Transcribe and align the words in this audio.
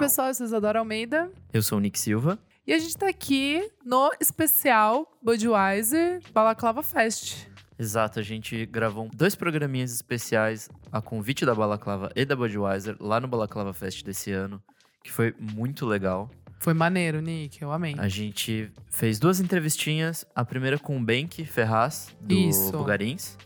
pessoal, 0.00 0.28
eu 0.28 0.34
sou 0.34 0.46
Isadora 0.46 0.78
Almeida. 0.78 1.30
Eu 1.52 1.60
sou 1.60 1.76
o 1.76 1.80
Nick 1.80 1.98
Silva. 1.98 2.38
E 2.66 2.72
a 2.72 2.78
gente 2.78 2.96
tá 2.96 3.06
aqui 3.06 3.70
no 3.84 4.10
especial 4.18 5.06
Budweiser 5.22 6.22
Balaclava 6.32 6.82
Fest. 6.82 7.46
Exato, 7.78 8.18
a 8.18 8.22
gente 8.22 8.64
gravou 8.64 9.10
dois 9.12 9.34
programinhas 9.34 9.92
especiais 9.92 10.70
a 10.90 11.02
convite 11.02 11.44
da 11.44 11.54
Balaclava 11.54 12.10
e 12.16 12.24
da 12.24 12.34
Budweiser 12.34 12.96
lá 12.98 13.20
no 13.20 13.28
Balaclava 13.28 13.74
Fest 13.74 14.02
desse 14.02 14.32
ano, 14.32 14.62
que 15.04 15.12
foi 15.12 15.34
muito 15.38 15.84
legal. 15.84 16.30
Foi 16.60 16.72
maneiro, 16.72 17.20
Nick, 17.20 17.60
eu 17.60 17.70
amei. 17.70 17.94
A 17.98 18.08
gente 18.08 18.72
fez 18.88 19.18
duas 19.18 19.38
entrevistinhas, 19.38 20.24
a 20.34 20.46
primeira 20.46 20.78
com 20.78 20.96
o 20.96 21.04
Benk 21.04 21.44
Ferraz, 21.44 22.08
do 22.20 22.34
Isso. 22.34 22.72
Bugarins, 22.72 23.36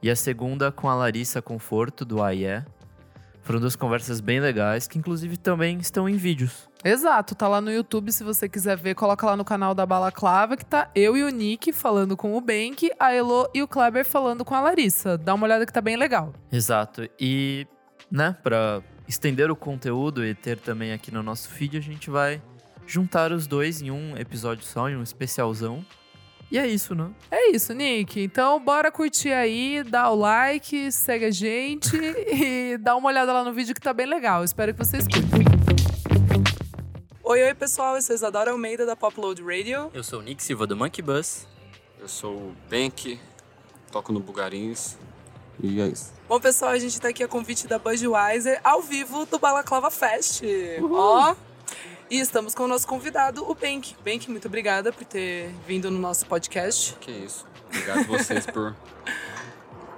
e 0.00 0.08
a 0.08 0.14
segunda 0.14 0.70
com 0.70 0.88
a 0.88 0.94
Larissa 0.94 1.42
Conforto, 1.42 2.04
do 2.04 2.22
AIE. 2.22 2.64
Foram 3.44 3.60
duas 3.60 3.76
conversas 3.76 4.20
bem 4.20 4.40
legais, 4.40 4.88
que 4.88 4.98
inclusive 4.98 5.36
também 5.36 5.78
estão 5.78 6.08
em 6.08 6.16
vídeos. 6.16 6.66
Exato, 6.82 7.34
tá 7.34 7.46
lá 7.46 7.60
no 7.60 7.70
YouTube, 7.70 8.10
se 8.10 8.24
você 8.24 8.48
quiser 8.48 8.76
ver, 8.76 8.94
coloca 8.94 9.26
lá 9.26 9.36
no 9.36 9.44
canal 9.44 9.74
da 9.74 9.84
Balaclava, 9.84 10.56
que 10.56 10.64
tá 10.64 10.90
eu 10.94 11.14
e 11.14 11.22
o 11.22 11.28
Nick 11.28 11.70
falando 11.70 12.16
com 12.16 12.34
o 12.34 12.40
Bank, 12.40 12.90
a 12.98 13.12
Elo 13.12 13.46
e 13.54 13.62
o 13.62 13.68
Kleber 13.68 14.04
falando 14.04 14.46
com 14.46 14.54
a 14.54 14.60
Larissa. 14.60 15.18
Dá 15.18 15.34
uma 15.34 15.44
olhada 15.44 15.66
que 15.66 15.72
tá 15.72 15.82
bem 15.82 15.96
legal. 15.96 16.32
Exato. 16.50 17.06
E, 17.20 17.66
né, 18.10 18.34
pra 18.42 18.82
estender 19.06 19.50
o 19.50 19.56
conteúdo 19.56 20.24
e 20.24 20.34
ter 20.34 20.58
também 20.58 20.94
aqui 20.94 21.12
no 21.12 21.22
nosso 21.22 21.50
feed, 21.50 21.76
a 21.76 21.82
gente 21.82 22.08
vai 22.08 22.40
juntar 22.86 23.30
os 23.30 23.46
dois 23.46 23.82
em 23.82 23.90
um 23.90 24.16
episódio 24.16 24.64
só, 24.64 24.88
em 24.88 24.96
um 24.96 25.02
especialzão. 25.02 25.84
E 26.50 26.58
é 26.58 26.66
isso, 26.66 26.94
né? 26.94 27.10
É 27.30 27.50
isso, 27.50 27.72
Nick. 27.72 28.20
Então, 28.20 28.60
bora 28.60 28.90
curtir 28.92 29.32
aí, 29.32 29.82
dá 29.82 30.10
o 30.10 30.14
like, 30.14 30.92
segue 30.92 31.24
a 31.24 31.30
gente 31.30 31.96
e 31.96 32.78
dá 32.78 32.94
uma 32.96 33.08
olhada 33.08 33.32
lá 33.32 33.42
no 33.42 33.52
vídeo 33.52 33.74
que 33.74 33.80
tá 33.80 33.92
bem 33.92 34.06
legal. 34.06 34.44
Espero 34.44 34.72
que 34.72 34.78
vocês 34.78 35.04
curtam. 35.06 35.40
Oi, 37.24 37.42
oi, 37.42 37.54
pessoal. 37.54 37.96
Eu 37.96 38.02
sou 38.02 38.14
Isadora 38.14 38.50
Almeida 38.52 38.86
da 38.86 38.94
Popload 38.94 39.42
Radio. 39.42 39.90
Eu 39.92 40.04
sou 40.04 40.20
o 40.20 40.22
Nick 40.22 40.42
Silva 40.42 40.66
do 40.66 40.76
Monkey 40.76 41.02
Bus. 41.02 41.46
Eu 41.98 42.06
sou 42.06 42.34
o 42.34 42.56
Bank, 42.70 43.18
toco 43.90 44.12
no 44.12 44.20
Bugarins. 44.20 44.96
E 45.62 45.80
é 45.80 45.86
isso. 45.86 46.12
Bom, 46.28 46.38
pessoal, 46.38 46.72
a 46.72 46.78
gente 46.78 47.00
tá 47.00 47.08
aqui 47.08 47.22
a 47.22 47.28
convite 47.28 47.66
da 47.66 47.78
Budweiser 47.78 48.60
ao 48.62 48.82
vivo 48.82 49.24
do 49.26 49.38
Balaclava 49.38 49.90
Fest. 49.90 50.42
Ó. 50.82 51.34
E 52.10 52.20
estamos 52.20 52.54
com 52.54 52.64
o 52.64 52.68
nosso 52.68 52.86
convidado, 52.86 53.48
o 53.48 53.54
Bank. 53.54 53.96
Bank, 54.04 54.30
muito 54.30 54.46
obrigada 54.46 54.92
por 54.92 55.04
ter 55.04 55.48
vindo 55.66 55.90
no 55.90 55.98
nosso 55.98 56.26
podcast. 56.26 56.94
Que 57.00 57.10
isso. 57.10 57.46
Obrigado 57.66 58.04
vocês 58.06 58.46
por 58.46 58.76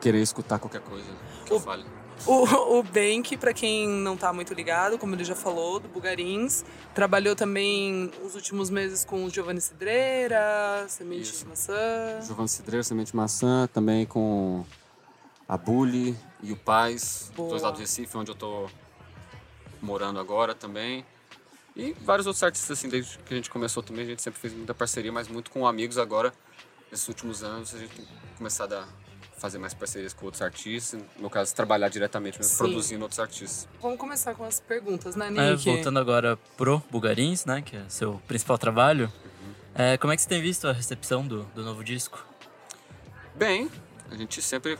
querer 0.00 0.22
escutar 0.22 0.58
qualquer 0.58 0.80
coisa 0.80 1.10
que 1.44 1.52
eu 1.52 1.60
fale. 1.60 1.84
O, 2.24 2.78
o 2.78 2.82
Bank, 2.82 3.36
pra 3.36 3.52
quem 3.52 3.86
não 3.86 4.16
tá 4.16 4.32
muito 4.32 4.54
ligado, 4.54 4.98
como 4.98 5.14
ele 5.14 5.24
já 5.24 5.34
falou, 5.34 5.78
do 5.78 5.88
Bugarins, 5.88 6.64
trabalhou 6.94 7.36
também 7.36 8.10
os 8.24 8.34
últimos 8.34 8.70
meses 8.70 9.04
com 9.04 9.24
o 9.24 9.30
Giovanni 9.30 9.60
Cidreira, 9.60 10.86
Semente 10.88 11.22
Isso. 11.30 11.46
Maçã. 11.46 11.74
Giovanni 12.22 12.48
Cidreira, 12.48 12.82
Semente 12.82 13.14
Maçã, 13.14 13.68
também 13.72 14.06
com 14.06 14.64
a 15.46 15.58
Bully 15.58 16.16
e 16.42 16.52
o 16.52 16.56
Paz, 16.56 17.30
Boa. 17.36 17.50
dois 17.50 17.62
lados 17.62 17.78
do 17.78 17.82
Recife, 17.82 18.16
onde 18.16 18.30
eu 18.30 18.34
tô 18.34 18.66
morando 19.82 20.18
agora 20.18 20.54
também. 20.54 21.04
E 21.76 21.92
vários 22.02 22.26
outros 22.26 22.42
artistas, 22.42 22.78
assim, 22.78 22.88
desde 22.88 23.18
que 23.18 23.34
a 23.34 23.36
gente 23.36 23.50
começou 23.50 23.82
também, 23.82 24.04
a 24.04 24.08
gente 24.08 24.22
sempre 24.22 24.40
fez 24.40 24.54
muita 24.54 24.72
parceria, 24.74 25.12
mas 25.12 25.28
muito 25.28 25.50
com 25.50 25.66
amigos 25.66 25.98
agora. 25.98 26.32
Nesses 26.90 27.06
últimos 27.08 27.42
anos, 27.42 27.74
a 27.74 27.78
gente 27.78 27.94
tem 27.94 28.06
começado 28.38 28.72
a 28.72 28.88
fazer 29.36 29.58
mais 29.58 29.74
parcerias 29.74 30.14
com 30.14 30.24
outros 30.24 30.40
artistas. 30.40 30.98
No 31.16 31.22
meu 31.22 31.30
caso, 31.30 31.54
trabalhar 31.54 31.90
diretamente 31.90 32.38
mesmo, 32.38 32.52
Sim. 32.52 32.56
produzindo 32.58 33.02
outros 33.02 33.20
artistas. 33.20 33.68
Vamos 33.82 33.98
começar 33.98 34.34
com 34.34 34.44
as 34.44 34.58
perguntas, 34.58 35.14
né, 35.14 35.26
É, 35.26 35.50
Nick? 35.52 35.64
voltando 35.66 35.98
agora 35.98 36.38
pro 36.56 36.82
Bugarins, 36.90 37.44
né, 37.44 37.60
que 37.60 37.76
é 37.76 37.84
seu 37.88 38.22
principal 38.26 38.56
trabalho. 38.56 39.12
É, 39.74 39.98
como 39.98 40.10
é 40.10 40.16
que 40.16 40.22
você 40.22 40.28
tem 40.28 40.40
visto 40.40 40.66
a 40.66 40.72
recepção 40.72 41.26
do, 41.26 41.42
do 41.54 41.62
novo 41.62 41.84
disco? 41.84 42.24
Bem, 43.34 43.70
a 44.10 44.16
gente 44.16 44.40
sempre. 44.40 44.78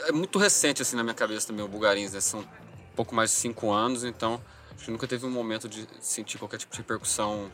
É 0.00 0.12
muito 0.12 0.38
recente 0.38 0.82
assim 0.82 0.94
na 0.96 1.02
minha 1.02 1.14
cabeça 1.14 1.46
também 1.46 1.64
o 1.64 1.68
Bugarins, 1.68 2.12
né? 2.12 2.20
São 2.20 2.46
pouco 2.94 3.14
mais 3.14 3.30
de 3.30 3.36
cinco 3.36 3.72
anos, 3.72 4.04
então 4.04 4.38
acho 4.76 4.84
que 4.84 4.90
nunca 4.90 5.08
teve 5.08 5.26
um 5.26 5.30
momento 5.30 5.68
de 5.68 5.88
sentir 6.00 6.38
qualquer 6.38 6.58
tipo 6.58 6.72
de 6.72 6.78
repercussão 6.78 7.50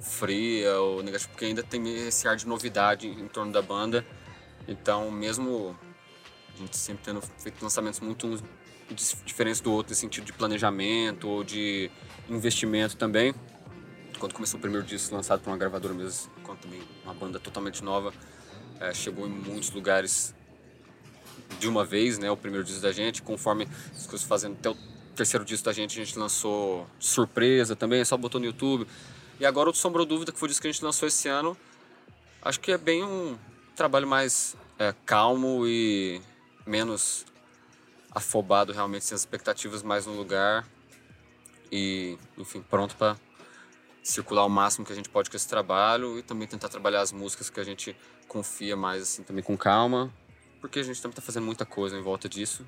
fria 0.00 0.78
ou 0.80 1.02
negativa, 1.02 1.30
porque 1.30 1.44
ainda 1.44 1.62
tem 1.62 2.06
esse 2.06 2.26
ar 2.28 2.36
de 2.36 2.46
novidade 2.46 3.06
em 3.08 3.28
torno 3.28 3.52
da 3.52 3.62
banda. 3.62 4.04
Então, 4.66 5.10
mesmo 5.10 5.78
a 6.54 6.58
gente 6.58 6.76
sempre 6.76 7.04
tendo 7.04 7.22
feito 7.38 7.62
lançamentos 7.62 8.00
muito 8.00 8.42
diferentes 9.24 9.60
do 9.60 9.72
outro, 9.72 9.90
no 9.90 9.96
sentido 9.96 10.24
de 10.24 10.32
planejamento 10.32 11.28
ou 11.28 11.42
de 11.42 11.90
investimento 12.28 12.96
também. 12.96 13.34
Quando 14.18 14.34
começou 14.34 14.58
o 14.58 14.60
primeiro 14.60 14.86
disco 14.86 15.14
lançado 15.14 15.40
por 15.40 15.50
uma 15.50 15.56
gravadora 15.56 15.94
mesmo, 15.94 16.30
quando 16.42 16.58
também 16.58 16.82
uma 17.04 17.14
banda 17.14 17.40
totalmente 17.40 17.82
nova, 17.82 18.12
eh, 18.80 18.94
chegou 18.94 19.26
em 19.26 19.30
muitos 19.30 19.70
lugares 19.70 20.34
de 21.58 21.68
uma 21.68 21.84
vez, 21.84 22.18
né? 22.18 22.30
O 22.30 22.36
primeiro 22.36 22.64
disco 22.64 22.80
da 22.80 22.92
gente, 22.92 23.22
conforme 23.22 23.68
as 23.94 24.06
coisas 24.06 24.26
fazendo 24.26 24.54
até 24.54 24.70
o 24.70 24.76
terceiro 25.14 25.44
disco 25.44 25.64
da 25.64 25.72
gente, 25.72 26.00
a 26.00 26.04
gente 26.04 26.18
lançou 26.18 26.86
surpresa 26.98 27.74
também, 27.74 28.04
só 28.04 28.16
botou 28.16 28.40
no 28.40 28.46
YouTube. 28.46 28.86
E 29.40 29.46
agora 29.46 29.68
o 29.68 29.72
do 29.72 29.78
Sombra 29.78 30.02
ou 30.02 30.06
Dúvida, 30.06 30.32
que 30.32 30.38
foi 30.38 30.46
o 30.46 30.48
disco 30.48 30.62
que 30.62 30.68
a 30.68 30.72
gente 30.72 30.84
lançou 30.84 31.08
esse 31.08 31.28
ano, 31.28 31.56
acho 32.42 32.60
que 32.60 32.72
é 32.72 32.78
bem 32.78 33.02
um 33.02 33.36
trabalho 33.74 34.06
mais 34.06 34.56
eh, 34.78 34.94
calmo 35.04 35.66
e 35.66 36.20
menos 36.66 37.24
afobado 38.10 38.72
realmente, 38.72 39.04
sem 39.04 39.14
as 39.14 39.22
expectativas 39.22 39.82
mais 39.82 40.06
no 40.06 40.12
lugar. 40.12 40.66
E, 41.70 42.16
enfim, 42.38 42.62
pronto 42.62 42.94
para 42.96 43.16
circular 44.02 44.44
o 44.44 44.48
máximo 44.48 44.84
que 44.84 44.92
a 44.92 44.96
gente 44.96 45.08
pode 45.08 45.30
com 45.30 45.36
esse 45.36 45.48
trabalho 45.48 46.18
e 46.18 46.22
também 46.22 46.46
tentar 46.46 46.68
trabalhar 46.68 47.00
as 47.00 47.10
músicas 47.10 47.48
que 47.48 47.58
a 47.58 47.64
gente 47.64 47.96
confia 48.28 48.76
mais 48.76 49.02
assim 49.02 49.22
também 49.22 49.42
com 49.42 49.56
calma, 49.56 50.12
porque 50.60 50.78
a 50.78 50.82
gente 50.82 51.00
também 51.00 51.16
tá 51.16 51.22
fazendo 51.22 51.44
muita 51.44 51.64
coisa 51.64 51.96
em 51.96 52.02
volta 52.02 52.28
disso, 52.28 52.66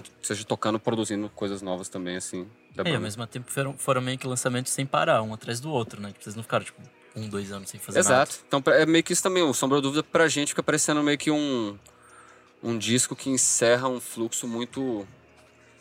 tanto 0.00 0.10
seja 0.22 0.44
tocando, 0.44 0.78
produzindo 0.78 1.28
coisas 1.30 1.62
novas 1.62 1.88
também 1.88 2.16
assim 2.16 2.48
da 2.74 2.82
É, 2.84 2.92
e 2.92 2.94
ao 2.94 3.00
mesmo 3.00 3.26
tempo 3.26 3.50
foram, 3.50 3.76
foram 3.76 4.00
meio 4.00 4.18
que 4.18 4.26
lançamentos 4.26 4.72
sem 4.72 4.84
parar, 4.86 5.22
um 5.22 5.32
atrás 5.32 5.60
do 5.60 5.70
outro, 5.70 6.00
né? 6.00 6.08
Tipo, 6.08 6.24
Vocês 6.24 6.36
não 6.36 6.42
ficaram, 6.42 6.64
tipo, 6.64 6.80
um, 7.14 7.28
dois 7.28 7.50
anos 7.50 7.70
sem 7.70 7.80
fazer 7.80 8.02
nada. 8.02 8.14
Exato. 8.14 8.44
Então 8.46 8.62
é 8.72 8.84
meio 8.84 9.02
que 9.02 9.12
isso 9.12 9.22
também, 9.22 9.42
o 9.42 9.54
Sombra 9.54 9.80
Dúvida 9.80 10.02
pra 10.02 10.28
gente 10.28 10.48
fica 10.48 10.62
parecendo 10.62 11.02
meio 11.02 11.18
que 11.18 11.30
um 11.30 11.78
um 12.62 12.76
disco 12.76 13.14
que 13.14 13.30
encerra 13.30 13.86
um 13.88 14.00
fluxo 14.00 14.48
muito 14.48 15.06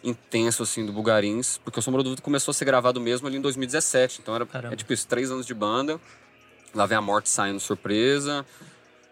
intenso 0.03 0.61
assim 0.61 0.85
do 0.85 0.93
Bugarins, 0.93 1.57
porque 1.63 1.79
o 1.79 1.81
Sombra 1.81 2.03
Dúvida 2.03 2.21
começou 2.21 2.51
a 2.51 2.53
ser 2.53 2.65
gravado 2.65 3.01
mesmo 3.01 3.27
ali 3.27 3.37
em 3.37 3.41
2017, 3.41 4.21
então 4.21 4.35
era 4.35 4.45
Caramba. 4.45 4.73
é 4.73 4.77
tipo 4.77 4.93
isso, 4.93 5.07
três 5.07 5.31
anos 5.31 5.45
de 5.45 5.53
banda. 5.53 5.99
Lá 6.73 6.85
vem 6.85 6.97
a 6.97 7.01
morte 7.01 7.29
saindo 7.29 7.59
surpresa. 7.59 8.45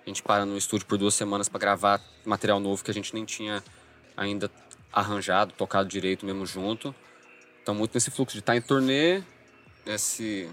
A 0.05 0.09
gente 0.09 0.21
para 0.21 0.45
no 0.45 0.57
estúdio 0.57 0.85
por 0.85 0.97
duas 0.97 1.15
semanas 1.15 1.47
para 1.47 1.59
gravar 1.59 2.01
material 2.25 2.59
novo 2.59 2.83
que 2.83 2.91
a 2.91 2.93
gente 2.93 3.13
nem 3.13 3.23
tinha 3.23 3.63
ainda 4.15 4.49
arranjado, 4.93 5.53
tocado 5.53 5.89
direito 5.89 6.25
mesmo 6.25 6.45
junto. 6.45 6.93
Então 7.61 7.73
muito 7.73 7.93
nesse 7.93 8.11
fluxo 8.11 8.33
de 8.33 8.39
estar 8.39 8.55
em 8.55 8.61
turnê, 8.61 9.23
esse, 9.85 10.49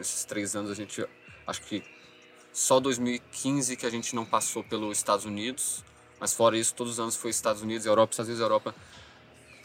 esses 0.00 0.24
três 0.24 0.56
anos 0.56 0.70
a 0.70 0.74
gente 0.74 1.04
acho 1.46 1.60
que 1.62 1.82
só 2.52 2.80
2015 2.80 3.76
que 3.76 3.86
a 3.86 3.90
gente 3.90 4.14
não 4.14 4.24
passou 4.24 4.64
pelos 4.64 4.96
Estados 4.96 5.24
Unidos, 5.24 5.84
mas 6.18 6.32
fora 6.32 6.56
isso 6.56 6.74
todos 6.74 6.94
os 6.94 7.00
anos 7.00 7.16
foi 7.16 7.30
Estados 7.30 7.62
Unidos, 7.62 7.86
Europa, 7.86 8.12
Estados 8.12 8.28
Unidos, 8.28 8.42
Europa, 8.42 8.74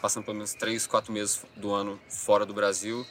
passando 0.01 0.25
pelo 0.25 0.37
menos 0.37 0.53
três, 0.53 0.87
quatro 0.87 1.11
meses 1.11 1.41
do 1.55 1.73
ano 1.73 1.99
fora 2.09 2.45
do 2.45 2.53
Brasil. 2.53 3.05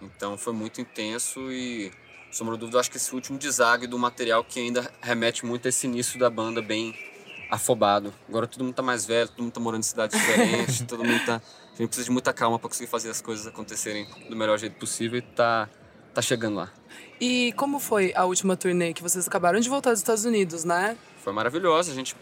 Então 0.00 0.36
foi 0.36 0.52
muito 0.52 0.80
intenso 0.80 1.40
e 1.52 1.92
sombra 2.30 2.56
dúvida, 2.56 2.80
acho 2.80 2.90
que 2.90 2.96
esse 2.96 3.14
último 3.14 3.38
desague 3.38 3.86
do 3.86 3.98
material 3.98 4.42
que 4.42 4.58
ainda 4.58 4.90
remete 5.00 5.44
muito 5.44 5.66
a 5.66 5.68
esse 5.68 5.86
início 5.86 6.18
da 6.18 6.30
banda 6.30 6.60
bem 6.62 7.11
afobado. 7.52 8.14
Agora 8.26 8.46
todo 8.46 8.64
mundo 8.64 8.74
tá 8.74 8.80
mais 8.80 9.04
velho, 9.04 9.28
todo 9.28 9.42
mundo 9.42 9.52
tá 9.52 9.60
morando 9.60 9.80
em 9.80 9.82
cidades 9.82 10.18
diferentes, 10.18 10.80
todo 10.88 11.04
mundo 11.04 11.22
tá. 11.26 11.34
A 11.34 11.76
gente 11.76 11.88
precisa 11.88 12.06
de 12.06 12.10
muita 12.10 12.32
calma 12.32 12.58
para 12.58 12.66
conseguir 12.66 12.88
fazer 12.88 13.10
as 13.10 13.20
coisas 13.20 13.46
acontecerem 13.46 14.06
do 14.30 14.34
melhor 14.34 14.58
jeito 14.58 14.76
possível 14.78 15.18
e 15.18 15.22
tá, 15.22 15.68
tá 16.14 16.22
chegando 16.22 16.56
lá. 16.56 16.72
E 17.20 17.52
como 17.52 17.78
foi 17.78 18.10
a 18.16 18.24
última 18.24 18.56
turnê 18.56 18.94
que 18.94 19.02
vocês 19.02 19.28
acabaram 19.28 19.60
de 19.60 19.68
voltar 19.68 19.90
dos 19.90 19.98
Estados 19.98 20.24
Unidos, 20.24 20.64
né? 20.64 20.96
Foi 21.22 21.30
maravilhosa, 21.34 21.92
a 21.92 21.94
gente 21.94 22.16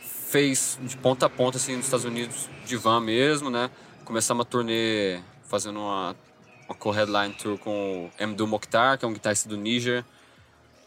fez 0.00 0.78
de 0.82 0.96
ponta 0.96 1.26
a 1.26 1.28
ponta 1.28 1.58
assim 1.58 1.76
nos 1.76 1.84
Estados 1.84 2.06
Unidos 2.06 2.48
de 2.64 2.76
van 2.78 3.00
mesmo, 3.00 3.50
né? 3.50 3.70
Começamos 4.02 4.46
a 4.46 4.48
turnê 4.48 5.20
fazendo 5.42 5.78
uma, 5.78 6.16
uma 6.66 6.74
co-headline 6.74 7.34
tour 7.34 7.58
com 7.58 8.10
o 8.18 8.26
Mdu 8.26 8.46
Mokhtar, 8.46 8.98
que 8.98 9.04
é 9.04 9.08
um 9.08 9.12
guitarrista 9.12 9.46
do 9.46 9.58
Níger 9.58 10.02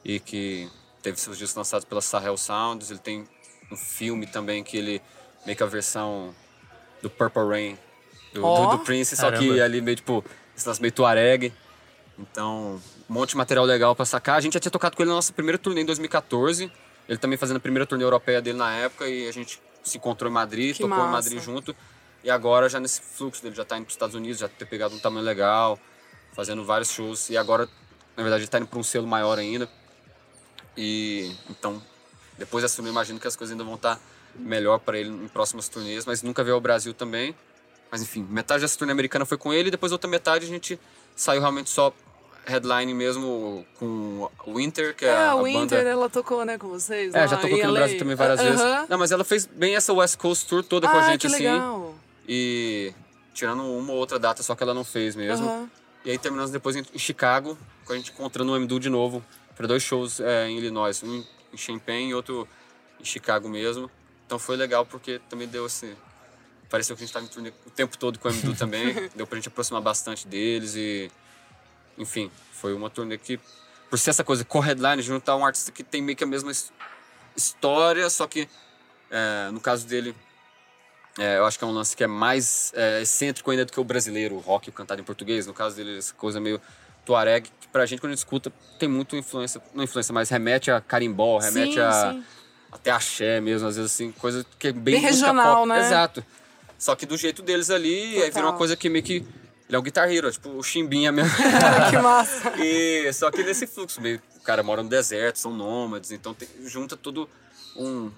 e 0.03 0.19
que 0.19 0.67
teve 1.03 1.19
seus 1.19 1.37
discos 1.37 1.55
lançados 1.55 1.85
pela 1.85 2.01
Sahel 2.01 2.37
Sounds. 2.37 2.89
Ele 2.89 2.99
tem 2.99 3.27
um 3.71 3.75
filme 3.75 4.25
também 4.27 4.63
que 4.63 4.77
ele 4.77 5.01
meio 5.45 5.55
que 5.57 5.63
a 5.63 5.67
versão 5.67 6.33
do 7.01 7.09
Purple 7.09 7.43
Rain 7.47 7.77
do, 8.33 8.43
Ó. 8.45 8.71
do, 8.71 8.77
do 8.77 8.83
Prince, 8.83 9.15
só 9.15 9.31
que 9.31 9.37
Caramba. 9.47 9.63
ali 9.63 9.81
meio 9.81 9.95
tipo 9.95 10.23
lance 10.65 10.81
meio 10.81 10.91
tuareg. 10.91 11.53
Então, 12.17 12.81
um 13.09 13.13
monte 13.13 13.29
de 13.31 13.37
material 13.37 13.63
legal 13.65 13.95
pra 13.95 14.05
sacar. 14.05 14.37
A 14.37 14.41
gente 14.41 14.53
já 14.53 14.59
tinha 14.59 14.71
tocado 14.71 14.95
com 14.95 15.03
ele 15.03 15.09
na 15.09 15.15
nossa 15.15 15.31
primeira 15.31 15.57
turnê 15.57 15.81
em 15.81 15.85
2014. 15.85 16.71
Ele 17.07 17.17
também 17.17 17.37
fazendo 17.37 17.57
a 17.57 17.59
primeira 17.59 17.85
turnê 17.85 18.03
europeia 18.03 18.41
dele 18.41 18.57
na 18.57 18.73
época 18.73 19.07
e 19.07 19.27
a 19.27 19.31
gente 19.31 19.61
se 19.83 19.97
encontrou 19.97 20.29
em 20.29 20.33
Madrid, 20.33 20.75
Que 20.75 20.81
tocou 20.81 20.97
em 20.97 20.99
massa. 21.01 21.11
Madrid 21.29 21.39
junto. 21.41 21.75
E 22.23 22.29
agora 22.29 22.67
já 22.67 22.79
nesse 22.79 22.99
fluxo 23.01 23.41
dele, 23.43 23.55
já 23.55 23.63
tá 23.63 23.77
indo 23.77 23.83
para 23.85 23.89
os 23.89 23.93
Estados 23.93 24.15
Unidos, 24.15 24.39
já 24.39 24.49
ter 24.49 24.65
pegado 24.65 24.95
um 24.95 24.99
tamanho 24.99 25.23
legal, 25.25 25.79
fazendo 26.33 26.65
vários 26.65 26.91
shows. 26.91 27.29
E 27.29 27.37
agora, 27.37 27.69
na 28.17 28.23
verdade, 28.23 28.43
ele 28.43 28.49
tá 28.49 28.57
indo 28.57 28.67
para 28.67 28.79
um 28.79 28.83
selo 28.83 29.07
maior 29.07 29.37
ainda. 29.37 29.69
E 30.75 31.31
então, 31.49 31.81
depois 32.37 32.63
dessa 32.63 32.75
turnê, 32.75 32.89
imagino 32.89 33.19
que 33.19 33.27
as 33.27 33.35
coisas 33.35 33.51
ainda 33.51 33.63
vão 33.63 33.75
estar 33.75 33.99
melhor 34.35 34.79
para 34.79 34.97
ele 34.97 35.09
em 35.09 35.27
próximas 35.27 35.67
turnês, 35.67 36.05
mas 36.05 36.21
nunca 36.21 36.43
veio 36.43 36.55
ao 36.55 36.61
Brasil 36.61 36.93
também. 36.93 37.35
Mas 37.91 38.01
enfim, 38.01 38.25
metade 38.29 38.61
dessa 38.61 38.77
turnê 38.77 38.91
americana 38.91 39.25
foi 39.25 39.37
com 39.37 39.53
ele, 39.53 39.71
depois 39.71 39.91
outra 39.91 40.09
metade 40.09 40.45
a 40.45 40.47
gente 40.47 40.79
saiu 41.15 41.41
realmente 41.41 41.69
só 41.69 41.93
headline 42.45 42.93
mesmo 42.93 43.65
com 43.77 44.29
o 44.45 44.55
Winter, 44.55 44.95
que 44.95 45.05
é, 45.05 45.09
é 45.09 45.27
a, 45.27 45.35
Winter, 45.35 45.79
banda... 45.79 45.89
ela 45.89 46.09
tocou, 46.09 46.45
né, 46.45 46.57
com 46.57 46.69
vocês? 46.69 47.13
É, 47.13 47.27
já 47.27 47.37
tocou 47.37 47.57
aqui 47.57 47.67
no 47.67 47.73
Brasil 47.73 47.99
também 47.99 48.15
várias 48.15 48.39
uh 48.39 48.43
-huh. 48.43 48.49
vezes. 48.49 48.89
Não, 48.89 48.97
mas 48.97 49.11
ela 49.11 49.23
fez 49.23 49.45
bem 49.45 49.75
essa 49.75 49.93
West 49.93 50.17
Coast 50.17 50.47
Tour 50.47 50.63
toda 50.63 50.87
ah, 50.87 50.91
com 50.91 50.97
a 50.97 51.11
gente, 51.11 51.21
que 51.21 51.27
assim. 51.27 51.43
Legal. 51.43 51.95
E 52.27 52.93
tirando 53.33 53.63
uma 53.63 53.91
ou 53.91 53.99
outra 53.99 54.17
data, 54.17 54.41
só 54.41 54.55
que 54.55 54.63
ela 54.63 54.73
não 54.73 54.83
fez 54.83 55.15
mesmo. 55.15 55.45
Uh 55.45 55.63
-huh. 55.63 55.69
E 56.05 56.11
aí 56.11 56.17
terminamos 56.17 56.51
depois 56.51 56.75
em 56.75 56.85
Chicago, 56.97 57.57
com 57.85 57.91
a 57.91 57.95
gente 57.97 58.11
encontrando 58.11 58.53
o 58.53 58.59
MDU 58.59 58.79
de 58.79 58.89
novo, 58.89 59.23
para 59.55 59.67
dois 59.67 59.83
shows 59.83 60.19
é, 60.21 60.47
em 60.47 60.57
Illinois, 60.57 61.03
um 61.03 61.23
em 61.57 61.59
Champaign 61.59 62.09
e 62.09 62.13
outro 62.13 62.47
em 62.99 63.03
Chicago 63.03 63.49
mesmo. 63.49 63.89
Então 64.25 64.37
foi 64.37 64.55
legal 64.55 64.85
porque 64.85 65.19
também 65.29 65.47
deu 65.47 65.65
esse. 65.65 65.95
Pareceu 66.69 66.95
que 66.95 67.01
a 67.01 67.05
gente 67.05 67.09
estava 67.09 67.25
em 67.25 67.29
turnê 67.29 67.53
o 67.65 67.69
tempo 67.71 67.97
todo 67.97 68.19
com 68.19 68.29
o 68.29 68.33
MDU 68.33 68.55
também. 68.55 68.93
deu 69.15 69.25
pra 69.25 69.37
gente 69.37 69.47
aproximar 69.47 69.81
bastante 69.81 70.27
deles 70.27 70.75
e. 70.75 71.11
Enfim, 71.97 72.29
foi 72.51 72.73
uma 72.73 72.89
turnê 72.89 73.17
que, 73.17 73.39
por 73.89 73.97
ser 73.97 74.11
essa 74.11 74.23
coisa 74.23 74.45
co-headline, 74.45 75.01
juntar 75.01 75.35
um 75.35 75.45
artista 75.45 75.71
que 75.71 75.83
tem 75.83 76.01
meio 76.01 76.15
que 76.15 76.23
a 76.23 76.27
mesma 76.27 76.51
história, 77.35 78.07
só 78.09 78.27
que 78.27 78.47
é, 79.09 79.49
no 79.51 79.59
caso 79.59 79.87
dele, 79.87 80.15
é, 81.17 81.37
eu 81.37 81.45
acho 81.45 81.57
que 81.57 81.63
é 81.63 81.67
um 81.67 81.71
lance 81.71 81.95
que 81.95 82.03
é 82.03 82.07
mais 82.07 82.71
é, 82.75 83.01
excêntrico 83.01 83.49
ainda 83.49 83.65
do 83.65 83.71
que 83.71 83.79
o 83.79 83.83
brasileiro, 83.83 84.35
o 84.35 84.39
rock 84.39 84.69
o 84.69 84.73
cantado 84.73 85.01
em 85.01 85.03
português. 85.03 85.47
No 85.47 85.53
caso 85.53 85.75
dele, 85.75 85.97
essa 85.97 86.13
coisa 86.13 86.39
meio 86.39 86.61
tuareg, 87.05 87.49
pra 87.77 87.85
gente, 87.85 87.99
quando 87.99 88.13
a 88.13 88.15
gente 88.15 88.19
escuta, 88.19 88.51
tem 88.79 88.89
muito 88.89 89.15
influência, 89.15 89.61
não 89.73 89.83
influência, 89.83 90.11
mas 90.11 90.29
remete 90.29 90.71
a 90.71 90.81
carimbó, 90.81 91.37
remete 91.37 91.73
sim, 91.73 91.79
a. 91.79 92.11
Sim. 92.11 92.23
Até 92.71 92.91
axé 92.91 93.39
mesmo, 93.39 93.67
às 93.67 93.77
vezes 93.77 93.91
assim, 93.91 94.11
coisa 94.11 94.45
que 94.59 94.67
é 94.67 94.71
bem, 94.73 94.95
bem 94.95 95.01
regional, 95.01 95.57
pop. 95.57 95.69
né? 95.69 95.79
Exato. 95.79 96.25
Só 96.77 96.95
que 96.95 97.05
do 97.05 97.15
jeito 97.15 97.41
deles 97.41 97.69
ali, 97.69 98.09
Total. 98.09 98.23
aí 98.23 98.31
vira 98.31 98.45
uma 98.45 98.57
coisa 98.57 98.75
que 98.75 98.89
meio 98.89 99.03
que. 99.03 99.25
Ele 99.67 99.75
é 99.75 99.79
um 99.79 99.81
guitar 99.81 100.11
hero, 100.11 100.31
tipo 100.31 100.49
o 100.49 100.63
Chimbinha 100.63 101.11
mesmo. 101.11 101.31
que 101.89 101.97
massa! 101.97 102.53
e, 102.59 103.11
só 103.13 103.29
que 103.29 103.43
nesse 103.43 103.67
fluxo, 103.67 104.01
meio, 104.01 104.21
o 104.37 104.41
cara 104.41 104.63
mora 104.63 104.81
no 104.81 104.89
deserto, 104.89 105.39
são 105.39 105.53
nômades, 105.53 106.11
então 106.11 106.33
tem, 106.33 106.47
junta 106.65 106.97
tudo 106.97 107.29
um, 107.75 108.11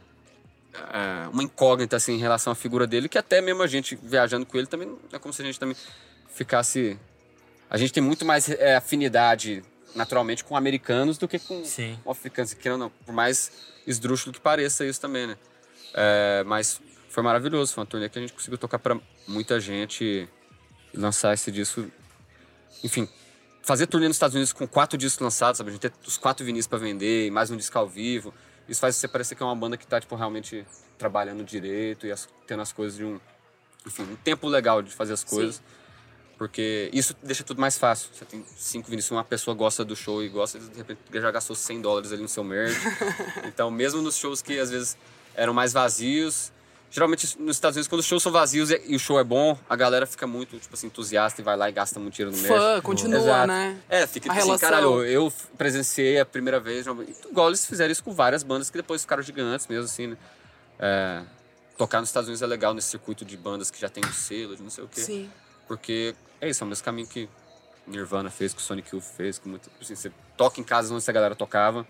é, 0.74 1.28
uma 1.28 1.44
incógnita 1.44 1.98
assim, 1.98 2.14
em 2.14 2.20
relação 2.20 2.54
à 2.54 2.56
figura 2.56 2.88
dele, 2.88 3.10
que 3.10 3.18
até 3.18 3.42
mesmo 3.42 3.62
a 3.62 3.68
gente 3.68 3.98
viajando 4.02 4.46
com 4.46 4.58
ele 4.58 4.68
também 4.68 4.96
é 5.12 5.20
como 5.20 5.34
se 5.34 5.42
a 5.42 5.46
gente 5.46 5.60
também 5.60 5.76
ficasse. 6.34 6.98
A 7.70 7.78
gente 7.78 7.94
tem 7.94 8.02
muito 8.02 8.26
mais 8.26 8.50
é, 8.50 8.76
afinidade 8.76 9.64
naturalmente 9.96 10.44
com 10.44 10.56
americanos 10.56 11.18
do 11.18 11.28
que 11.28 11.40
com 11.40 11.64
africanos, 12.10 12.54
que 12.54 12.70
não, 12.70 12.90
por 12.90 13.14
mais 13.14 13.52
esdrúxulo 13.86 14.34
que 14.34 14.40
pareça 14.40 14.86
isso 14.86 15.00
também, 15.00 15.28
né? 15.28 15.38
É, 15.94 16.44
mas 16.46 16.80
foi 17.10 17.24
maravilhoso, 17.24 17.74
foi 17.74 17.84
uma 17.84 17.88
turnê 17.88 18.10
que 18.10 18.18
a 18.18 18.22
gente 18.22 18.34
conseguiu 18.34 18.58
tocar 18.58 18.80
para 18.80 19.00
muita 19.28 19.60
gente 19.60 20.04
e 20.94 20.98
lançar 20.98 21.34
esse 21.34 21.52
disco. 21.52 21.86
Enfim, 22.84 23.08
fazer 23.64 23.88
turnê 23.88 24.08
nos 24.08 24.16
Estados 24.16 24.36
Unidos 24.36 24.54
com 24.54 24.68
quatro 24.68 24.98
discos 24.98 25.22
lançados, 25.22 25.58
sabe? 25.58 25.70
A 25.70 25.74
gente 25.74 25.82
ter 25.82 25.94
os 26.08 26.18
quatro 26.18 26.46
vinis 26.46 26.68
para 26.68 26.78
vender 26.78 27.28
e 27.28 27.32
mais 27.32 27.52
um 27.52 27.58
disco 27.58 27.78
ao 27.78 27.88
vivo. 27.88 28.34
Isso 28.68 28.80
faz 28.80 28.96
você 28.96 29.08
parecer 29.08 29.36
que 29.36 29.42
é 29.42 29.46
uma 29.46 29.56
banda 29.56 29.76
que 29.78 29.88
tá, 29.88 30.00
tipo, 30.00 30.16
realmente 30.16 30.66
trabalhando 30.98 31.44
direito 31.44 32.06
e 32.06 32.12
as, 32.12 32.28
tendo 32.46 32.62
as 32.62 32.72
coisas 32.72 32.98
de 32.98 33.04
um... 33.04 33.20
Enfim, 33.86 34.04
um 34.04 34.16
tempo 34.16 34.48
legal 34.48 34.82
de 34.82 34.92
fazer 34.92 35.14
as 35.14 35.24
coisas. 35.24 35.56
Sim. 35.56 35.62
Porque 36.40 36.90
isso 36.94 37.14
deixa 37.22 37.44
tudo 37.44 37.60
mais 37.60 37.78
fácil. 37.78 38.10
Você 38.14 38.24
tem 38.24 38.44
cinco 38.56 38.90
vinis, 38.90 39.12
uma 39.12 39.26
pessoa 39.26 39.54
gosta 39.54 39.84
do 39.84 39.94
show 39.94 40.24
e 40.24 40.30
gosta, 40.30 40.58
de 40.58 40.78
repente 40.78 41.02
já 41.12 41.30
gastou 41.30 41.54
100 41.54 41.82
dólares 41.82 42.14
ali 42.14 42.22
no 42.22 42.30
seu 42.30 42.46
merch. 42.46 42.78
então, 43.46 43.70
mesmo 43.70 44.02
nos 44.02 44.16
shows 44.16 44.42
que 44.42 44.58
às 44.58 44.72
vezes 44.72 44.98
eram 45.36 45.54
mais 45.54 45.74
vazios, 45.74 46.52
Geralmente 46.92 47.40
nos 47.40 47.56
Estados 47.56 47.76
Unidos, 47.76 47.88
quando 47.88 48.00
os 48.00 48.08
shows 48.08 48.24
são 48.24 48.32
vazios 48.32 48.72
e 48.72 48.96
o 48.96 49.00
show 49.00 49.20
é 49.20 49.24
bom, 49.24 49.56
a 49.70 49.76
galera 49.76 50.08
fica 50.08 50.26
muito, 50.26 50.58
tipo 50.58 50.74
assim, 50.74 50.88
entusiasta 50.88 51.40
e 51.40 51.44
vai 51.44 51.56
lá 51.56 51.70
e 51.70 51.72
gasta 51.72 52.00
muito 52.00 52.16
dinheiro 52.16 52.36
no 52.36 52.42
merch. 52.42 52.58
Fã, 52.58 52.82
continua, 52.82 53.20
Exato. 53.20 53.48
né? 53.48 53.78
É, 53.88 54.08
fica 54.08 54.22
tipo 54.22 54.32
assim, 54.32 54.48
relação. 54.48 54.70
caralho, 54.70 55.06
eu 55.06 55.32
presenciei 55.56 56.20
a 56.20 56.26
primeira 56.26 56.60
vez, 56.60 56.88
igual 57.30 57.50
eles 57.50 57.64
fizeram 57.64 57.92
isso 57.92 58.04
com 58.04 58.12
várias 58.12 58.42
bandas 58.42 58.72
que 58.72 58.78
depois 58.78 59.04
ficaram 59.04 59.22
gigantes 59.22 59.68
mesmo, 59.68 59.86
assim, 59.86 60.08
né? 60.08 60.18
É, 60.80 61.22
tocar 61.78 62.00
nos 62.00 62.10
Estados 62.10 62.28
Unidos 62.28 62.42
é 62.42 62.48
legal 62.48 62.74
nesse 62.74 62.88
circuito 62.88 63.24
de 63.24 63.38
bandas 63.38 63.70
que 63.70 63.80
já 63.80 63.88
tem 63.88 64.04
um 64.04 64.12
selo, 64.12 64.56
de 64.56 64.64
não 64.64 64.72
sei 64.72 64.84
o 64.84 64.88
quê. 64.88 65.02
Sim. 65.02 65.30
Porque 65.68 66.16
é 66.42 66.50
isso, 66.50 66.64
é 66.64 66.66
o 66.66 66.68
mesmo 66.68 66.84
caminho 66.84 67.08
que 67.08 67.30
Nirvana 67.88 68.30
fez, 68.30 68.54
que 68.54 68.60
o 68.60 68.64
Sonic 68.64 68.94
Youth 68.94 69.04
fez, 69.04 69.40
que 69.40 69.48
muito, 69.48 69.70
assim, 69.82 69.96
você 69.96 70.12
toca 70.38 70.60
em 70.60 70.64
casa 70.64 70.94
onde 70.94 71.04
a 71.08 71.14
galera 71.14 71.36
tocava, 71.36 71.86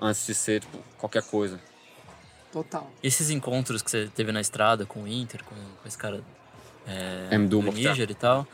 antes 0.00 0.26
de 0.26 0.34
ser, 0.34 0.60
tipo, 0.60 0.78
qualquer 0.98 1.22
coisa. 1.22 1.60
Total. 2.52 2.90
Esses 3.02 3.30
encontros 3.30 3.82
que 3.82 3.90
você 3.90 4.10
teve 4.14 4.30
na 4.30 4.40
estrada 4.40 4.84
com 4.84 5.02
o 5.02 5.08
Inter, 5.08 5.42
com, 5.44 5.54
com 5.54 5.88
esse 5.88 5.96
cara 5.96 6.22
é, 6.86 7.34
M. 7.34 7.48
do. 7.48 7.62
Níger 7.62 8.10
e 8.10 8.14
tal, 8.14 8.46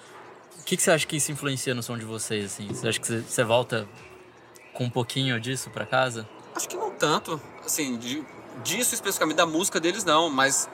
o 0.58 0.64
que, 0.64 0.76
que 0.76 0.82
você 0.82 0.90
acha 0.90 1.06
que 1.06 1.16
isso 1.16 1.32
influencia 1.32 1.74
no 1.74 1.82
som 1.82 1.98
de 1.98 2.04
vocês? 2.04 2.46
Assim? 2.46 2.68
Você 2.68 2.88
acha 2.88 3.00
que 3.00 3.06
você, 3.06 3.20
você 3.20 3.44
volta 3.44 3.88
com 4.72 4.84
um 4.84 4.90
pouquinho 4.90 5.40
disso 5.40 5.70
pra 5.70 5.84
casa? 5.84 6.28
Acho 6.54 6.68
que 6.68 6.76
não 6.76 6.90
tanto, 6.92 7.40
assim, 7.64 7.96
de, 7.96 8.24
disso 8.62 8.94
especificamente, 8.94 9.36
da 9.36 9.46
música 9.46 9.80
deles 9.80 10.04
não, 10.04 10.30
mas 10.30 10.68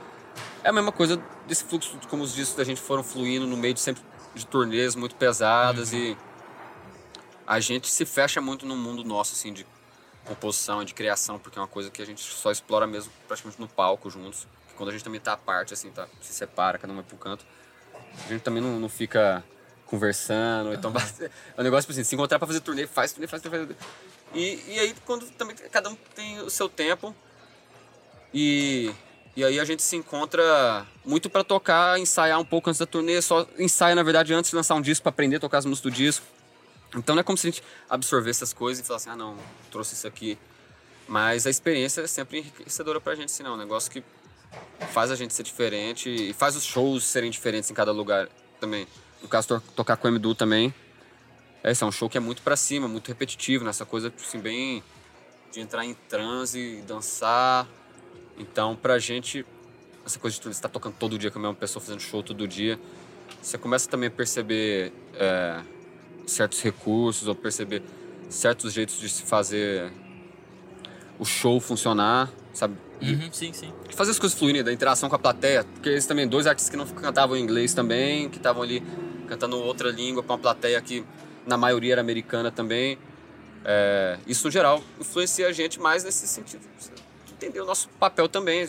é 0.63 0.69
a 0.69 0.73
mesma 0.73 0.93
coisa 0.93 1.23
desse 1.47 1.65
fluxo, 1.65 1.99
como 2.09 2.23
os 2.23 2.35
discos 2.35 2.57
da 2.57 2.65
gente 2.65 2.81
foram 2.81 3.03
fluindo 3.03 3.47
no 3.47 3.57
meio 3.57 3.75
de 3.75 3.81
sempre 3.81 4.03
de 4.35 4.47
turnês 4.47 4.95
muito 4.95 5.15
pesadas 5.15 5.93
Uhum. 5.93 5.99
e 5.99 6.17
a 7.47 7.61
gente 7.61 7.89
se 7.91 8.05
fecha 8.05 8.41
muito 8.41 8.65
no 8.67 8.77
mundo 8.77 9.05
nosso, 9.05 9.35
assim, 9.35 9.53
de 9.53 9.67
composição 10.25 10.83
e 10.83 10.85
de 10.87 10.95
criação, 10.95 11.39
porque 11.39 11.59
é 11.59 11.63
uma 11.63 11.69
coisa 11.69 11.91
que 11.91 12.01
a 12.01 12.07
gente 12.07 12.23
só 12.23 12.51
explora 12.51 12.87
mesmo 12.87 13.13
praticamente 13.29 13.61
no 13.61 13.69
palco 13.69 14.09
juntos. 14.11 14.47
Quando 14.77 14.89
a 14.89 14.93
gente 14.93 15.05
também 15.05 15.21
tá 15.21 15.35
à 15.35 15.37
parte, 15.37 15.75
assim, 15.75 15.91
tá, 15.91 16.09
se 16.21 16.33
separa, 16.33 16.79
cada 16.79 16.93
um 16.93 16.97
vai 16.97 17.05
pro 17.05 17.17
canto, 17.17 17.45
a 18.25 18.29
gente 18.29 18.43
também 18.43 18.63
não, 18.63 18.81
não 18.81 18.89
fica 18.89 19.45
conversando, 19.87 20.73
então 20.73 20.93
é 21.57 21.61
um 21.61 21.63
negócio 21.63 21.83
tipo 21.83 21.93
assim, 21.93 22.03
se 22.03 22.15
encontrar 22.15 22.39
pra 22.39 22.49
fazer 22.49 22.61
turnê, 22.61 22.87
faz 22.87 23.13
turnê, 23.13 23.27
faz 23.27 23.43
turnê, 23.43 23.67
faz. 23.67 23.77
E, 24.33 24.65
e 24.67 24.81
aí 24.81 24.95
quando 25.05 25.31
também 25.33 25.55
cada 25.71 25.89
um 25.91 25.95
tem 26.15 26.41
o 26.41 26.51
seu 26.51 26.69
tempo 26.69 27.15
e, 28.33 28.93
e 29.37 29.45
aí 29.45 29.59
a 29.59 29.65
gente 29.65 29.83
se 29.83 29.97
encontra 29.97 30.87
muito 31.05 31.29
pra 31.29 31.43
tocar, 31.43 31.99
ensaiar 31.99 32.39
um 32.41 32.45
pouco 32.45 32.71
antes 32.71 32.79
da 32.79 32.87
turnê, 32.87 33.21
só 33.21 33.47
ensaia 33.59 33.95
na 33.95 34.03
verdade 34.03 34.33
antes 34.33 34.51
de 34.51 34.57
lançar 34.57 34.75
um 34.75 34.81
disco 34.81 35.03
pra 35.03 35.11
aprender 35.11 35.37
a 35.37 35.41
tocar 35.41 35.59
as 35.59 35.65
músicas 35.65 35.93
do 35.93 35.97
disco. 35.97 36.27
Então 36.97 37.15
não 37.15 37.21
é 37.21 37.25
como 37.25 37.37
se 37.37 37.49
a 37.49 37.51
gente 37.51 37.63
absorvesse 37.91 38.39
essas 38.39 38.53
coisas 38.53 38.85
e 38.85 38.87
falasse, 38.87 39.09
ah 39.09 39.17
não, 39.17 39.37
trouxe 39.71 39.95
isso 39.95 40.07
aqui. 40.07 40.39
Mas 41.09 41.47
a 41.47 41.51
experiência 41.51 42.03
é 42.03 42.07
sempre 42.07 42.39
enriquecedora 42.39 43.01
pra 43.01 43.15
gente, 43.15 43.27
assim, 43.27 43.43
não. 43.43 43.53
É 43.53 43.55
um 43.55 43.59
negócio 43.59 43.91
que 43.91 44.03
faz 44.93 45.11
a 45.11 45.17
gente 45.17 45.35
ser 45.35 45.43
diferente 45.43 46.09
e 46.09 46.33
faz 46.33 46.57
os 46.57 46.65
shows 46.65 47.05
serem 47.05 47.31
diferentes 47.31 47.71
em 47.71 47.75
cada 47.75 47.93
lugar 47.93 48.29
também. 48.61 48.87
No 49.21 49.29
caso, 49.29 49.49
to 49.49 49.63
tocar 49.75 49.97
com 49.97 50.09
o 50.09 50.13
MDU 50.13 50.35
também. 50.35 50.73
É, 51.63 51.73
isso 51.73 51.85
é 51.85 51.87
um 51.87 51.93
show 51.93 52.09
que 52.09 52.17
é 52.17 52.21
muito 52.21 52.43
pra 52.43 52.57
cima, 52.57 52.87
muito 52.87 53.09
repetitivo, 53.09 53.65
nessa 53.65 53.85
coisa, 53.85 54.13
assim, 54.17 54.39
bem 54.39 54.83
de 55.51 55.61
entrar 55.61 55.85
em 55.85 55.95
transe 55.95 56.83
dançar. 56.87 57.67
Então, 58.39 58.75
pra 58.75 58.99
gente, 58.99 59.45
essa 60.05 60.19
coisa 60.19 60.39
de 60.39 60.45
você 60.47 60.61
tá 60.61 60.69
tocando 60.69 60.95
todo 60.99 61.19
dia 61.19 61.31
com 61.31 61.39
a 61.39 61.43
mesma 61.43 61.55
pessoa, 61.55 61.83
fazendo 61.83 62.01
show 62.01 62.23
todo 62.23 62.47
dia, 62.47 62.79
você 63.41 63.57
começa 63.59 63.89
também 63.89 64.09
a 64.09 64.11
perceber 64.11 64.93
é, 65.15 65.61
certos 66.27 66.61
recursos 66.63 67.29
ou 67.29 67.35
perceber 67.35 67.83
certos 68.29 68.73
jeitos 68.73 68.99
de 68.99 69.09
se 69.09 69.23
fazer 69.23 69.93
o 71.19 71.25
show 71.25 71.61
funcionar, 71.61 72.31
sabe? 72.53 72.77
Uhum, 73.01 73.31
sim, 73.33 73.53
sim. 73.53 73.73
Fazer 73.95 74.13
as 74.13 74.19
coisas 74.19 74.37
fluírem, 74.37 74.63
da 74.63 74.73
interação 74.73 75.09
com 75.09 75.17
a 75.17 75.19
plateia. 75.19 75.65
Porque 75.65 75.91
eles 75.91 76.07
também, 76.07 76.27
dois 76.27 76.47
artistas 76.47 76.71
que 76.71 76.77
não 76.77 76.87
cantavam 76.87 77.37
em 77.37 77.43
inglês 77.43 77.75
também, 77.75 78.29
que 78.29 78.39
estavam 78.39 78.63
ali 78.63 78.83
cantando 79.29 79.57
outra 79.59 79.91
língua 79.91 80.23
para 80.23 80.33
uma 80.33 80.39
plateia 80.39 80.81
que 80.81 81.05
na 81.47 81.57
maioria 81.57 81.93
era 81.93 82.01
americana 82.01 82.51
também. 82.51 82.99
É, 83.65 84.19
isso, 84.27 84.47
no 84.47 84.51
geral, 84.51 84.83
influencia 85.01 85.47
a 85.49 85.53
gente 85.53 85.81
mais 85.81 86.05
nesse 86.05 86.27
sentido. 86.27 86.63
Você 86.79 86.91
entender 87.35 87.61
o 87.61 87.67
nosso 87.67 87.89
papel 87.91 88.29
também. 88.29 88.67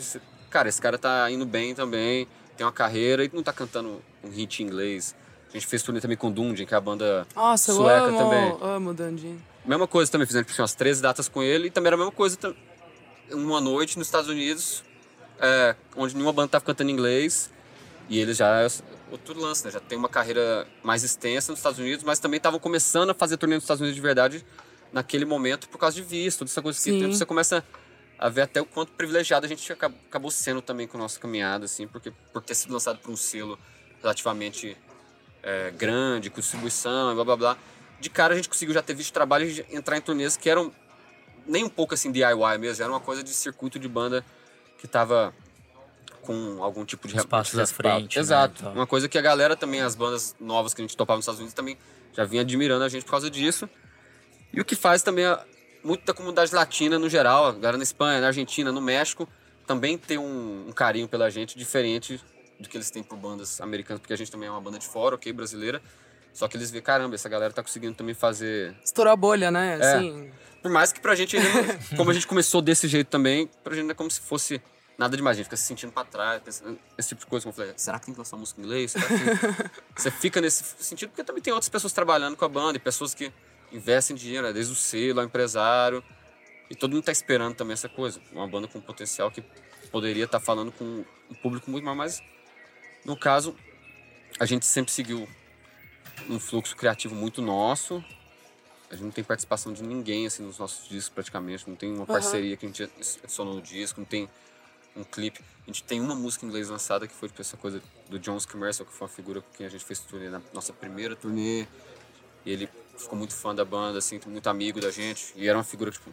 Cara, 0.50 0.68
esse 0.68 0.80
cara 0.80 0.98
tá 0.98 1.30
indo 1.30 1.46
bem 1.46 1.74
também, 1.74 2.28
tem 2.56 2.66
uma 2.66 2.72
carreira 2.72 3.24
e 3.24 3.30
não 3.32 3.42
tá 3.42 3.52
cantando 3.52 4.02
um 4.22 4.30
hit 4.30 4.62
em 4.62 4.66
inglês. 4.66 5.14
A 5.48 5.52
gente 5.52 5.66
fez 5.66 5.82
turnê 5.82 6.00
também 6.00 6.16
com 6.16 6.30
Dundee, 6.30 6.66
que 6.66 6.74
é 6.74 6.76
a 6.76 6.80
banda 6.80 7.26
Nossa, 7.34 7.70
eu 7.70 7.76
sueca 7.76 8.06
amo, 8.06 8.18
também. 8.18 8.58
amo 8.60 8.90
o 8.90 8.94
Dandinho. 8.94 9.42
Mesma 9.64 9.86
coisa 9.86 10.10
também, 10.10 10.26
fizemos 10.26 10.46
tipo, 10.46 10.60
umas 10.60 10.74
13 10.74 11.02
datas 11.02 11.28
com 11.28 11.42
ele 11.42 11.68
e 11.68 11.70
também 11.70 11.88
era 11.88 11.96
a 11.96 11.98
mesma 11.98 12.12
coisa. 12.12 12.38
Uma 13.30 13.60
noite 13.60 13.98
nos 13.98 14.06
Estados 14.06 14.28
Unidos, 14.28 14.84
é, 15.40 15.74
onde 15.96 16.14
nenhuma 16.14 16.32
banda 16.32 16.48
tava 16.48 16.64
cantando 16.64 16.90
em 16.90 16.92
inglês 16.92 17.50
e 18.08 18.18
eles 18.20 18.36
já. 18.36 18.62
é 18.62 18.68
Outro 19.10 19.38
lance, 19.38 19.64
né? 19.64 19.70
Já 19.70 19.78
tem 19.78 19.96
uma 19.96 20.08
carreira 20.08 20.66
mais 20.82 21.04
extensa 21.04 21.52
nos 21.52 21.60
Estados 21.60 21.78
Unidos, 21.78 22.04
mas 22.04 22.18
também 22.18 22.38
estavam 22.38 22.58
começando 22.58 23.10
a 23.10 23.14
fazer 23.14 23.36
turnê 23.36 23.54
nos 23.54 23.64
Estados 23.64 23.80
Unidos 23.80 23.94
de 23.94 24.02
verdade 24.02 24.44
naquele 24.92 25.24
momento 25.24 25.68
por 25.68 25.78
causa 25.78 25.94
de 25.96 26.02
visto, 26.02 26.40
toda 26.40 26.50
essa 26.50 26.62
coisa 26.62 26.78
que 26.78 26.84
Sim. 26.84 27.00
tem, 27.00 27.12
você 27.12 27.24
começa 27.24 27.64
a 28.18 28.28
ver 28.28 28.42
até 28.42 28.60
o 28.60 28.64
quanto 28.64 28.92
privilegiado 28.92 29.44
a 29.44 29.48
gente 29.48 29.70
acabou 29.72 30.30
sendo 30.30 30.62
também 30.62 30.86
com 30.86 30.96
a 30.96 31.00
nossa 31.00 31.20
caminhada, 31.20 31.66
assim, 31.66 31.86
porque 31.86 32.12
por 32.32 32.42
ter 32.42 32.54
sido 32.54 32.72
lançado 32.72 32.98
por 32.98 33.10
um 33.10 33.16
selo 33.16 33.58
relativamente 34.00 34.76
é, 35.42 35.70
grande, 35.72 36.30
com 36.30 36.40
distribuição 36.40 37.12
e 37.12 37.14
blá 37.14 37.24
blá 37.24 37.36
blá. 37.36 37.58
De 38.00 38.10
cara 38.10 38.34
a 38.34 38.36
gente 38.36 38.48
conseguiu 38.48 38.74
já 38.74 38.82
ter 38.82 38.94
visto 38.94 39.12
trabalhos 39.12 39.58
e 39.58 39.66
entrar 39.70 39.96
em 39.96 40.00
turnês 40.00 40.36
que 40.36 40.48
eram 40.48 40.72
nem 41.46 41.64
um 41.64 41.68
pouco 41.68 41.94
assim 41.94 42.10
DIY 42.10 42.58
mesmo, 42.58 42.82
era 42.82 42.92
uma 42.92 43.00
coisa 43.00 43.22
de 43.22 43.30
circuito 43.30 43.78
de 43.78 43.88
banda 43.88 44.24
que 44.78 44.88
tava 44.88 45.32
com 46.22 46.62
algum 46.62 46.84
tipo 46.84 47.06
de 47.06 47.16
espaço 47.16 47.60
à 47.60 47.66
frente. 47.66 48.16
Né, 48.16 48.20
Exato. 48.20 48.64
Né, 48.64 48.70
uma 48.70 48.86
coisa 48.86 49.08
que 49.08 49.16
a 49.16 49.22
galera 49.22 49.56
também, 49.56 49.80
as 49.80 49.94
bandas 49.94 50.34
novas 50.40 50.74
que 50.74 50.80
a 50.80 50.84
gente 50.84 50.96
topava 50.96 51.18
nos 51.18 51.24
Estados 51.24 51.38
Unidos 51.38 51.54
também 51.54 51.78
já 52.12 52.24
vinha 52.24 52.42
admirando 52.42 52.82
a 52.82 52.88
gente 52.88 53.04
por 53.04 53.12
causa 53.12 53.30
disso. 53.30 53.68
E 54.52 54.60
o 54.60 54.64
que 54.64 54.74
faz 54.74 55.02
também 55.02 55.24
a, 55.24 55.44
muito 55.86 56.04
da 56.04 56.12
comunidade 56.12 56.52
latina 56.52 56.98
no 56.98 57.08
geral, 57.08 57.46
a 57.46 57.52
galera 57.52 57.76
na 57.76 57.84
Espanha, 57.84 58.20
na 58.20 58.26
Argentina, 58.26 58.72
no 58.72 58.80
México, 58.80 59.28
também 59.66 59.96
tem 59.96 60.18
um, 60.18 60.66
um 60.68 60.72
carinho 60.72 61.06
pela 61.06 61.30
gente 61.30 61.56
diferente 61.56 62.20
do 62.58 62.68
que 62.68 62.76
eles 62.76 62.90
têm 62.90 63.02
por 63.02 63.16
bandas 63.16 63.60
americanas, 63.60 64.00
porque 64.00 64.12
a 64.12 64.16
gente 64.16 64.30
também 64.30 64.48
é 64.48 64.50
uma 64.50 64.60
banda 64.60 64.78
de 64.78 64.86
fora, 64.86 65.14
ok, 65.14 65.32
brasileira. 65.32 65.80
Só 66.32 66.48
que 66.48 66.56
eles 66.56 66.70
veem, 66.70 66.82
caramba, 66.82 67.14
essa 67.14 67.28
galera 67.28 67.52
tá 67.52 67.62
conseguindo 67.62 67.94
também 67.94 68.14
fazer. 68.14 68.74
Estourar 68.84 69.14
a 69.14 69.16
bolha, 69.16 69.50
né? 69.50 69.78
É. 69.80 69.94
Assim... 69.94 70.30
Por 70.60 70.70
mais 70.70 70.92
que 70.92 71.00
pra 71.00 71.14
gente 71.14 71.36
ainda. 71.36 71.78
como 71.96 72.10
a 72.10 72.14
gente 72.14 72.26
começou 72.26 72.60
desse 72.60 72.88
jeito 72.88 73.06
também, 73.06 73.48
pra 73.62 73.72
gente 73.72 73.82
ainda 73.82 73.92
é 73.92 73.94
como 73.94 74.10
se 74.10 74.20
fosse 74.20 74.60
nada 74.98 75.16
demais. 75.16 75.36
A 75.36 75.38
gente 75.38 75.44
fica 75.44 75.56
se 75.56 75.62
sentindo 75.62 75.92
pra 75.92 76.04
trás, 76.04 76.42
pensando, 76.42 76.78
esse 76.98 77.10
tipo 77.10 77.20
de 77.20 77.26
coisa. 77.26 77.44
Como 77.44 77.52
eu 77.52 77.56
falei, 77.56 77.72
será 77.76 77.98
que 78.00 78.06
tem 78.06 78.14
que 78.14 78.18
lançar 78.18 78.36
música 78.36 78.60
em 78.60 78.64
inglês? 78.64 78.90
Será 78.90 79.06
que... 79.06 79.70
Você 79.96 80.10
fica 80.10 80.40
nesse 80.40 80.64
sentido, 80.80 81.10
porque 81.10 81.22
também 81.22 81.42
tem 81.42 81.52
outras 81.52 81.68
pessoas 81.68 81.92
trabalhando 81.92 82.36
com 82.36 82.44
a 82.44 82.48
banda 82.48 82.76
e 82.76 82.80
pessoas 82.80 83.14
que 83.14 83.32
investem 83.72 84.16
dinheiro, 84.16 84.46
né? 84.46 84.52
desde 84.52 84.72
o 84.72 84.76
selo, 84.76 85.20
ao 85.20 85.26
empresário. 85.26 86.02
E 86.68 86.74
todo 86.74 86.92
mundo 86.92 87.04
tá 87.04 87.12
esperando 87.12 87.54
também 87.54 87.74
essa 87.74 87.88
coisa. 87.88 88.20
Uma 88.32 88.46
banda 88.46 88.66
com 88.66 88.80
potencial 88.80 89.30
que 89.30 89.42
poderia 89.90 90.24
estar 90.24 90.40
tá 90.40 90.44
falando 90.44 90.72
com 90.72 91.04
um 91.30 91.34
público 91.34 91.70
muito 91.70 91.84
maior, 91.84 91.96
mas 91.96 92.22
no 93.04 93.16
caso, 93.16 93.54
a 94.38 94.44
gente 94.44 94.66
sempre 94.66 94.92
seguiu 94.92 95.28
um 96.28 96.40
fluxo 96.40 96.74
criativo 96.76 97.14
muito 97.14 97.40
nosso. 97.40 98.04
A 98.90 98.94
gente 98.94 99.04
não 99.04 99.10
tem 99.10 99.22
participação 99.22 99.72
de 99.72 99.82
ninguém 99.82 100.26
assim 100.26 100.42
nos 100.42 100.58
nossos 100.58 100.88
discos 100.88 101.08
praticamente, 101.08 101.68
não 101.68 101.76
tem 101.76 101.92
uma 101.92 102.06
parceria 102.06 102.52
uhum. 102.52 102.56
que 102.56 102.66
a 102.66 102.68
gente 102.68 102.82
adicionou 103.22 103.54
no 103.54 103.62
disco, 103.62 104.00
não 104.00 104.06
tem 104.06 104.28
um 104.96 105.04
clipe. 105.04 105.40
A 105.62 105.66
gente 105.66 105.82
tem 105.84 106.00
uma 106.00 106.14
música 106.14 106.44
em 106.44 106.48
inglês 106.48 106.68
lançada 106.68 107.06
que 107.06 107.14
foi 107.14 107.28
tipo, 107.28 107.40
essa 107.40 107.56
coisa 107.56 107.82
do 108.08 108.18
John 108.18 108.38
Commercial, 108.50 108.86
que 108.86 108.92
foi 108.92 109.06
uma 109.06 109.12
figura 109.12 109.40
com 109.40 109.52
quem 109.56 109.66
a 109.66 109.68
gente 109.68 109.84
fez 109.84 110.00
turnê 110.00 110.28
na 110.28 110.40
nossa 110.52 110.72
primeira 110.72 111.14
turnê. 111.14 111.66
E 112.44 112.50
ele 112.50 112.68
ficou 112.96 113.18
muito 113.18 113.34
fã 113.34 113.54
da 113.54 113.64
banda, 113.64 113.98
assim, 113.98 114.20
muito 114.26 114.48
amigo 114.48 114.80
da 114.80 114.90
gente. 114.90 115.32
E 115.36 115.48
era 115.48 115.56
uma 115.56 115.64
figura 115.64 115.90
tipo, 115.90 116.10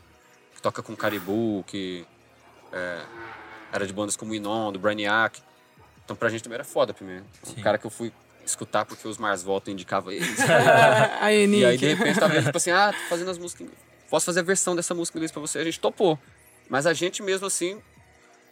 que 0.55 0.61
toca 0.61 0.81
com 0.81 0.95
Caribou, 0.95 1.63
que 1.63 2.05
é, 2.71 3.01
era 3.71 3.87
de 3.87 3.93
bandas 3.93 4.15
como 4.15 4.33
Inon, 4.33 4.71
do 4.71 4.79
Brainiac. 4.79 5.41
Então 6.03 6.15
pra 6.15 6.29
gente 6.29 6.43
também 6.43 6.55
era 6.55 6.63
foda 6.63 6.93
primeiro. 6.93 7.23
Sim. 7.43 7.59
O 7.59 7.63
cara 7.63 7.77
que 7.77 7.85
eu 7.85 7.91
fui 7.91 8.11
escutar 8.45 8.85
porque 8.85 9.07
os 9.07 9.17
Mars 9.17 9.41
Volta 9.41 9.71
indicava 9.71 10.13
eles. 10.13 10.37
aí, 11.21 11.47
e 11.47 11.65
aí 11.65 11.77
de 11.77 11.93
repente 11.93 12.19
tava 12.19 12.41
tipo 12.41 12.57
assim, 12.57 12.71
ah, 12.71 12.91
tô 12.91 13.09
fazendo 13.09 13.31
as 13.31 13.37
músicas. 13.37 13.67
Posso 14.09 14.25
fazer 14.25 14.41
a 14.41 14.43
versão 14.43 14.75
dessa 14.75 14.93
música 14.93 15.17
inglês 15.17 15.31
pra 15.31 15.41
você? 15.41 15.59
A 15.59 15.63
gente 15.63 15.79
topou. 15.79 16.19
Mas 16.69 16.85
a 16.85 16.93
gente 16.93 17.23
mesmo 17.23 17.47
assim. 17.47 17.81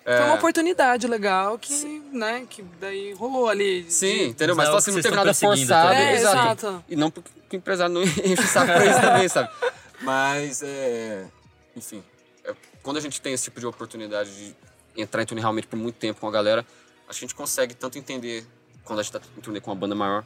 É... 0.05 0.17
Foi 0.17 0.25
uma 0.25 0.35
oportunidade 0.35 1.07
legal 1.07 1.59
que, 1.59 1.73
Sim. 1.73 2.03
né, 2.11 2.45
que 2.49 2.63
daí 2.79 3.13
rolou 3.13 3.47
ali. 3.47 3.85
Sim, 3.89 4.17
de... 4.17 4.23
entendeu? 4.29 4.55
Mas, 4.55 4.67
Mas 4.69 4.77
assim, 4.77 4.91
não 4.91 5.01
teve 5.01 5.15
nada 5.15 5.33
forçado. 5.33 5.93
É, 5.93 6.15
exato. 6.15 6.67
exato. 6.67 6.85
E 6.89 6.95
não 6.95 7.11
porque 7.11 7.31
o 7.51 7.55
empresário 7.55 7.93
não 7.93 8.01
enche 8.01 8.41
o 8.41 8.47
saco 8.47 8.67
pra 8.67 8.85
isso 8.85 9.01
também, 9.01 9.27
sabe? 9.27 9.49
Mas, 10.01 10.63
é... 10.63 11.25
enfim, 11.75 12.03
é... 12.43 12.53
quando 12.81 12.97
a 12.97 12.99
gente 12.99 13.21
tem 13.21 13.33
esse 13.33 13.43
tipo 13.43 13.59
de 13.59 13.67
oportunidade 13.67 14.35
de 14.35 14.55
entrar 14.97 15.21
em 15.21 15.25
turnê 15.25 15.41
realmente 15.41 15.67
por 15.67 15.77
muito 15.77 15.95
tempo 15.95 16.19
com 16.19 16.27
a 16.27 16.31
galera, 16.31 16.65
a 17.07 17.13
gente 17.13 17.35
consegue 17.35 17.73
tanto 17.73 17.97
entender 17.97 18.45
quando 18.83 18.99
a 18.99 19.03
gente 19.03 19.15
está 19.15 19.29
em 19.37 19.41
turnê 19.41 19.61
com 19.61 19.69
uma 19.69 19.77
banda 19.77 19.93
maior, 19.93 20.23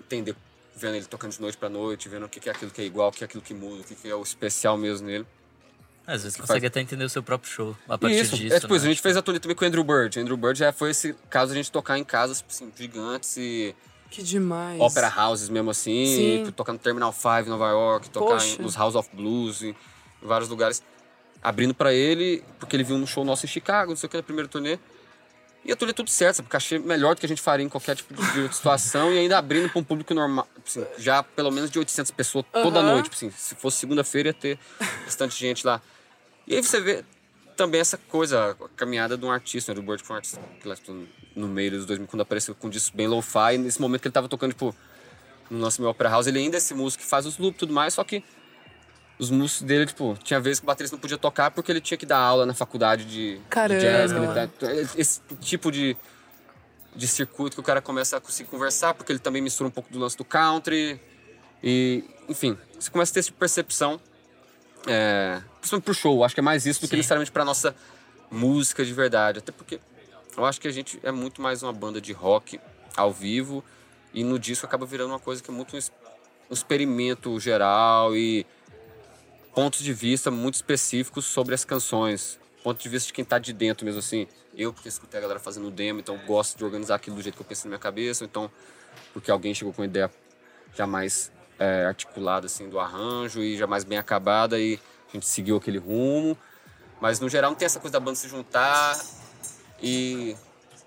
entender, 0.00 0.36
vendo 0.76 0.96
ele 0.96 1.06
tocando 1.06 1.32
de 1.32 1.40
noite 1.40 1.56
para 1.56 1.68
noite, 1.68 2.08
vendo 2.08 2.26
o 2.26 2.28
que 2.28 2.48
é 2.48 2.52
aquilo 2.52 2.70
que 2.70 2.80
é 2.80 2.84
igual, 2.84 3.08
o 3.08 3.12
que 3.12 3.24
é 3.24 3.26
aquilo 3.26 3.42
que 3.42 3.54
muda, 3.54 3.82
o 3.82 3.84
que 3.84 4.08
é 4.08 4.14
o 4.14 4.22
especial 4.22 4.76
mesmo 4.76 5.06
nele. 5.06 5.26
Às 6.06 6.24
vezes 6.24 6.36
consegue 6.36 6.60
faz... 6.60 6.64
até 6.64 6.80
entender 6.80 7.04
o 7.04 7.08
seu 7.08 7.22
próprio 7.22 7.50
show 7.50 7.76
a 7.88 7.96
partir 7.96 8.20
Isso. 8.20 8.36
disso. 8.36 8.54
É, 8.54 8.60
depois, 8.60 8.82
né? 8.82 8.88
a 8.88 8.92
gente 8.92 9.02
fez 9.02 9.16
a 9.16 9.22
turnê 9.22 9.38
também 9.38 9.56
com 9.56 9.64
o 9.64 9.68
Andrew 9.68 9.84
Bird. 9.84 10.18
O 10.18 10.22
Andrew 10.22 10.36
Bird 10.36 10.58
já 10.58 10.72
foi 10.72 10.90
esse 10.90 11.14
caso 11.30 11.52
de 11.52 11.58
a 11.58 11.62
gente 11.62 11.70
tocar 11.70 11.98
em 11.98 12.04
casas 12.04 12.44
assim, 12.48 12.72
gigantes 12.76 13.36
e. 13.36 13.74
Que 14.10 14.22
demais. 14.22 14.80
Opera 14.80 15.12
houses 15.16 15.48
mesmo 15.48 15.70
assim. 15.70 16.50
Tocar 16.54 16.72
no 16.72 16.78
Terminal 16.78 17.12
5 17.12 17.28
em 17.46 17.48
Nova 17.48 17.70
York, 17.70 18.10
tocar 18.10 18.44
em, 18.44 18.58
nos 18.58 18.74
House 18.74 18.94
of 18.94 19.08
Blues, 19.12 19.62
em 19.62 19.74
vários 20.20 20.50
lugares. 20.50 20.82
Abrindo 21.42 21.74
para 21.74 21.94
ele, 21.94 22.44
porque 22.58 22.76
ele 22.76 22.84
viu 22.84 22.96
um 22.96 23.06
show 23.06 23.24
nosso 23.24 23.46
em 23.46 23.48
Chicago, 23.48 23.90
não 23.90 23.96
sei 23.96 24.06
o 24.06 24.10
que, 24.10 24.16
na 24.16 24.22
primeira 24.22 24.48
turnê. 24.48 24.78
E 25.64 25.70
eu 25.70 25.76
turnê 25.76 25.92
tudo 25.92 26.10
certo, 26.10 26.36
sabe? 26.36 26.48
Cachê 26.48 26.78
melhor 26.78 27.14
do 27.14 27.20
que 27.20 27.26
a 27.26 27.28
gente 27.28 27.40
faria 27.40 27.64
em 27.64 27.68
qualquer 27.68 27.94
tipo 27.94 28.14
de 28.14 28.52
situação 28.54 29.12
e 29.12 29.18
ainda 29.18 29.38
abrindo 29.38 29.68
para 29.68 29.78
um 29.78 29.84
público 29.84 30.12
normal, 30.12 30.48
assim, 30.66 30.84
já 30.98 31.22
pelo 31.22 31.50
menos 31.52 31.70
de 31.70 31.78
800 31.78 32.10
pessoas 32.10 32.44
toda 32.52 32.80
uhum. 32.80 32.86
noite. 32.86 33.10
Assim, 33.12 33.30
se 33.30 33.54
fosse 33.54 33.78
segunda-feira 33.78 34.30
ia 34.30 34.34
ter 34.34 34.58
bastante 35.04 35.38
gente 35.38 35.64
lá. 35.64 35.80
E 36.46 36.56
aí 36.56 36.62
você 36.62 36.80
vê 36.80 37.04
também 37.56 37.80
essa 37.80 37.96
coisa, 37.96 38.56
a 38.60 38.68
caminhada 38.76 39.16
de 39.16 39.24
um 39.24 39.30
artista, 39.30 39.72
né, 39.72 39.80
do 39.80 39.86
Bird, 39.86 40.02
foi 40.02 40.14
um 40.14 40.16
artista 40.16 40.40
que 40.60 41.08
no 41.36 41.46
meio 41.46 41.70
dos 41.70 41.86
2000, 41.86 42.08
quando 42.08 42.22
apareceu 42.22 42.54
com 42.54 42.66
um 42.66 42.70
disco 42.70 42.96
bem 42.96 43.06
low-fi, 43.06 43.56
nesse 43.58 43.80
momento 43.80 44.00
que 44.00 44.08
ele 44.08 44.12
tava 44.12 44.28
tocando, 44.28 44.52
tipo, 44.52 44.74
no 45.48 45.58
nosso 45.58 45.80
meu 45.80 45.90
Opera 45.90 46.10
House, 46.10 46.26
ele 46.26 46.38
ainda 46.38 46.56
é 46.56 46.58
esse 46.58 46.74
músico 46.74 47.04
que 47.04 47.08
faz 47.08 47.26
os 47.26 47.38
loops 47.38 47.56
e 47.56 47.58
tudo 47.60 47.72
mais, 47.72 47.94
só 47.94 48.02
que 48.02 48.24
os 49.18 49.30
músicos 49.30 49.62
dele, 49.62 49.86
tipo, 49.86 50.18
tinha 50.22 50.40
vezes 50.40 50.60
que 50.60 50.64
o 50.64 50.66
baterista 50.66 50.96
não 50.96 51.00
podia 51.00 51.18
tocar 51.18 51.50
porque 51.50 51.70
ele 51.70 51.80
tinha 51.80 51.96
que 51.96 52.06
dar 52.06 52.18
aula 52.18 52.44
na 52.44 52.54
faculdade 52.54 53.04
de, 53.04 53.40
Caramba. 53.48 53.80
de 53.80 53.86
jazz. 53.86 54.12
Tá, 54.58 54.72
esse 54.96 55.20
tipo 55.40 55.70
de, 55.70 55.96
de 56.94 57.06
circuito 57.06 57.56
que 57.56 57.60
o 57.60 57.62
cara 57.62 57.80
começa 57.80 58.16
a 58.16 58.20
conseguir 58.20 58.48
conversar, 58.50 58.94
porque 58.94 59.12
ele 59.12 59.18
também 59.18 59.40
mistura 59.40 59.68
um 59.68 59.70
pouco 59.70 59.92
do 59.92 59.98
lance 59.98 60.16
do 60.16 60.24
country. 60.24 61.00
E, 61.62 62.04
enfim, 62.28 62.58
você 62.78 62.90
começa 62.90 63.12
a 63.12 63.14
ter 63.14 63.20
essa 63.20 63.32
percepção, 63.32 64.00
é, 64.86 65.40
principalmente 65.60 65.84
pro 65.84 65.94
show. 65.94 66.24
Acho 66.24 66.34
que 66.34 66.40
é 66.40 66.42
mais 66.42 66.66
isso 66.66 66.80
do 66.80 66.86
Sim. 66.86 66.90
que 66.90 66.96
necessariamente 66.96 67.30
pra 67.30 67.44
nossa 67.44 67.74
música 68.30 68.84
de 68.84 68.92
verdade. 68.92 69.38
Até 69.38 69.52
porque 69.52 69.78
eu 70.36 70.44
acho 70.44 70.60
que 70.60 70.66
a 70.66 70.72
gente 70.72 70.98
é 71.02 71.12
muito 71.12 71.40
mais 71.40 71.62
uma 71.62 71.72
banda 71.72 72.00
de 72.00 72.12
rock 72.12 72.58
ao 72.96 73.12
vivo 73.12 73.62
e 74.12 74.24
no 74.24 74.38
disco 74.38 74.66
acaba 74.66 74.84
virando 74.84 75.10
uma 75.10 75.18
coisa 75.18 75.42
que 75.42 75.50
é 75.50 75.54
muito 75.54 75.76
um 75.76 76.52
experimento 76.52 77.38
geral 77.38 78.16
e 78.16 78.46
pontos 79.54 79.80
de 79.80 79.92
vista 79.92 80.30
muito 80.30 80.54
específicos 80.54 81.24
sobre 81.24 81.54
as 81.54 81.64
canções. 81.64 82.38
Ponto 82.62 82.80
de 82.80 82.88
vista 82.88 83.08
de 83.08 83.12
quem 83.12 83.24
tá 83.24 83.38
de 83.38 83.52
dentro 83.52 83.84
mesmo, 83.84 83.98
assim. 83.98 84.26
Eu, 84.56 84.72
porque 84.72 84.88
escutei 84.88 85.18
a 85.18 85.20
galera 85.20 85.40
fazendo 85.40 85.70
demo, 85.70 86.00
então 86.00 86.18
gosto 86.26 86.56
de 86.56 86.64
organizar 86.64 86.94
aquilo 86.94 87.16
do 87.16 87.22
jeito 87.22 87.34
que 87.34 87.42
eu 87.42 87.46
penso 87.46 87.66
na 87.66 87.70
minha 87.70 87.78
cabeça. 87.78 88.24
Então, 88.24 88.50
porque 89.12 89.30
alguém 89.30 89.54
chegou 89.54 89.72
com 89.72 89.82
uma 89.82 89.86
ideia 89.86 90.10
já 90.74 90.86
mais 90.86 91.32
é, 91.58 91.84
articulada, 91.86 92.46
assim, 92.46 92.68
do 92.68 92.78
arranjo 92.78 93.40
e 93.42 93.56
já 93.56 93.66
mais 93.66 93.84
bem 93.84 93.98
acabada 93.98 94.58
e 94.58 94.78
a 95.08 95.12
gente 95.12 95.26
seguiu 95.26 95.56
aquele 95.56 95.78
rumo. 95.78 96.36
Mas, 97.00 97.18
no 97.18 97.28
geral, 97.28 97.50
não 97.50 97.58
tem 97.58 97.66
essa 97.66 97.80
coisa 97.80 97.92
da 97.92 98.00
banda 98.00 98.16
se 98.16 98.28
juntar 98.28 98.98
e 99.82 100.36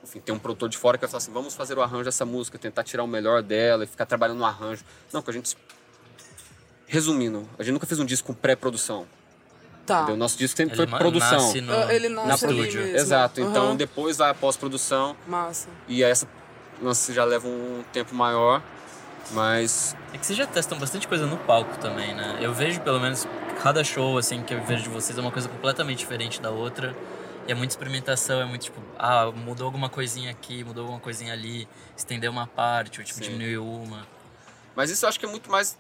enfim, 0.04 0.20
tem 0.20 0.34
um 0.34 0.40
produtor 0.40 0.70
de 0.70 0.78
fora 0.78 0.98
que 0.98 1.02
vai 1.02 1.10
falar 1.10 1.18
assim, 1.18 1.32
vamos 1.32 1.56
fazer 1.56 1.78
o 1.78 1.82
arranjo 1.82 2.06
dessa 2.06 2.26
música, 2.26 2.60
tentar 2.60 2.84
tirar 2.84 3.04
o 3.04 3.08
melhor 3.08 3.42
dela 3.42 3.84
e 3.84 3.88
ficar 3.88 4.06
trabalhando 4.06 4.38
no 4.38 4.46
arranjo. 4.46 4.86
Não, 5.12 5.22
que 5.22 5.30
a 5.32 5.34
gente 5.34 5.58
Resumindo, 6.88 7.48
a 7.58 7.64
gente 7.64 7.74
nunca 7.74 7.88
fez 7.88 8.00
um 8.00 8.06
disco 8.06 8.28
com 8.28 8.34
pré-produção. 8.34 9.08
Tá. 9.86 10.00
Entendeu? 10.00 10.18
Nosso 10.18 10.38
disco 10.38 10.58
sempre 10.58 10.80
ele 10.80 10.88
foi 10.88 11.00
produção. 11.00 11.40
Nasce 11.40 11.62
no, 11.62 11.92
ele 11.92 12.10
nasce 12.10 12.46
na 12.46 12.52
estúdio. 12.54 12.82
Exato. 12.82 13.42
Uhum. 13.42 13.50
Então 13.50 13.76
depois 13.76 14.18
vai 14.18 14.32
a 14.32 14.34
pós-produção. 14.34 15.16
Massa. 15.28 15.70
E 15.88 16.04
essa 16.04 16.28
lance 16.82 17.14
já 17.14 17.24
leva 17.24 17.48
um 17.48 17.84
tempo 17.94 18.16
maior, 18.16 18.62
mas. 19.32 19.96
É 20.14 20.18
que 20.18 20.26
vocês 20.26 20.38
já 20.38 20.48
testam 20.48 20.78
bastante 20.80 21.08
coisa 21.08 21.26
no 21.26 21.38
palco 21.38 21.78
também, 21.78 22.16
né? 22.16 22.40
Eu 22.42 22.54
vejo 22.54 22.82
pelo 22.82 23.00
menos 23.00 23.28
cada 23.62 23.84
show 23.84 24.18
assim 24.18 24.42
que 24.42 24.54
eu 24.54 24.64
vejo 24.64 24.84
de 24.84 24.90
vocês 24.90 25.18
é 25.18 25.22
uma 25.22 25.32
coisa 25.32 25.48
completamente 25.48 26.00
diferente 26.00 26.42
da 26.42 26.50
outra. 26.50 26.96
E 27.48 27.52
é 27.52 27.56
muita 27.56 27.74
experimentação, 27.74 28.42
é 28.42 28.46
muito 28.46 28.64
tipo, 28.64 28.82
ah, 28.98 29.32
mudou 29.32 29.68
alguma 29.68 29.88
coisinha 29.88 30.32
aqui, 30.32 30.64
mudou 30.64 30.82
alguma 30.82 31.00
coisinha 31.00 31.32
ali, 31.32 31.68
estendeu 31.96 32.32
uma 32.32 32.48
parte, 32.48 33.00
ou 33.00 33.06
tipo, 33.06 33.20
Sim. 33.20 33.26
diminuiu 33.26 33.64
uma. 33.64 34.08
Mas 34.76 34.90
isso 34.90 35.06
eu 35.06 35.10
acho 35.10 35.20
que 35.20 35.28
é 35.28 35.30
muito 35.30 35.52
mais 35.52 35.78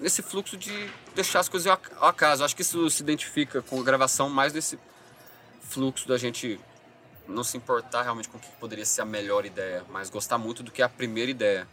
nesse 0.00 0.22
fluxo 0.22 0.56
de 0.56 0.90
deixar 1.14 1.40
as 1.40 1.48
coisas 1.48 1.66
ao 1.66 2.08
acaso. 2.08 2.44
Acho 2.44 2.54
que 2.54 2.62
isso 2.62 2.88
se 2.90 3.02
identifica 3.02 3.62
com 3.62 3.80
a 3.80 3.82
gravação 3.82 4.28
mais 4.28 4.52
nesse 4.52 4.78
fluxo 5.62 6.08
da 6.08 6.16
gente 6.16 6.58
não 7.26 7.44
se 7.44 7.56
importar 7.56 8.02
realmente 8.02 8.28
com 8.28 8.38
o 8.38 8.40
que 8.40 8.48
poderia 8.58 8.84
ser 8.84 9.02
a 9.02 9.04
melhor 9.04 9.44
ideia, 9.44 9.84
mas 9.90 10.08
gostar 10.08 10.38
muito 10.38 10.62
do 10.62 10.70
que 10.70 10.80
é 10.80 10.84
a 10.84 10.88
primeira 10.88 11.30
ideia. 11.30 11.68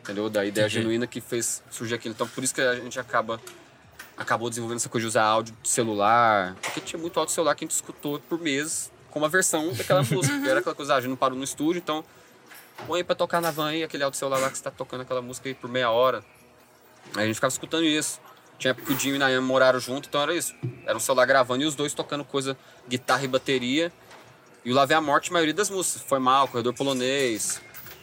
Entendeu? 0.00 0.28
Da 0.28 0.44
ideia 0.44 0.64
Entendi. 0.64 0.80
genuína 0.80 1.06
que 1.06 1.20
fez 1.20 1.62
surgir 1.70 1.94
aquilo. 1.94 2.14
Então 2.14 2.26
por 2.26 2.42
isso 2.42 2.54
que 2.54 2.60
a 2.60 2.74
gente 2.74 2.98
acaba 2.98 3.40
acabou 4.16 4.48
desenvolvendo 4.48 4.78
essa 4.78 4.88
coisa 4.88 5.04
de 5.04 5.08
usar 5.08 5.22
áudio 5.22 5.56
de 5.62 5.68
celular, 5.68 6.56
porque 6.60 6.80
tinha 6.80 7.00
muito 7.00 7.16
áudio 7.20 7.30
de 7.30 7.34
celular 7.34 7.54
que 7.54 7.64
a 7.64 7.66
gente 7.66 7.74
escutou 7.74 8.18
por 8.18 8.40
meses 8.40 8.90
com 9.10 9.20
uma 9.20 9.28
versão 9.28 9.72
daquela 9.72 10.02
música. 10.10 10.34
Uhum. 10.34 10.46
Era 10.46 10.58
aquela 10.58 10.74
coisa, 10.74 10.94
ah, 10.94 10.96
a 10.96 11.00
gente 11.00 11.10
não 11.10 11.16
parou 11.16 11.38
no 11.38 11.44
estúdio, 11.44 11.78
então 11.78 12.04
põe 12.86 13.04
pra 13.04 13.14
tocar 13.14 13.40
na 13.40 13.52
van 13.52 13.68
aí 13.68 13.84
aquele 13.84 14.02
áudio 14.02 14.18
celular 14.18 14.38
lá 14.40 14.50
que 14.50 14.56
você 14.56 14.64
tá 14.64 14.70
tocando 14.72 15.02
aquela 15.02 15.22
música 15.22 15.48
aí 15.48 15.54
por 15.54 15.70
meia 15.70 15.90
hora. 15.90 16.24
Aí 17.16 17.24
a 17.24 17.26
gente 17.26 17.34
ficava 17.36 17.52
escutando 17.52 17.84
isso. 17.84 18.20
Tinha 18.58 18.72
época 18.72 18.86
que 18.88 18.92
o 18.92 18.96
Dinho 18.96 19.14
e 19.14 19.16
o 19.16 19.20
Nayan 19.20 19.40
moraram 19.40 19.78
junto, 19.78 20.08
então 20.08 20.20
era 20.20 20.34
isso. 20.34 20.54
Era 20.84 20.96
um 20.96 21.00
celular 21.00 21.24
gravando 21.26 21.62
e 21.62 21.66
os 21.66 21.74
dois 21.76 21.94
tocando 21.94 22.24
coisa, 22.24 22.56
guitarra 22.88 23.24
e 23.24 23.28
bateria. 23.28 23.92
E 24.64 24.72
o 24.72 24.74
Lave 24.74 24.94
a 24.94 25.00
Morte, 25.00 25.30
a 25.30 25.32
maioria 25.32 25.54
das 25.54 25.70
músicas. 25.70 26.02
Foi 26.02 26.18
Mal, 26.18 26.48
Corredor 26.48 26.74
Polonês, 26.74 27.60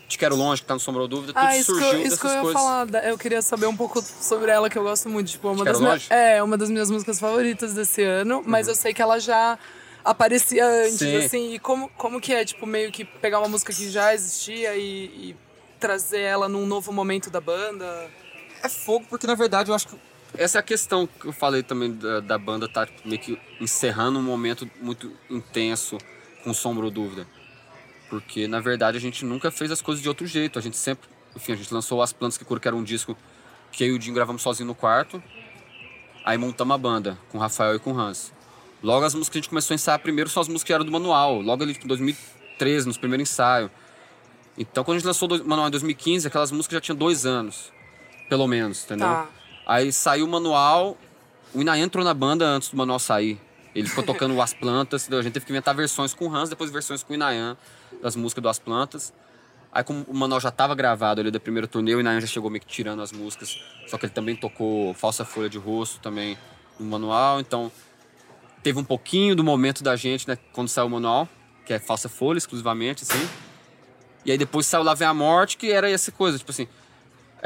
Te 0.08 0.18
Quero 0.18 0.36
Longe, 0.36 0.62
que 0.62 0.68
tá 0.68 0.74
no 0.74 0.80
Sombra 0.80 1.06
Dúvida, 1.08 1.34
tudo 1.34 1.44
Ah, 1.44 1.58
isso 1.58 1.74
que, 1.74 1.80
surgiu 1.80 2.00
eu, 2.00 2.08
isso 2.08 2.10
dessas 2.12 2.20
que 2.22 2.28
eu 2.28 2.32
ia 2.34 2.42
coisas. 2.42 2.62
falar. 2.62 3.06
Eu 3.06 3.18
queria 3.18 3.42
saber 3.42 3.66
um 3.66 3.76
pouco 3.76 4.02
sobre 4.02 4.50
ela, 4.50 4.70
que 4.70 4.78
eu 4.78 4.84
gosto 4.84 5.10
muito. 5.10 5.30
Tipo, 5.30 5.52
uma 5.52 5.66
Te 5.66 5.80
das 5.80 6.10
é, 6.10 6.42
uma 6.42 6.58
das 6.58 6.70
minhas 6.70 6.90
músicas 6.90 7.20
favoritas 7.20 7.74
desse 7.74 8.02
ano, 8.02 8.42
mas 8.46 8.70
eu 8.70 8.76
sei 8.76 8.94
que 8.94 9.02
ela 9.02 9.20
já 9.20 9.60
aparecia 10.06 10.66
antes, 10.66 11.00
Sim. 11.00 11.18
assim. 11.18 11.54
E 11.54 11.60
como, 11.60 11.90
como 11.98 12.22
que 12.22 12.34
é, 12.34 12.46
tipo, 12.46 12.66
meio 12.66 12.92
que 12.94 13.04
pegar 13.04 13.40
uma 13.40 13.50
música 13.50 13.74
que 13.74 13.90
já 13.90 14.14
existia 14.14 14.74
e, 14.76 15.06
e 15.32 15.36
trazer 15.82 16.22
ela 16.22 16.48
num 16.48 16.66
novo 16.66 16.94
momento 16.94 17.30
da 17.30 17.42
banda? 17.42 18.10
É 18.66 18.70
fogo, 18.70 19.06
porque 19.08 19.28
na 19.28 19.36
verdade 19.36 19.70
eu 19.70 19.76
acho 19.76 19.88
que 19.88 19.96
essa 20.36 20.58
é 20.58 20.60
a 20.60 20.64
questão 20.64 21.08
que 21.08 21.28
eu 21.28 21.32
falei 21.32 21.62
também 21.62 21.94
da, 21.94 22.20
da 22.20 22.38
banda 22.38 22.68
tá 22.68 22.88
meio 23.06 23.22
que 23.22 23.40
encerrando 23.62 24.18
um 24.18 24.24
momento 24.24 24.68
muito 24.82 25.14
intenso 25.30 26.00
com 26.44 26.52
Sombra 26.52 26.84
ou 26.84 26.90
Dúvida. 26.90 27.28
Porque 28.10 28.48
na 28.48 28.60
verdade 28.60 28.98
a 28.98 29.00
gente 29.00 29.24
nunca 29.24 29.52
fez 29.52 29.70
as 29.70 29.84
coisas 29.84 30.02
de 30.02 30.10
outro 30.10 30.26
jeito. 30.26 30.58
A 30.58 30.62
gente 30.64 30.78
sempre, 30.78 31.08
enfim, 31.36 31.54
a 31.54 31.56
gente 31.56 31.72
lançou 31.72 32.02
As 32.02 32.12
Plantas 32.12 32.40
que 32.40 32.44
Curam, 32.44 32.60
que 32.60 32.68
era 32.68 32.76
um 32.76 32.84
disco 32.84 33.16
que 33.72 33.84
eu 33.84 33.90
e 33.90 33.92
o 33.94 34.00
Dinho 34.00 34.16
gravamos 34.16 34.42
sozinho 34.42 34.66
no 34.66 34.74
quarto. 34.74 35.22
Aí 36.26 36.38
montamos 36.38 36.74
a 36.74 36.78
banda 36.78 37.20
com 37.30 37.38
o 37.38 37.42
Rafael 37.42 37.76
e 37.76 37.80
com 37.80 37.94
o 37.94 38.00
Hans. 38.00 38.34
Logo 38.82 39.06
as 39.06 39.14
músicas 39.14 39.32
que 39.32 39.38
a 39.38 39.42
gente 39.42 39.50
começou 39.50 39.74
a 39.74 39.76
ensaiar 39.76 40.00
primeiro 40.00 40.28
são 40.28 40.42
as 40.42 40.48
músicas 40.48 40.64
que 40.64 40.74
eram 40.74 40.84
do 40.84 40.92
manual. 40.92 41.40
Logo 41.40 41.62
ali 41.62 41.74
tipo, 41.74 41.86
em 41.86 41.90
2013, 41.90 42.88
nos 42.88 42.98
primeiros 42.98 43.30
ensaios. 43.30 43.70
Então 44.58 44.84
quando 44.84 44.96
a 44.96 45.00
gente 45.00 45.08
lançou 45.08 45.30
o 45.30 45.48
manual 45.48 45.68
em 45.68 45.72
2015, 45.72 46.28
aquelas 46.28 46.52
músicas 46.52 46.78
já 46.78 46.82
tinham 46.82 46.98
dois 46.98 47.28
anos. 47.28 47.75
Pelo 48.30 48.48
menos, 48.48 48.84
entendeu? 48.84 49.08
Tá. 49.08 49.28
Aí 49.66 49.92
saiu 49.92 50.26
o 50.26 50.30
manual, 50.30 50.98
o 51.54 51.62
Inayan 51.62 51.86
entrou 51.86 52.04
na 52.04 52.14
banda 52.14 52.46
antes 52.46 52.70
do 52.70 52.78
manual 52.78 53.00
sair. 53.00 53.40
Ele 53.74 53.88
ficou 53.88 54.04
tocando 54.04 54.40
As 54.42 54.54
Plantas, 54.54 55.04
entendeu? 55.04 55.20
a 55.20 55.24
gente 55.24 55.34
teve 55.34 55.46
que 55.46 55.52
inventar 55.52 55.76
versões 55.76 56.14
com 56.14 56.28
o 56.28 56.36
Hans, 56.36 56.50
depois 56.50 56.72
versões 56.72 57.04
com 57.04 57.12
o 57.12 57.16
Inayan, 57.16 57.58
das 58.02 58.16
músicas 58.16 58.42
do 58.42 58.50
As 58.50 58.60
Plantas. 58.60 59.14
Aí 59.72 59.84
como 59.84 60.06
o 60.08 60.14
manual 60.14 60.40
já 60.40 60.50
estava 60.50 60.74
gravado 60.74 61.20
ali 61.20 61.30
da 61.30 61.40
primeira 61.40 61.68
turnê, 61.68 61.94
o 61.94 62.00
Inayan 62.00 62.22
já 62.22 62.28
chegou 62.28 62.50
meio 62.50 62.62
que 62.62 62.68
tirando 62.68 63.02
as 63.02 63.12
músicas, 63.12 63.62
só 63.88 63.98
que 63.98 64.06
ele 64.06 64.14
também 64.14 64.36
tocou 64.36 64.94
Falsa 64.94 65.26
Folha 65.26 65.50
de 65.50 65.58
Rosto 65.58 66.00
também 66.00 66.38
no 66.80 66.86
manual, 66.86 67.42
então 67.42 67.70
teve 68.64 68.80
um 68.80 68.84
pouquinho 68.84 69.36
do 69.36 69.44
momento 69.44 69.84
da 69.84 69.98
gente, 69.98 70.28
né, 70.28 70.38
quando 70.54 70.70
saiu 70.70 70.88
o 70.88 70.90
manual, 70.90 71.28
que 71.66 71.74
é 71.74 71.80
Falsa 71.80 72.08
Folha 72.08 72.38
exclusivamente, 72.38 73.04
assim. 73.04 73.30
E 74.24 74.32
aí 74.32 74.38
depois 74.38 74.66
saiu 74.66 74.84
Lá 74.84 74.94
Vem 74.94 75.08
a 75.08 75.14
Morte, 75.14 75.58
que 75.58 75.70
era 75.70 75.90
essa 75.90 76.12
coisa, 76.12 76.38
tipo 76.38 76.52
assim, 76.52 76.68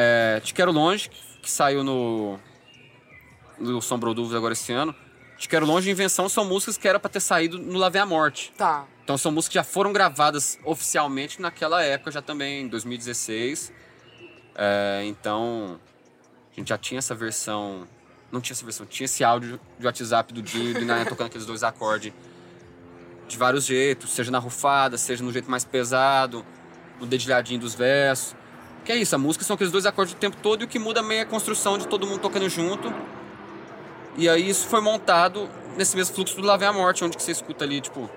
é, 0.02 0.40
Te 0.40 0.54
Quero 0.54 0.72
Longe, 0.72 1.10
que 1.42 1.52
saiu 1.52 1.84
no, 1.84 2.40
no 3.60 3.82
Sombra 3.82 4.08
ou 4.08 4.16
Dúvida 4.16 4.38
agora 4.38 4.54
esse 4.54 4.72
ano. 4.72 4.96
Te 5.38 5.50
Quero 5.50 5.66
Longe 5.66 5.90
e 5.90 5.92
Invenção 5.92 6.30
são 6.30 6.46
músicas 6.46 6.78
que 6.78 6.88
era 6.88 6.98
pra 6.98 7.10
ter 7.10 7.20
saído 7.20 7.60
no 7.60 7.78
Lá 7.78 7.90
Vem 7.90 8.02
a 8.02 8.06
Morte. 8.06 8.54
Tá. 8.58 8.86
Então 9.04 9.18
são 9.18 9.30
músicas 9.30 9.50
que 9.50 9.56
já 9.56 9.64
foram 9.64 9.92
gravadas 9.92 10.58
oficialmente 10.64 11.42
naquela 11.42 11.84
época, 11.84 12.12
já 12.12 12.22
também, 12.22 12.64
em 12.64 12.68
2016. 12.70 13.74
É, 14.56 15.04
então, 15.06 15.78
a 16.50 16.56
gente 16.56 16.70
já 16.70 16.78
tinha 16.78 17.00
essa 17.00 17.14
versão. 17.14 17.86
Não 18.32 18.40
tinha 18.40 18.54
essa 18.54 18.64
versão, 18.64 18.86
tinha 18.86 19.06
esse 19.06 19.22
áudio 19.22 19.60
de 19.78 19.86
WhatsApp 19.86 20.34
do 20.34 20.42
Dinho 20.42 20.70
e 20.70 20.74
do 20.76 20.82
Inayan 20.82 21.04
tocando 21.06 21.28
aqueles 21.28 21.46
dois 21.46 21.64
acordes 21.64 22.14
de 23.28 23.38
vários 23.38 23.66
jeitos, 23.66 24.12
seja 24.12 24.32
na 24.32 24.40
rufada, 24.40 24.98
seja 24.98 25.24
no 25.24 25.32
jeito 25.32 25.50
mais 25.52 25.66
pesado, 25.66 26.46
no 27.00 27.06
dedilhadinho 27.06 27.60
dos 27.60 27.76
versos. 27.76 28.36
Que 28.86 28.92
é 28.94 28.96
isso, 28.96 29.14
a 29.16 29.18
música 29.18 29.44
são 29.46 29.54
aqueles 29.54 29.72
dois 29.72 29.86
acordes 29.86 30.14
o 30.14 30.18
tempo 30.18 30.38
todo 30.38 30.62
e 30.62 30.66
o 30.66 30.68
que 30.68 30.80
muda 30.80 31.04
meio 31.04 31.20
é 31.20 31.22
a 31.24 31.26
construção 31.26 31.78
de 31.78 31.88
todo 31.88 32.08
mundo 32.08 32.22
tocando 32.22 32.50
junto. 32.50 32.94
E 34.18 34.28
aí 34.28 34.50
isso 34.50 34.68
foi 34.68 34.82
montado 34.82 35.50
nesse 35.78 35.96
mesmo 35.96 36.16
fluxo 36.16 36.36
do 36.36 36.42
Lá 36.42 36.58
Vem 36.58 36.68
a 36.68 36.74
Morte, 36.74 37.04
onde 37.04 37.16
que 37.16 37.24
você 37.24 37.32
escuta 37.32 37.64
ali, 37.64 37.80
tipo, 37.80 38.10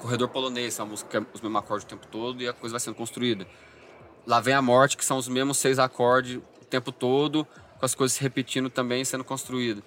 Corredor 0.00 0.28
Polonês, 0.28 0.78
uma 0.78 0.86
música 0.86 1.08
que 1.08 1.16
é 1.16 1.20
os 1.32 1.40
mesmos 1.40 1.58
acordes 1.58 1.84
o 1.84 1.88
tempo 1.88 2.06
todo 2.06 2.42
e 2.42 2.48
a 2.48 2.52
coisa 2.52 2.72
vai 2.74 2.80
sendo 2.80 2.94
construída. 2.94 3.46
Lá 4.26 4.40
Vem 4.40 4.54
a 4.54 4.60
Morte, 4.60 4.96
que 4.96 5.04
são 5.04 5.16
os 5.16 5.28
mesmos 5.28 5.58
seis 5.58 5.78
acordes 5.78 6.36
o 6.60 6.64
tempo 6.64 6.90
todo, 6.90 7.46
com 7.78 7.86
as 7.86 7.94
coisas 7.94 8.16
se 8.16 8.22
repetindo 8.22 8.68
também 8.68 9.04
sendo 9.04 9.24
construídas. 9.24 9.82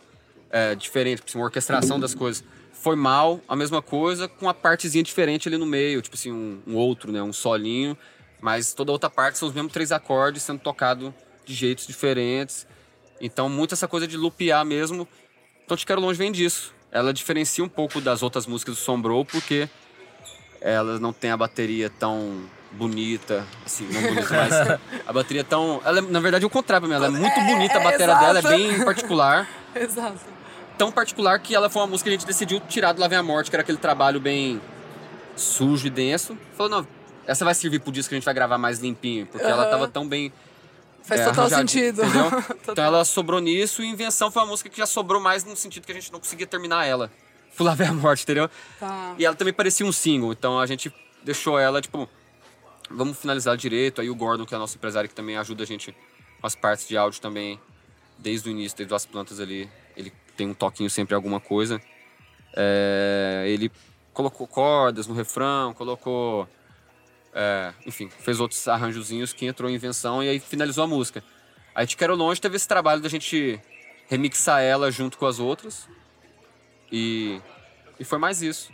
É 0.49 0.75
diferente, 0.75 1.17
tipo 1.17 1.29
assim, 1.29 1.37
uma 1.37 1.45
orquestração 1.45 1.99
das 1.99 2.15
coisas. 2.15 2.43
Foi 2.71 2.95
mal, 2.95 3.41
a 3.47 3.55
mesma 3.55 3.81
coisa, 3.81 4.27
com 4.27 4.45
uma 4.45 4.53
partezinha 4.53 5.03
diferente 5.03 5.47
ali 5.47 5.57
no 5.57 5.65
meio, 5.65 6.01
tipo 6.01 6.15
assim, 6.15 6.31
um, 6.31 6.61
um 6.65 6.75
outro, 6.75 7.11
né, 7.11 7.21
um 7.21 7.33
solinho, 7.33 7.97
mas 8.41 8.73
toda 8.73 8.91
a 8.91 8.93
outra 8.93 9.09
parte 9.09 9.37
são 9.37 9.47
os 9.47 9.53
mesmos 9.53 9.73
três 9.73 9.91
acordes 9.91 10.43
sendo 10.43 10.59
tocado 10.59 11.13
de 11.45 11.53
jeitos 11.53 11.87
diferentes. 11.87 12.67
Então, 13.19 13.49
muito 13.49 13.73
essa 13.73 13.87
coisa 13.87 14.07
de 14.07 14.17
lupear 14.17 14.63
mesmo. 14.65 15.07
Então, 15.65 15.75
Te 15.75 15.85
Quero 15.85 15.99
Longe 15.99 16.17
vem 16.17 16.31
disso. 16.31 16.73
Ela 16.91 17.13
diferencia 17.13 17.63
um 17.63 17.69
pouco 17.69 17.99
das 17.99 18.21
outras 18.23 18.45
músicas 18.45 18.75
do 18.75 18.81
Sombrou, 18.81 19.25
porque 19.25 19.67
ela 20.61 20.99
não 20.99 21.11
tem 21.11 21.31
a 21.31 21.37
bateria 21.37 21.89
tão 21.89 22.45
bonita, 22.71 23.45
assim, 23.65 23.87
não 23.91 24.01
bonita, 24.01 24.29
mas 24.29 24.79
a 25.07 25.13
bateria 25.13 25.43
tão... 25.43 25.81
Ela, 25.83 25.99
é- 25.99 26.01
na 26.01 26.19
verdade, 26.19 26.43
é 26.43 26.47
o 26.47 26.49
contrário 26.49 26.87
pra 26.87 26.89
mim. 26.89 27.03
Ela 27.03 27.15
é 27.15 27.19
muito 27.19 27.39
bonita, 27.41 27.77
a 27.77 27.81
é, 27.81 27.83
bateria 27.83 28.15
dela 28.15 28.39
é 28.39 28.41
bem 28.41 28.83
particular. 28.83 29.47
Exato. 29.75 30.19
Tão 30.77 30.91
particular 30.91 31.39
que 31.39 31.55
ela 31.55 31.69
foi 31.69 31.81
uma 31.81 31.87
música 31.87 32.09
que 32.09 32.15
a 32.15 32.17
gente 32.19 32.27
decidiu 32.27 32.59
tirar 32.59 32.93
do 32.93 33.01
Lá 33.01 33.07
Vem 33.07 33.17
a 33.17 33.23
Morte, 33.23 33.49
que 33.49 33.55
era 33.55 33.63
aquele 33.63 33.79
trabalho 33.79 34.19
bem 34.19 34.61
sujo 35.35 35.87
e 35.87 35.89
denso. 35.89 36.37
Falou, 36.55 36.69
não, 36.69 36.87
essa 37.27 37.45
vai 37.45 37.53
servir 37.53 37.79
pro 37.79 37.91
disco 37.91 38.09
que 38.09 38.15
a 38.15 38.17
gente 38.17 38.25
vai 38.25 38.33
gravar 38.33 38.57
mais 38.57 38.79
limpinho, 38.79 39.27
porque 39.27 39.45
ela 39.45 39.63
Aham. 39.63 39.71
tava 39.71 39.87
tão 39.87 40.07
bem 40.07 40.31
Faz 41.03 41.21
é, 41.21 41.25
total 41.25 41.49
sentido. 41.49 42.01
Então 42.67 42.83
ela 42.83 43.05
sobrou 43.05 43.39
nisso 43.39 43.81
e 43.81 43.87
Invenção 43.87 44.29
foi 44.29 44.41
uma 44.41 44.49
música 44.49 44.69
que 44.69 44.77
já 44.77 44.85
sobrou 44.85 45.21
mais 45.21 45.43
no 45.45 45.55
sentido 45.55 45.85
que 45.85 45.91
a 45.91 45.95
gente 45.95 46.11
não 46.11 46.19
conseguia 46.19 46.45
terminar 46.45 46.85
ela. 46.85 47.09
Lá 47.59 47.73
ver 47.73 47.87
a 47.87 47.93
morte, 47.93 48.23
entendeu? 48.23 48.49
Tá. 48.79 49.15
E 49.17 49.25
ela 49.25 49.35
também 49.35 49.53
parecia 49.53 49.85
um 49.85 49.91
single, 49.91 50.31
então 50.31 50.59
a 50.59 50.65
gente 50.65 50.93
deixou 51.23 51.57
ela, 51.57 51.81
tipo, 51.81 52.07
vamos 52.89 53.17
finalizar 53.17 53.57
direito. 53.57 53.99
Aí 53.99 54.09
o 54.09 54.15
Gordon, 54.15 54.45
que 54.45 54.53
é 54.53 54.57
nosso 54.57 54.77
empresário, 54.77 55.09
que 55.09 55.15
também 55.15 55.37
ajuda 55.37 55.63
a 55.63 55.65
gente 55.65 55.91
com 56.39 56.45
as 56.45 56.55
partes 56.55 56.87
de 56.87 56.95
áudio 56.95 57.19
também, 57.19 57.59
desde 58.17 58.49
o 58.49 58.51
início, 58.51 58.77
desde 58.77 58.93
as 58.93 59.05
plantas 59.05 59.39
ali. 59.39 59.69
Ele 59.95 60.13
tem 60.35 60.47
um 60.47 60.53
toquinho 60.53 60.89
sempre 60.89 61.13
em 61.13 61.17
alguma 61.17 61.39
coisa. 61.39 61.81
É, 62.55 63.45
ele 63.47 63.71
colocou 64.13 64.45
cordas 64.45 65.07
no 65.07 65.13
refrão, 65.13 65.73
colocou. 65.73 66.47
É, 67.39 67.71
enfim, 67.85 68.09
fez 68.09 68.39
outros 68.39 68.67
arranjozinhos 68.67 69.31
que 69.31 69.45
entrou 69.45 69.69
em 69.69 69.75
invenção 69.75 70.23
e 70.23 70.29
aí 70.29 70.39
finalizou 70.39 70.83
a 70.83 70.87
música. 70.87 71.23
Aí 71.75 71.85
Te 71.85 71.95
Quero 71.95 72.15
Longe 72.15 72.41
teve 72.41 72.55
esse 72.55 72.67
trabalho 72.67 72.99
da 72.99 73.07
gente 73.07 73.61
remixar 74.07 74.63
ela 74.63 74.89
junto 74.89 75.19
com 75.19 75.27
as 75.27 75.37
outras. 75.37 75.87
E, 76.91 77.39
e 77.99 78.03
foi 78.03 78.17
mais 78.17 78.41
isso. 78.41 78.71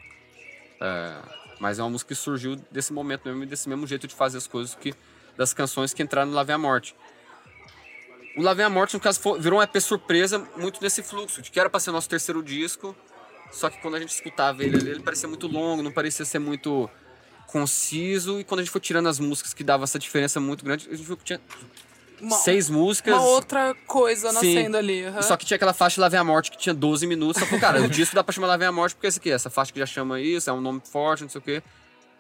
É, 0.80 1.14
mas 1.60 1.78
é 1.78 1.84
uma 1.84 1.90
música 1.90 2.16
que 2.16 2.16
surgiu 2.16 2.56
desse 2.72 2.94
momento 2.94 3.26
mesmo 3.26 3.46
desse 3.46 3.68
mesmo 3.68 3.86
jeito 3.86 4.08
de 4.08 4.16
fazer 4.16 4.38
as 4.38 4.48
coisas 4.48 4.76
que 4.76 4.96
das 5.36 5.54
canções 5.54 5.94
que 5.94 6.02
entraram 6.02 6.30
no 6.30 6.36
Lá 6.36 6.44
Vem 6.44 6.56
a 6.56 6.58
Morte. 6.58 6.96
O 8.38 8.42
Lá 8.42 8.54
Vem 8.54 8.66
a 8.66 8.70
Morte, 8.70 8.94
no 8.94 9.00
caso, 9.02 9.20
virou 9.40 9.60
um 9.60 9.62
EP 9.62 9.76
surpresa 9.82 10.40
muito 10.56 10.82
nesse 10.82 11.04
fluxo, 11.04 11.42
de 11.42 11.52
que 11.52 11.60
era 11.60 11.70
pra 11.70 11.82
ser 11.82 11.92
nosso 11.92 12.08
terceiro 12.08 12.42
disco, 12.42 12.96
só 13.52 13.70
que 13.70 13.82
quando 13.82 13.96
a 13.96 14.00
gente 14.00 14.12
escutava 14.12 14.64
ele 14.64 14.78
ele 14.78 15.02
parecia 15.02 15.28
muito 15.28 15.48
longo, 15.48 15.84
não 15.84 15.92
parecia 15.92 16.24
ser 16.24 16.40
muito 16.40 16.90
conciso, 17.48 18.40
e 18.40 18.44
quando 18.44 18.60
a 18.60 18.64
gente 18.64 18.72
foi 18.72 18.82
tirando 18.82 19.08
as 19.08 19.20
músicas 19.20 19.54
que 19.54 19.64
dava 19.64 19.84
essa 19.84 20.00
diferença 20.00 20.40
muito 20.40 20.64
grande, 20.66 20.88
a 20.90 20.96
gente 20.96 21.06
viu 21.06 21.16
que 21.18 21.24
tinha 21.24 21.40
Uma, 22.20 22.36
seis 22.38 22.70
músicas. 22.70 23.14
uma 23.14 23.24
outra 23.24 23.76
coisa 23.86 24.30
Sim. 24.30 24.36
nascendo 24.56 24.78
ali. 24.78 25.04
aham. 25.06 25.22
Só 25.22 25.38
que 25.38 25.46
tinha 25.46 25.56
aquela 25.56 25.74
faixa 25.74 26.00
Lá 26.02 26.10
Vem 26.10 26.20
a 26.20 26.24
Morte 26.24 26.50
que 26.52 26.58
tinha 26.58 26.74
12 26.74 27.06
minutos. 27.06 27.40
Só 27.40 27.46
falou, 27.46 27.60
cara, 27.62 27.82
o 27.82 27.90
disco 27.90 28.16
dá 28.16 28.24
pra 28.24 28.34
chamar 28.34 28.48
Lá 28.48 28.58
Vem 28.58 28.68
a 28.68 28.72
Morte 28.72 28.96
porque 28.96 29.08
esse 29.08 29.20
aqui, 29.20 29.30
essa 29.32 29.50
faixa 29.50 29.72
que 29.74 29.80
já 29.80 29.86
chama 29.86 30.20
isso, 30.20 30.50
é 30.50 30.54
um 30.54 30.62
nome 30.62 30.82
forte, 30.84 31.22
não 31.24 31.30
sei 31.30 31.40
o 31.40 31.42
quê. 31.42 31.62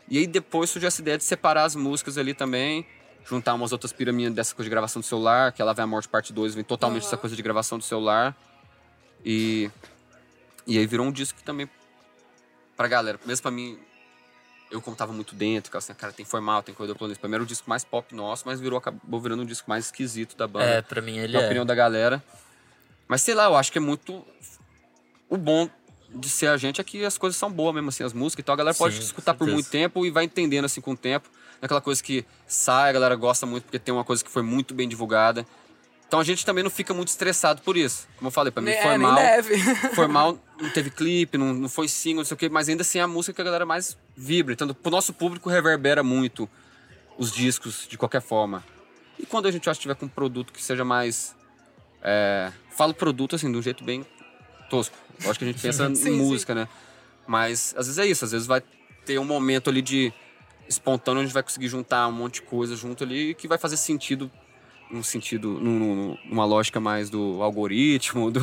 E 0.10 0.18
aí 0.18 0.28
depois 0.28 0.70
surgiu 0.70 0.88
essa 0.88 1.02
ideia 1.02 1.18
de 1.18 1.24
separar 1.24 1.64
as 1.64 1.76
músicas 1.76 2.18
ali 2.18 2.34
também, 2.34 2.86
juntar 3.26 3.54
umas 3.54 3.72
outras 3.72 3.94
pirâmides 3.94 4.34
dessa 4.36 4.54
coisa 4.54 4.66
de 4.66 4.70
gravação 4.70 5.00
do 5.00 5.06
celular, 5.06 5.52
que 5.54 5.62
é 5.62 5.66
Lá 5.66 5.72
Vem 5.74 5.84
a 5.84 5.88
Morte 5.88 6.10
parte 6.10 6.34
2, 6.34 6.54
vem 6.56 6.64
totalmente 6.64 7.04
Aham. 7.04 7.08
essa 7.08 7.18
coisa 7.18 7.36
de 7.36 7.42
gravação 7.42 7.78
do 7.78 7.84
celular. 7.84 8.36
E, 9.26 9.72
e 10.68 10.78
aí 10.78 10.86
virou 10.86 11.06
um 11.06 11.12
disco 11.12 11.38
que 11.40 11.44
também, 11.46 11.70
pra 12.76 12.88
galera, 12.90 13.18
mesmo 13.26 13.42
pra 13.44 13.52
mim, 13.52 13.80
eu 14.74 14.82
como 14.82 14.96
tava 14.96 15.14
muito 15.14 15.36
dentro, 15.36 15.72
cara, 15.72 15.78
assim, 15.78 15.94
cara, 15.94 16.12
tem 16.12 16.26
formal, 16.26 16.64
tem 16.64 16.74
corredor 16.74 16.98
planeta. 16.98 17.20
Pra 17.20 17.30
mim 17.30 17.36
era 17.36 17.44
o 17.44 17.46
disco 17.46 17.70
mais 17.70 17.84
pop 17.84 18.14
nosso, 18.16 18.44
mas 18.48 18.60
virou, 18.60 18.80
acabou 18.80 19.22
virando 19.22 19.44
um 19.44 19.46
disco 19.46 19.70
mais 19.70 19.86
esquisito 19.86 20.36
da 20.36 20.48
banda 20.48 20.66
É, 20.66 20.82
pra 20.82 21.00
mim 21.00 21.20
ele 21.20 21.34
na 21.34 21.42
é. 21.44 21.46
opinião 21.46 21.64
da 21.66 21.76
galera. 21.76 22.22
Mas 23.08 23.22
sei 23.22 23.36
lá, 23.36 23.46
eu 23.46 23.56
acho 23.56 23.72
que 23.72 23.78
é 23.78 23.82
muito. 23.82 24.26
O 25.30 25.38
bom 25.38 25.70
de 26.10 26.28
ser 26.28 26.48
a 26.48 26.58
gente 26.58 26.82
é 26.82 26.84
que 26.84 27.06
as 27.06 27.18
coisas 27.18 27.38
são 27.38 27.52
boas 27.52 27.74
mesmo, 27.76 27.90
assim, 27.90 28.04
as 28.04 28.14
músicas. 28.14 28.44
Então 28.44 28.54
a 28.54 28.58
galera 28.58 28.76
pode 28.76 28.96
Sim, 28.96 29.02
escutar 29.02 29.36
por 29.36 29.48
muito 29.48 29.70
tempo 29.70 30.06
e 30.06 30.10
vai 30.10 30.24
entendendo 30.24 30.66
assim 30.66 30.82
com 30.82 30.92
o 30.92 30.98
tempo. 30.98 31.30
Aquela 31.62 31.80
coisa 31.82 32.02
que 32.04 32.26
sai, 32.48 32.90
a 32.90 32.94
galera 32.94 33.16
gosta 33.16 33.46
muito 33.46 33.66
porque 33.66 33.80
tem 33.80 33.94
uma 33.94 34.04
coisa 34.04 34.24
que 34.24 34.30
foi 34.30 34.42
muito 34.42 34.74
bem 34.74 34.90
divulgada. 34.90 35.46
Então 36.14 36.20
a 36.20 36.24
gente 36.24 36.46
também 36.46 36.64
não 36.64 36.70
fica 36.70 36.94
muito 36.94 37.08
estressado 37.08 37.64
por 37.64 37.76
isso. 37.76 38.08
Como 38.18 38.28
eu 38.28 38.32
falei, 38.32 38.52
pra 38.52 38.62
mim 38.62 38.72
foi 38.72 38.92
é, 38.92 38.98
nem 39.00 39.08
mal. 39.08 39.18
Foi 39.96 40.06
mal, 40.08 40.38
não 40.62 40.70
teve 40.70 40.92
clipe, 40.92 41.40
não, 41.40 41.56
não 41.56 41.68
foi 41.68 41.88
single, 41.88 42.20
não 42.20 42.26
sei 42.26 42.36
o 42.36 42.38
quê, 42.38 42.50
mas 42.50 42.70
ainda 42.70 42.84
assim 42.84 43.00
é 43.00 43.02
a 43.02 43.08
música 43.08 43.34
que 43.34 43.42
a 43.42 43.44
galera 43.44 43.66
mais 43.66 43.98
vibra. 44.16 44.54
Então, 44.54 44.72
pro 44.76 44.92
nosso 44.92 45.12
público 45.12 45.50
reverbera 45.50 46.04
muito 46.04 46.48
os 47.18 47.32
discos 47.32 47.88
de 47.90 47.98
qualquer 47.98 48.22
forma. 48.22 48.64
E 49.18 49.26
quando 49.26 49.48
a 49.48 49.52
gente 49.52 49.68
acha 49.68 49.80
que 49.80 49.82
tiver 49.82 49.96
com 49.96 50.06
um 50.06 50.10
produto 50.10 50.54
que 50.54 50.62
seja 50.62 50.86
mais 50.86 51.36
É, 52.04 52.52
falo 52.70 52.94
produto, 52.94 53.36
assim, 53.36 53.52
de 53.52 53.58
um 53.58 53.62
jeito 53.64 53.84
bem 53.84 54.06
tosco. 54.70 54.96
Lógico 55.24 55.40
que 55.40 55.46
a 55.46 55.52
gente 55.52 55.62
pensa 55.64 55.88
Sim, 55.90 55.94
em 55.94 55.96
sim. 55.96 56.12
música, 56.12 56.54
né? 56.54 56.68
Mas 57.26 57.74
às 57.76 57.88
vezes 57.88 57.98
é 57.98 58.06
isso, 58.06 58.24
às 58.24 58.34
vezes 58.34 58.46
vai 58.46 58.62
ter 59.04 59.18
um 59.18 59.26
momento 59.26 59.68
ali 59.68 59.82
de 59.82 60.14
espontâneo, 60.70 61.22
a 61.22 61.26
gente 61.26 61.34
vai 61.34 61.42
conseguir 61.42 61.70
juntar 61.70 62.08
um 62.08 62.12
monte 62.12 62.36
de 62.36 62.44
coisa 62.44 62.76
junto 62.76 63.04
ali 63.04 63.34
que 63.34 63.48
vai 63.48 63.58
fazer 63.58 63.78
sentido 63.78 64.30
num 64.94 65.04
sentido, 65.04 65.60
num- 65.60 65.80
num- 65.80 66.18
numa 66.26 66.46
lógica 66.46 66.80
mais 66.80 67.10
do 67.10 67.42
algoritmo, 67.42 68.30
do- 68.32 68.42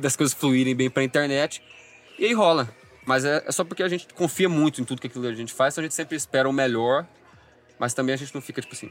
das 0.00 0.16
coisas 0.16 0.34
fluírem 0.34 0.74
bem 0.74 0.88
pra 0.90 1.02
internet. 1.04 1.62
E 2.18 2.24
aí 2.24 2.32
rola. 2.32 2.68
Mas 3.04 3.24
é, 3.24 3.44
é 3.46 3.52
só 3.52 3.62
porque 3.64 3.82
a 3.82 3.88
gente 3.88 4.08
confia 4.14 4.48
muito 4.48 4.80
em 4.80 4.84
tudo 4.84 5.00
que 5.00 5.06
aquilo 5.06 5.24
que 5.24 5.30
a 5.30 5.34
gente 5.34 5.52
faz, 5.52 5.74
então 5.74 5.82
a 5.82 5.84
gente 5.86 5.94
sempre 5.94 6.16
espera 6.16 6.48
o 6.48 6.52
melhor, 6.52 7.06
mas 7.78 7.94
também 7.94 8.12
a 8.14 8.18
gente 8.18 8.34
não 8.34 8.40
fica 8.42 8.60
tipo 8.60 8.74
assim, 8.74 8.90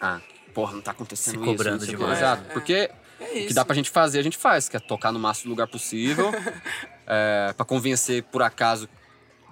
ah, 0.00 0.20
porra, 0.52 0.72
não 0.74 0.80
tá 0.80 0.90
acontecendo 0.90 1.34
Se 1.34 1.36
isso. 1.36 1.44
cobrando 1.44 1.78
não 1.78 1.86
sei 1.86 1.94
o 1.94 1.98
quê." 1.98 2.02
demais, 2.02 2.18
Exato, 2.18 2.42
né? 2.42 2.48
porque 2.52 2.90
É 3.20 3.24
o 3.44 3.46
que 3.46 3.54
dá 3.54 3.64
pra 3.64 3.76
gente 3.76 3.90
fazer, 3.90 4.18
a 4.18 4.22
gente 4.22 4.36
faz, 4.36 4.68
que 4.68 4.76
é 4.76 4.80
tocar 4.80 5.12
no 5.12 5.20
máximo 5.20 5.50
lugar 5.50 5.68
possível, 5.68 6.32
é, 7.06 7.52
para 7.56 7.64
convencer, 7.64 8.24
por 8.24 8.42
acaso, 8.42 8.88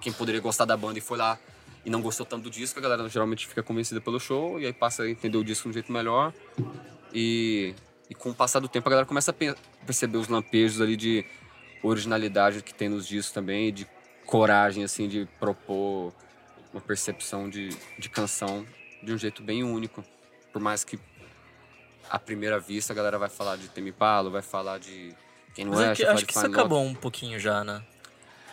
quem 0.01 0.11
poderia 0.11 0.41
gostar 0.41 0.65
da 0.65 0.75
banda 0.75 0.97
e 0.97 1.01
foi 1.01 1.17
lá 1.17 1.39
e 1.85 1.89
não 1.89 2.01
gostou 2.01 2.25
tanto 2.25 2.43
do 2.43 2.49
disco, 2.49 2.77
a 2.79 2.81
galera 2.81 3.07
geralmente 3.09 3.47
fica 3.47 3.63
convencida 3.63 3.99
pelo 3.99 4.19
show 4.19 4.59
e 4.59 4.65
aí 4.65 4.73
passa 4.73 5.03
a 5.03 5.09
entender 5.09 5.37
o 5.37 5.43
disco 5.43 5.63
de 5.63 5.69
um 5.69 5.73
jeito 5.73 5.91
melhor. 5.91 6.33
E, 7.13 7.73
e 8.09 8.15
com 8.15 8.29
o 8.29 8.35
passar 8.35 8.59
do 8.59 8.67
tempo 8.67 8.87
a 8.87 8.91
galera 8.91 9.05
começa 9.07 9.31
a 9.31 9.33
pe- 9.33 9.55
perceber 9.85 10.17
os 10.17 10.27
lampejos 10.27 10.79
ali 10.79 10.95
de 10.95 11.25
originalidade 11.83 12.61
que 12.61 12.73
tem 12.73 12.87
nos 12.89 13.07
discos 13.07 13.33
também, 13.33 13.73
de 13.73 13.87
coragem, 14.25 14.83
assim, 14.83 15.07
de 15.07 15.27
propor 15.39 16.13
uma 16.71 16.81
percepção 16.81 17.49
de, 17.49 17.69
de 17.97 18.09
canção 18.09 18.65
de 19.01 19.11
um 19.11 19.17
jeito 19.17 19.41
bem 19.41 19.63
único. 19.63 20.03
Por 20.53 20.61
mais 20.61 20.83
que 20.83 20.99
à 22.09 22.19
primeira 22.19 22.59
vista 22.59 22.93
a 22.93 22.95
galera 22.95 23.17
vai 23.17 23.29
falar 23.29 23.55
de 23.57 23.67
Temi 23.69 23.91
Palo, 23.91 24.29
vai 24.29 24.41
falar 24.41 24.77
de 24.77 25.13
quem 25.55 25.65
não 25.65 25.81
é, 25.81 25.91
é 25.91 25.95
que, 25.95 26.05
acho 26.05 26.25
que 26.25 26.31
isso 26.31 26.39
acabou 26.45 26.81
um 26.81 26.93
pouquinho 26.93 27.39
já, 27.39 27.63
né? 27.63 27.81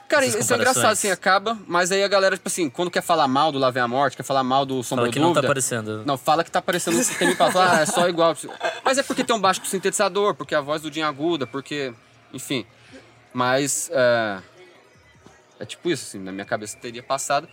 Cara, 0.08 0.24
isso 0.24 0.38
é 0.38 0.56
engraçado, 0.56 0.92
assim, 0.92 1.10
acaba, 1.10 1.58
mas 1.66 1.92
aí 1.92 2.02
a 2.02 2.08
galera, 2.08 2.34
tipo 2.34 2.48
assim, 2.48 2.70
quando 2.70 2.90
quer 2.90 3.02
falar 3.02 3.28
mal 3.28 3.52
do 3.52 3.58
Lá 3.58 3.70
Vem 3.70 3.82
a 3.82 3.88
Morte, 3.88 4.16
quer 4.16 4.22
falar 4.22 4.42
mal 4.42 4.64
do 4.64 4.82
Sombra 4.82 5.04
Fala 5.04 5.12
que 5.12 5.18
não 5.18 5.28
tá 5.28 5.40
Dúvida, 5.40 5.48
aparecendo. 5.48 6.02
não, 6.06 6.16
fala 6.16 6.42
que 6.42 6.50
tá 6.50 6.62
parecendo 6.62 6.96
um 6.96 7.02
sistema 7.02 7.34
pra 7.36 7.52
falar, 7.52 7.78
ah, 7.78 7.80
é 7.82 7.86
só 7.86 8.08
igual. 8.08 8.34
Mas 8.82 8.96
é 8.96 9.02
porque 9.02 9.22
tem 9.22 9.36
um 9.36 9.40
baixo 9.40 9.60
com 9.60 9.66
sintetizador, 9.66 10.34
porque 10.34 10.54
a 10.54 10.62
voz 10.62 10.80
do 10.80 10.90
Jim 10.90 11.00
é 11.00 11.04
aguda, 11.04 11.46
porque. 11.46 11.92
Enfim. 12.32 12.64
Mas. 13.34 13.90
É, 13.92 14.38
é 15.60 15.66
tipo 15.66 15.90
isso, 15.90 16.06
assim, 16.08 16.18
na 16.18 16.32
minha 16.32 16.46
cabeça 16.46 16.78
teria 16.78 17.02
passado. 17.02 17.46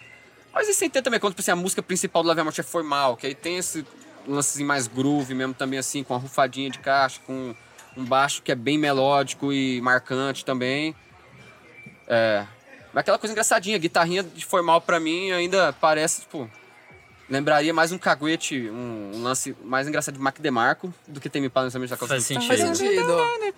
Mas 0.53 0.69
isso 0.69 0.79
tem 0.79 0.89
também, 0.89 1.19
quando 1.19 1.33
tipo 1.33 1.41
assim, 1.41 1.51
a 1.51 1.55
música 1.57 1.83
principal 1.83 2.23
do 2.23 2.29
Lave 2.29 2.39
a 2.39 2.43
Morte 2.45 2.61
é 2.61 2.63
formal, 2.63 3.17
que 3.17 3.27
aí 3.27 3.35
tem 3.35 3.57
esse 3.57 3.85
lancezinho 4.25 4.67
mais 4.67 4.87
groove 4.87 5.33
mesmo, 5.33 5.53
também 5.53 5.77
assim, 5.77 6.03
com 6.03 6.13
a 6.13 6.17
rufadinha 6.17 6.69
de 6.69 6.79
caixa, 6.79 7.19
com 7.27 7.53
um 7.97 8.05
baixo 8.05 8.41
que 8.41 8.51
é 8.51 8.55
bem 8.55 8.77
melódico 8.77 9.51
e 9.51 9.81
marcante 9.81 10.45
também. 10.45 10.95
É. 12.07 12.45
Mas 12.93 13.01
aquela 13.01 13.17
coisa 13.17 13.33
engraçadinha, 13.33 13.77
guitarrinha 13.77 14.23
de 14.23 14.45
formal 14.45 14.79
pra 14.81 14.99
mim 14.99 15.31
ainda 15.31 15.73
parece, 15.73 16.21
tipo. 16.21 16.49
Lembraria 17.27 17.73
mais 17.73 17.91
um 17.91 17.97
caguete, 17.97 18.69
um, 18.69 19.13
um 19.15 19.23
lance 19.23 19.55
mais 19.63 19.87
engraçado 19.87 20.13
de 20.13 20.21
Mac 20.21 20.37
DeMarco 20.39 20.93
do 21.07 21.19
que 21.19 21.27
tem 21.27 21.41
me 21.41 21.47
necessariamente 21.47 21.89
da 21.89 21.97
Faz 21.97 22.27
calça. 22.27 22.47
Faz 22.47 22.59
sentido. 22.59 22.75
sentido. 22.75 23.53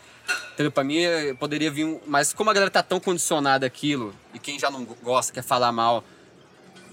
Entendeu? 0.54 0.72
Pra 0.72 0.86
mim 0.86 1.04
eh, 1.04 1.34
poderia 1.34 1.70
vir 1.70 1.84
um. 1.84 2.00
Mas 2.08 2.32
como 2.32 2.50
a 2.50 2.54
galera 2.54 2.72
tá 2.72 2.82
tão 2.82 2.98
condicionada 2.98 3.66
àquilo, 3.66 4.16
e 4.34 4.40
quem 4.40 4.58
já 4.58 4.72
não 4.72 4.86
gosta, 4.86 5.34
quer 5.34 5.44
falar 5.44 5.74
mal, 5.74 6.02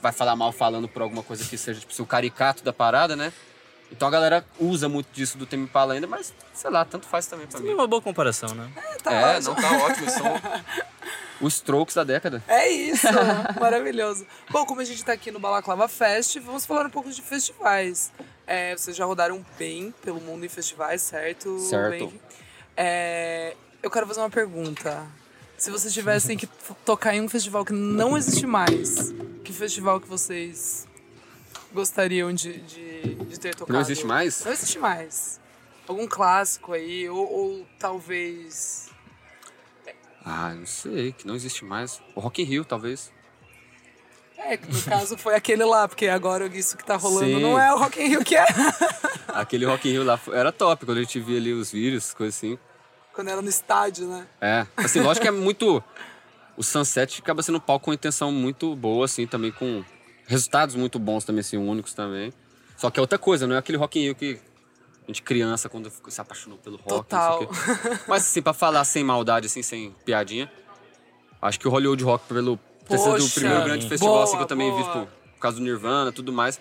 vai 0.03 0.11
falar 0.11 0.35
mal 0.35 0.51
falando 0.51 0.89
por 0.89 1.01
alguma 1.01 1.23
coisa 1.23 1.45
que 1.45 1.57
seja, 1.57 1.79
tipo, 1.79 2.03
o 2.03 2.07
caricato 2.07 2.65
da 2.65 2.73
parada, 2.73 3.15
né? 3.15 3.33
Então 3.93 4.09
a 4.09 4.11
galera 4.11 4.45
usa 4.59 4.89
muito 4.89 5.07
disso 5.13 5.39
do 5.39 5.47
Temi 5.47 5.69
Pala 5.69 5.95
ainda, 5.95 6.09
mas 6.09 6.35
sei 6.53 6.71
lá, 6.71 6.85
tanto 6.85 7.07
faz 7.07 7.27
também 7.27 7.47
pra 7.47 7.61
É 7.61 7.63
mim. 7.63 7.75
uma 7.75 7.87
boa 7.87 8.03
comparação, 8.03 8.53
né? 8.53 8.69
Tá 9.01 9.13
é, 9.13 9.37
ótimo. 9.37 9.55
não 9.55 9.63
tá 9.63 9.73
ótimo, 9.85 10.11
são 10.11 10.25
os 11.47 11.55
strokes 11.55 11.95
da 11.95 12.05
década. 12.05 12.43
É 12.49 12.69
isso, 12.69 13.07
maravilhoso. 13.61 14.27
Bom, 14.51 14.65
como 14.65 14.81
a 14.81 14.85
gente 14.85 15.05
tá 15.05 15.13
aqui 15.13 15.31
no 15.31 15.39
Balaclava 15.39 15.89
Fest, 15.89 16.39
vamos 16.41 16.67
falar 16.67 16.87
um 16.87 16.91
pouco 16.91 17.11
de 17.11 17.23
festivais. 17.23 18.13
É, 18.47 18.77
vocês 18.77 18.97
já 18.97 19.05
rodaram 19.05 19.45
bem 19.59 19.95
pelo 20.03 20.21
mundo 20.21 20.45
em 20.45 20.49
festivais, 20.49 21.03
certo? 21.03 21.59
Certo. 21.59 22.13
É, 22.77 23.55
eu 23.83 23.91
quero 23.91 24.07
fazer 24.07 24.21
uma 24.21 24.31
pergunta. 24.31 25.07
Se 25.57 25.71
vocês 25.71 25.95
tivessem 25.95 26.37
que 26.37 26.49
tocar 26.85 27.15
em 27.15 27.21
um 27.21 27.29
festival 27.29 27.65
que 27.65 27.73
não 27.73 28.17
existe 28.19 28.47
mais, 28.47 29.13
que 29.45 29.53
festival 29.53 30.01
que 30.01 30.09
vocês 30.09 30.87
gostariam 31.73 32.33
de, 32.33 32.59
de, 32.61 33.15
de 33.15 33.41
ter 33.41 33.55
tocado? 33.55 33.73
Não 33.73 33.81
existe 33.81 34.05
mais? 34.05 34.45
Não 34.45 34.53
existe 34.53 34.79
mais. 34.79 35.41
Algum 35.87 36.07
clássico 36.07 36.73
aí, 36.73 37.09
ou, 37.09 37.31
ou 37.31 37.67
talvez... 37.79 38.89
Ah, 40.25 40.55
não 40.55 40.67
sei, 40.67 41.13
que 41.13 41.27
não 41.27 41.35
existe 41.35 41.65
mais. 41.65 42.01
O 42.15 42.21
Rock 42.21 42.43
in 42.43 42.47
Rio, 42.47 42.65
talvez. 42.65 43.13
É, 44.37 44.57
que 44.57 44.73
no 44.73 44.83
caso 44.83 45.17
foi 45.17 45.35
aquele 45.35 45.65
lá, 45.65 45.87
porque 45.87 46.07
agora 46.07 46.47
isso 46.47 46.77
que 46.77 46.85
tá 46.85 46.97
rolando 46.97 47.27
Sim. 47.27 47.41
não 47.41 47.59
é 47.59 47.73
o 47.73 47.79
Rock 47.79 48.03
in 48.03 48.09
Rio 48.09 48.25
que 48.25 48.37
é. 48.37 48.45
Aquele 49.29 49.65
Rock 49.65 49.89
in 49.89 49.93
Rio 49.93 50.05
lá 50.05 50.19
era 50.33 50.51
top, 50.51 50.85
quando 50.85 50.99
a 50.99 51.03
gente 51.03 51.21
via 51.21 51.39
ali 51.39 51.53
os 51.53 51.71
vídeos, 51.71 52.13
coisas 52.15 52.37
assim. 52.37 52.59
Quando 53.13 53.29
era 53.29 53.41
no 53.41 53.49
estádio, 53.49 54.07
né? 54.07 54.27
É, 54.41 54.67
assim, 54.77 55.01
lógico 55.01 55.23
que 55.23 55.29
é 55.29 55.31
muito. 55.31 55.83
O 56.57 56.63
Sunset 56.63 57.21
acaba 57.21 57.43
sendo 57.43 57.57
um 57.59 57.61
palco 57.61 57.87
com 57.87 57.93
intenção 57.93 58.33
muito 58.33 58.75
boa, 58.75 59.05
assim, 59.05 59.27
também 59.27 59.53
com 59.53 59.85
resultados 60.27 60.75
muito 60.75 60.99
bons 60.99 61.25
também, 61.25 61.41
assim, 61.41 61.57
únicos 61.57 61.95
também. 61.95 62.33
Só 62.77 62.91
que 62.91 62.99
é 62.99 63.03
outra 63.03 63.19
coisa, 63.19 63.47
não 63.47 63.55
é 63.55 63.59
aquele 63.59 63.79
Rock 63.79 63.99
in 63.99 64.03
Rio 64.03 64.15
que 64.15 64.39
a 65.05 65.11
gente 65.11 65.23
criança, 65.23 65.69
quando 65.69 65.93
se 66.09 66.21
apaixonou 66.21 66.59
pelo 66.59 66.77
rock, 66.77 66.89
Total. 66.89 67.43
não 67.43 67.55
sei 67.55 67.75
o 67.75 67.79
quê. 67.79 68.01
Mas 68.09 68.23
assim, 68.23 68.41
pra 68.41 68.53
falar 68.53 68.85
sem 68.85 69.05
maldade, 69.05 69.47
assim, 69.47 69.63
sem 69.63 69.91
piadinha, 70.05 70.51
acho 71.43 71.61
que 71.61 71.69
o 71.69 71.71
Hollywood 71.71 72.03
Rock, 72.03 72.27
pelo 72.27 72.59
ter 72.89 72.99
sido 72.99 73.25
o 73.25 73.31
primeiro 73.31 73.65
grande 73.65 73.89
festival, 73.89 74.23
assim, 74.23 74.33
que 74.33 74.37
boa, 74.37 74.45
eu 74.45 74.49
também 74.49 74.75
vi, 74.75 74.83
boa. 74.83 74.93
tipo, 74.93 75.07
por 75.35 75.41
causa 75.41 75.59
do 75.59 75.63
Nirvana 75.63 76.11
e 76.11 76.13
tudo 76.13 76.33
mais, 76.33 76.61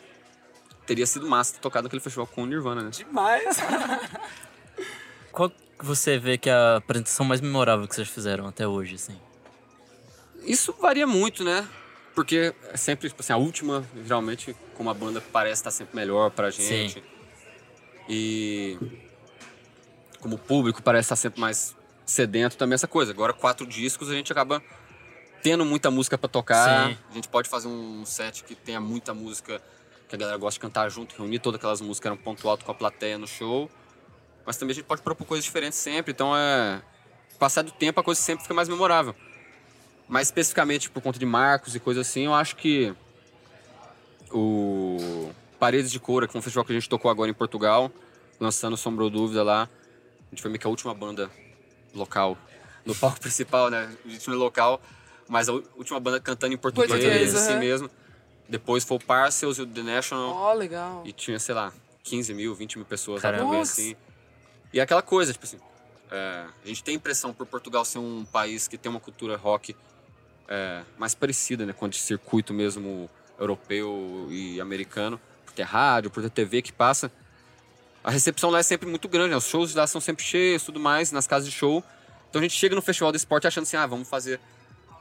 teria 0.86 1.06
sido 1.06 1.28
massa 1.28 1.54
ter 1.54 1.60
tocado 1.60 1.84
naquele 1.86 2.02
festival 2.02 2.28
com 2.28 2.44
o 2.44 2.46
Nirvana, 2.46 2.82
né? 2.82 2.90
Demais. 2.90 3.58
Qual 5.32 5.50
que 5.50 5.58
você 5.80 6.18
vê 6.18 6.38
que 6.38 6.50
é 6.50 6.54
a 6.54 6.78
apresentação 6.78 7.26
mais 7.26 7.42
memorável 7.42 7.88
que 7.88 7.96
vocês 7.96 8.08
fizeram 8.10 8.48
até 8.48 8.68
hoje, 8.68 8.96
assim? 8.96 9.18
Isso 10.46 10.76
varia 10.80 11.08
muito, 11.08 11.44
né? 11.44 11.68
Porque 12.14 12.54
é 12.70 12.78
sempre, 12.78 13.10
tipo 13.10 13.22
assim, 13.22 13.34
a 13.34 13.38
última, 13.38 13.84
geralmente, 14.04 14.56
como 14.76 14.90
a 14.90 14.94
banda 14.94 15.22
parece 15.32 15.62
estar 15.62 15.72
sempre 15.72 15.96
melhor 15.96 16.30
pra 16.30 16.52
gente. 16.52 16.94
Sim. 16.94 17.13
E 18.08 18.78
como 20.20 20.36
o 20.36 20.40
público 20.40 20.82
parece 20.82 21.08
estar 21.08 21.16
sempre 21.16 21.40
mais 21.40 21.76
sedento 22.06 22.58
também 22.58 22.76
essa 22.76 22.88
coisa. 22.88 23.12
Agora, 23.12 23.34
quatro 23.34 23.66
discos, 23.66 24.10
a 24.10 24.14
gente 24.14 24.32
acaba 24.32 24.62
tendo 25.42 25.66
muita 25.66 25.92
música 25.92 26.18
pra 26.18 26.30
tocar. 26.30 26.90
Sim. 26.90 26.98
A 27.10 27.14
gente 27.14 27.28
pode 27.28 27.50
fazer 27.50 27.68
um 27.68 28.06
set 28.06 28.44
que 28.44 28.56
tenha 28.56 28.80
muita 28.80 29.14
música 29.14 29.62
que 30.08 30.16
a 30.16 30.18
galera 30.18 30.38
gosta 30.38 30.58
de 30.58 30.62
cantar 30.62 30.90
junto, 30.90 31.16
reunir 31.18 31.40
todas 31.40 31.58
aquelas 31.58 31.82
músicas, 31.82 32.00
que 32.00 32.08
era 32.08 32.16
um 32.16 32.24
ponto 32.24 32.48
alto 32.48 32.64
com 32.64 32.72
a 32.72 32.76
plateia 32.76 33.18
no 33.18 33.28
show. 33.28 33.70
Mas 34.46 34.58
também 34.58 34.74
a 34.74 34.76
gente 34.76 34.86
pode 34.86 35.02
propor 35.02 35.26
coisas 35.26 35.44
diferentes 35.44 35.78
sempre. 35.78 36.12
Então, 36.12 36.36
é... 36.36 36.82
Passar 37.40 37.64
do 37.64 37.72
tempo, 37.72 38.00
a 38.00 38.04
coisa 38.04 38.22
sempre 38.22 38.44
fica 38.44 38.54
mais 38.54 38.70
memorável. 38.70 39.16
Mais 40.08 40.28
especificamente 40.28 40.90
por 40.90 41.02
conta 41.02 41.18
de 41.18 41.26
marcos 41.26 41.76
e 41.76 41.80
coisas 41.80 42.08
assim, 42.08 42.26
eu 42.26 42.34
acho 42.34 42.56
que 42.56 42.94
o 44.32 45.30
Paredes 45.64 45.90
de 45.90 45.98
Coura, 45.98 46.28
que 46.28 46.36
é 46.36 46.38
um 46.38 46.42
festival 46.42 46.66
que 46.66 46.74
a 46.74 46.76
gente 46.76 46.90
tocou 46.90 47.10
agora 47.10 47.32
em 47.32 47.34
Portugal, 47.34 47.90
lançando 48.38 48.76
Sombra 48.76 49.06
ou 49.06 49.10
Dúvida 49.10 49.44
lá. 49.44 49.62
A 49.64 50.30
gente 50.30 50.42
foi 50.42 50.52
meio 50.52 50.60
que 50.60 50.68
a 50.68 50.70
última 50.70 50.94
banda 50.94 51.32
local 51.96 52.38
no 52.86 52.94
palco 53.00 53.18
principal, 53.18 53.70
né? 53.70 53.90
A 54.06 54.10
gente 54.10 54.30
é 54.30 54.34
local, 54.34 54.82
mas 55.26 55.48
a 55.48 55.54
última 55.54 56.02
banda 56.02 56.20
cantando 56.20 56.54
em 56.54 56.58
português, 56.58 56.92
Português, 56.92 57.34
assim 57.34 57.58
mesmo. 57.60 57.90
Depois 58.50 58.84
foi 58.84 58.98
o 58.98 59.00
Parcels 59.00 59.58
e 59.58 59.62
o 59.62 59.66
The 59.66 59.84
National. 59.84 60.32
Ó, 60.32 60.52
legal. 60.52 61.02
E 61.06 61.14
tinha, 61.14 61.40
sei 61.40 61.56
lá, 61.56 61.72
15 62.04 62.34
mil, 62.34 62.54
20 62.54 62.80
mil 62.80 62.86
pessoas 62.86 63.22
Caramba. 63.22 63.62
assim. 63.62 63.96
E 64.74 64.82
é 64.82 64.84
aquela 64.84 65.02
coisa, 65.02 65.32
tipo 65.32 65.46
assim, 65.46 65.62
é, 66.12 66.46
a 66.62 66.68
gente 66.68 66.84
tem 66.84 66.96
a 66.96 66.98
impressão 66.98 67.32
por 67.32 67.46
Portugal 67.46 67.86
ser 67.86 68.00
um 68.00 68.26
país 68.26 68.68
que 68.68 68.78
tem 68.78 68.90
uma 68.90 69.00
cultura 69.00 69.38
rock 69.38 69.74
é, 70.46 70.84
mais 70.98 71.16
parecida, 71.16 71.66
né, 71.66 71.72
com 71.72 71.88
de 71.88 71.96
circuito 71.96 72.54
mesmo 72.54 73.10
europeu 73.40 74.28
e 74.30 74.60
americano, 74.60 75.18
por 75.54 75.56
ter 75.56 75.64
rádio, 75.64 76.10
por 76.10 76.24
ter 76.24 76.30
TV 76.30 76.62
que 76.62 76.74
passa. 76.74 77.12
A 78.04 78.12
recepção 78.12 78.50
lá 78.50 78.60
é 78.60 78.64
sempre 78.64 78.90
muito 78.90 79.08
grande, 79.08 79.30
né? 79.30 79.38
os 79.38 79.46
shows 79.46 79.74
lá 79.74 79.88
são 79.88 80.02
sempre 80.02 80.26
cheios, 80.26 80.64
tudo 80.64 80.80
mais, 80.80 81.12
nas 81.12 81.26
casas 81.28 81.48
de 81.48 81.56
show. 81.56 81.84
Então 82.30 82.40
a 82.40 82.44
gente 82.44 82.56
chega 82.56 82.76
no 82.76 82.82
festival 82.82 83.12
do 83.12 83.16
esporte 83.16 83.48
achando 83.48 83.64
assim, 83.64 83.78
ah, 83.78 83.86
vamos 83.86 84.10
fazer 84.10 84.40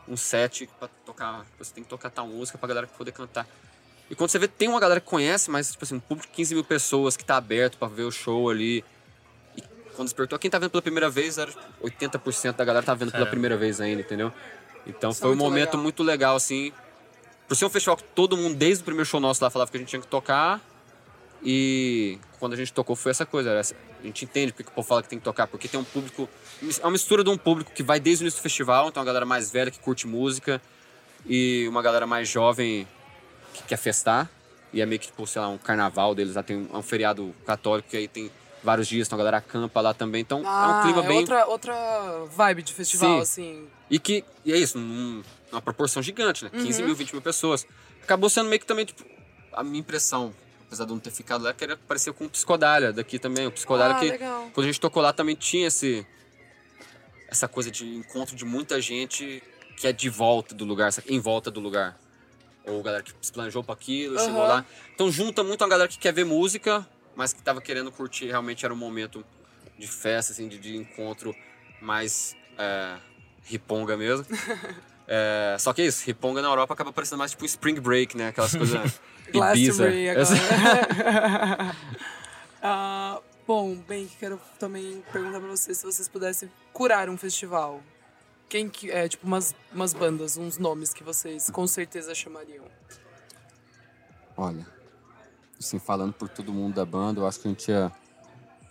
um 0.07 0.17
set 0.17 0.69
pra 0.79 0.89
tocar, 1.07 1.45
você 1.59 1.73
tem 1.73 1.83
que 1.83 1.89
tocar 1.89 2.11
tal 2.11 2.27
música 2.27 2.59
pra 2.59 2.69
galera 2.69 2.87
poder 2.87 3.13
cantar. 3.13 3.47
E 4.11 4.15
quando 4.15 4.31
você 4.31 4.39
vê, 4.39 4.47
tem 4.47 4.69
uma 4.69 4.79
galera 4.79 5.01
que 5.01 5.07
conhece, 5.07 5.51
mas, 5.51 5.73
tipo 5.73 5.85
assim, 5.85 5.95
um 5.95 6.01
público 6.01 6.29
de 6.29 6.37
15 6.37 6.55
mil 6.55 6.65
pessoas 6.65 7.17
que 7.17 7.25
tá 7.25 7.37
aberto 7.37 7.79
pra 7.79 7.89
ver 7.89 8.03
o 8.03 8.11
show 8.11 8.51
ali. 8.51 8.85
E 9.57 9.63
quando 9.95 10.09
despertou, 10.09 10.39
quem 10.39 10.51
tá 10.51 10.59
vendo 10.59 10.71
pela 10.71 10.83
primeira 10.83 11.09
vez, 11.09 11.39
era 11.39 11.51
tipo, 11.51 11.63
80% 11.83 12.53
da 12.57 12.65
galera 12.65 12.85
tá 12.85 12.93
vendo 12.93 13.11
pela 13.11 13.13
Caramba. 13.13 13.31
primeira 13.31 13.57
vez 13.57 13.81
ainda, 13.81 14.03
entendeu? 14.03 14.31
Então 14.87 15.11
Isso 15.11 15.21
é 15.21 15.23
foi 15.23 15.33
um 15.33 15.37
momento 15.37 15.71
legal. 15.71 15.83
muito 15.83 16.03
legal, 16.03 16.37
assim. 16.37 16.73
Por 17.53 17.57
ser 17.57 17.67
um 17.67 17.69
festival 17.69 17.99
que 17.99 18.05
todo 18.15 18.35
mundo, 18.35 18.55
desde 18.55 18.81
o 18.81 18.85
primeiro 18.87 19.05
show 19.05 19.21
nosso 19.21 19.45
lá, 19.45 19.51
falava 19.51 19.71
que 19.71 19.77
a 19.77 19.81
gente 19.81 19.91
tinha 19.91 20.01
que 20.01 20.09
tocar. 20.09 20.59
E 21.45 22.19
quando 22.39 22.55
a 22.55 22.57
gente 22.57 22.73
tocou 22.73 22.97
foi 22.97 23.11
essa 23.11 23.27
coisa. 23.27 23.51
Essa, 23.51 23.77
a 24.01 24.07
gente 24.07 24.25
entende 24.25 24.55
porque 24.55 24.71
o 24.71 24.75
povo 24.75 24.89
fala 24.89 25.03
que 25.03 25.09
tem 25.11 25.19
que 25.19 25.25
tocar, 25.27 25.47
porque 25.47 25.69
tem 25.69 25.79
um 25.79 25.85
público. 25.85 26.27
É 26.63 26.83
uma 26.83 26.93
mistura 26.93 27.23
de 27.23 27.29
um 27.29 27.37
público 27.37 27.71
que 27.71 27.83
vai 27.83 28.01
desde 28.01 28.23
o 28.23 28.25
início 28.25 28.41
do 28.41 28.43
festival, 28.43 28.89
então 28.89 29.03
uma 29.03 29.07
galera 29.07 29.27
mais 29.27 29.51
velha 29.51 29.71
que 29.71 29.79
curte 29.79 30.07
música, 30.07 30.63
e 31.27 31.67
uma 31.69 31.83
galera 31.83 32.07
mais 32.07 32.27
jovem 32.27 32.89
que 33.53 33.65
quer 33.65 33.77
festar. 33.77 34.31
E 34.73 34.81
é 34.81 34.87
meio 34.87 34.99
que, 34.99 35.09
tipo, 35.09 35.27
sei 35.27 35.43
lá, 35.43 35.49
um 35.49 35.59
carnaval 35.59 36.15
deles. 36.15 36.35
Lá 36.35 36.43
tem 36.43 36.57
um, 36.57 36.79
um 36.79 36.83
feriado 36.83 37.35
católico 37.45 37.91
que 37.91 37.99
aí 37.99 38.09
tem 38.09 38.31
vários 38.63 38.87
dias, 38.89 39.07
então 39.09 39.17
a 39.17 39.19
galera 39.19 39.37
acampa 39.39 39.81
lá 39.81 39.93
também. 39.95 40.21
Então 40.21 40.43
Ah, 40.47 40.65
é 40.65 40.67
um 40.69 40.83
clima 40.83 41.05
é 41.05 41.09
bem. 41.09 41.19
outra, 41.19 41.47
outra 41.47 42.25
vibe 42.27 42.63
de 42.63 42.73
festival, 42.73 43.17
Sim. 43.17 43.21
assim. 43.21 43.69
E 43.91 43.99
que 43.99 44.25
e 44.45 44.53
é 44.53 44.57
isso, 44.57 44.79
num- 44.79 45.23
numa 45.51 45.61
proporção 45.63 46.03
gigante, 46.03 46.45
né? 46.45 46.51
15 46.51 46.81
Uhum. 46.81 46.87
mil, 46.87 46.97
20 46.97 47.13
mil 47.13 47.23
pessoas. 47.23 47.67
Acabou 48.03 48.29
sendo 48.31 48.49
meio 48.49 48.61
que 48.61 48.67
também, 48.67 48.85
tipo, 48.85 49.05
a 49.53 49.63
minha 49.63 49.79
impressão, 49.81 50.35
apesar 50.67 50.85
de 50.85 50.91
eu 50.91 50.95
não 50.95 51.01
ter 51.01 51.11
ficado 51.11 51.45
lá, 51.45 51.53
que 51.53 51.63
era 51.63 51.77
parecer 51.77 52.13
com 52.13 52.25
o 52.25 52.31
Psicodália 52.31 52.93
daqui 52.93 53.19
também. 53.19 53.47
O 53.47 53.53
Psicodália 53.53 53.97
ah, 53.97 53.99
que, 53.99 54.11
legal. 54.11 54.51
quando 54.53 54.65
a 54.65 54.67
gente 54.69 54.81
tocou 54.81 55.03
lá, 55.03 55.13
também 55.13 55.35
tinha 55.37 55.67
esse, 55.69 56.07
essa 57.29 57.47
coisa 57.49 57.71
de 57.71 57.87
encontro 57.97 58.35
de 58.37 58.45
muita 58.45 58.81
gente 58.81 59.43
que 59.77 59.87
é 59.87 59.93
de 59.93 60.09
volta 60.09 60.55
do 60.55 60.65
lugar, 60.65 60.91
em 61.07 61.19
volta 61.21 61.51
do 61.51 61.61
lugar. 61.61 61.99
Ou 62.65 62.83
galera 62.83 63.03
que 63.03 63.13
se 63.21 63.33
planejou 63.33 63.65
pra 63.65 63.75
aquilo, 63.75 64.19
chegou 64.19 64.41
Aham. 64.41 64.49
lá. 64.49 64.67
Então 64.95 65.11
junta 65.11 65.43
muito 65.43 65.61
uma 65.63 65.69
galera 65.69 65.89
que 65.89 65.99
quer 65.99 66.13
ver 66.13 66.25
música, 66.25 66.87
mas 67.15 67.33
que 67.33 67.43
tava 67.43 67.61
querendo 67.61 67.91
curtir. 67.91 68.27
Realmente 68.27 68.65
era 68.65 68.73
um 68.73 68.77
momento 68.77 69.25
de 69.79 69.87
festa, 69.87 70.33
assim, 70.33 70.49
de, 70.49 70.59
de 70.59 70.77
encontro 70.77 71.35
mais 71.81 72.37
é, 72.59 72.99
riponga 73.45 73.97
mesmo. 73.97 74.27
É, 75.15 75.57
só 75.59 75.73
que 75.73 75.83
é 75.83 75.87
isso, 75.87 76.07
riponga 76.07 76.41
na 76.41 76.49
Europa 76.49 76.73
acaba 76.73 76.93
parecendo 76.93 77.19
mais 77.19 77.33
tipo 77.33 77.45
Spring 77.45 77.79
Break, 77.81 78.17
né? 78.17 78.29
Aquelas 78.29 78.55
coisas 78.55 79.01
Ibiza. 79.35 79.89
Ah, 82.65 83.21
bom, 83.45 83.75
bem, 83.75 84.09
quero 84.21 84.41
também 84.57 85.03
perguntar 85.13 85.41
pra 85.41 85.49
vocês 85.49 85.77
se 85.77 85.85
vocês 85.85 86.07
pudessem 86.09 86.49
curar 86.73 87.11
um 87.11 87.17
festival. 87.19 87.83
Quem 88.49 88.69
que 88.69 88.89
é, 88.89 89.09
tipo, 89.09 89.27
umas, 89.27 89.53
umas 89.73 89.93
bandas, 89.93 90.37
uns 90.37 90.59
nomes 90.59 90.95
que 90.95 91.03
vocês 91.03 91.51
com 91.51 91.67
certeza 91.67 92.15
chamariam. 92.15 92.65
Olha, 94.37 94.65
assim, 95.65 95.79
falando 95.79 96.13
por 96.13 96.29
todo 96.29 96.53
mundo 96.53 96.75
da 96.75 96.85
banda, 96.85 97.21
eu 97.21 97.27
acho 97.27 97.41
que 97.41 97.49
a 97.49 97.51
gente 97.51 97.71
ia 97.71 97.93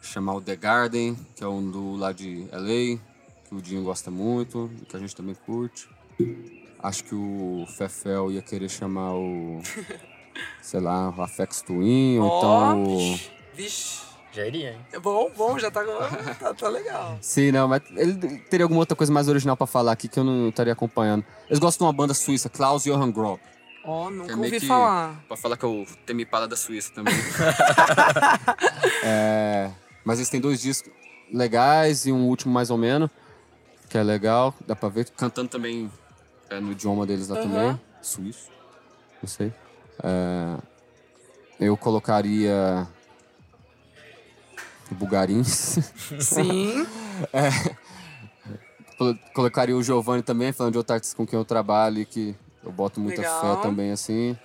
chamar 0.01 0.35
o 0.35 0.41
The 0.41 0.55
Garden, 0.55 1.15
que 1.35 1.43
é 1.43 1.47
um 1.47 1.69
do 1.69 1.95
lá 1.95 2.11
de 2.11 2.47
LA, 2.51 2.99
que 3.47 3.55
o 3.55 3.61
Dinho 3.61 3.83
gosta 3.83 4.09
muito, 4.09 4.69
que 4.87 4.95
a 4.95 4.99
gente 4.99 5.15
também 5.15 5.35
curte. 5.35 5.89
Acho 6.81 7.03
que 7.03 7.13
o 7.13 7.65
Fefel 7.67 8.31
ia 8.31 8.41
querer 8.41 8.69
chamar 8.69 9.13
o, 9.13 9.61
sei 10.61 10.79
lá, 10.79 11.13
o 11.15 11.21
Afex 11.21 11.61
Twin, 11.61 12.19
ou 12.19 12.27
Ó, 12.27 12.37
então 12.37 12.83
o... 12.83 13.19
Vixe. 13.53 14.11
Já 14.33 14.47
iria, 14.47 14.71
hein? 14.71 14.79
É 14.93 14.99
bom, 14.99 15.29
bom, 15.35 15.59
já 15.59 15.69
tá, 15.69 15.83
tá, 16.39 16.53
tá 16.53 16.69
legal. 16.69 17.17
Sim, 17.21 17.51
não, 17.51 17.67
mas 17.67 17.81
ele 17.91 18.39
teria 18.49 18.63
alguma 18.63 18.79
outra 18.79 18.95
coisa 18.95 19.11
mais 19.11 19.27
original 19.27 19.57
pra 19.57 19.67
falar 19.67 19.91
aqui 19.91 20.07
que 20.07 20.17
eu 20.17 20.23
não 20.23 20.47
estaria 20.47 20.71
acompanhando. 20.71 21.25
Eles 21.49 21.59
gostam 21.59 21.85
de 21.85 21.89
uma 21.89 21.93
banda 21.93 22.13
suíça, 22.13 22.49
Klaus 22.49 22.85
Johann 22.85 23.11
Grob. 23.11 23.41
Ó, 23.83 24.07
que 24.09 24.13
nunca 24.15 24.33
é 24.33 24.35
ouvi 24.35 24.59
que- 24.59 24.67
falar. 24.67 25.23
Pra 25.27 25.35
falar 25.37 25.57
que 25.57 25.63
eu 25.65 25.85
temi 26.05 26.25
pala 26.25 26.47
da 26.47 26.55
Suíça 26.55 26.91
também. 26.93 27.13
É, 29.03 29.71
mas 30.05 30.19
eles 30.19 30.29
têm 30.29 30.39
dois 30.39 30.61
discos 30.61 30.91
legais 31.33 32.05
e 32.05 32.11
um 32.11 32.27
último 32.27 32.53
mais 32.53 32.69
ou 32.69 32.77
menos, 32.77 33.09
que 33.89 33.97
é 33.97 34.03
legal, 34.03 34.53
dá 34.67 34.75
pra 34.75 34.89
ver. 34.89 35.09
Cantando 35.11 35.49
também 35.49 35.91
é, 36.49 36.59
no 36.59 36.71
idioma 36.71 37.05
deles 37.05 37.27
lá 37.27 37.39
Aham. 37.39 37.49
também, 37.49 37.81
suíço, 38.01 38.49
não 39.21 39.27
sei. 39.27 39.51
É, 40.03 40.57
eu 41.59 41.75
colocaria 41.77 42.87
Bugarins. 44.91 45.79
Sim. 46.19 46.85
Colo- 48.97 49.17
Colocaria 49.33 49.75
o 49.75 49.81
Giovanni 49.83 50.21
também, 50.21 50.51
falando 50.51 50.73
de 50.73 50.77
outro 50.77 50.93
artista 50.93 51.15
com 51.15 51.25
quem 51.25 51.37
eu 51.39 51.45
trabalho 51.45 51.99
e 52.01 52.05
que 52.05 52.35
eu 52.63 52.71
boto 52.71 52.99
muita 52.99 53.21
Legal. 53.21 53.57
fé 53.57 53.61
também, 53.61 53.91
assim. 53.91 54.37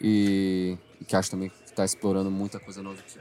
E, 0.00 0.76
e 1.00 1.04
que 1.04 1.16
acho 1.16 1.30
também 1.30 1.50
que 1.50 1.72
tá 1.72 1.84
explorando 1.84 2.30
muita 2.30 2.58
coisa 2.58 2.82
nova 2.82 3.00
que 3.02 3.18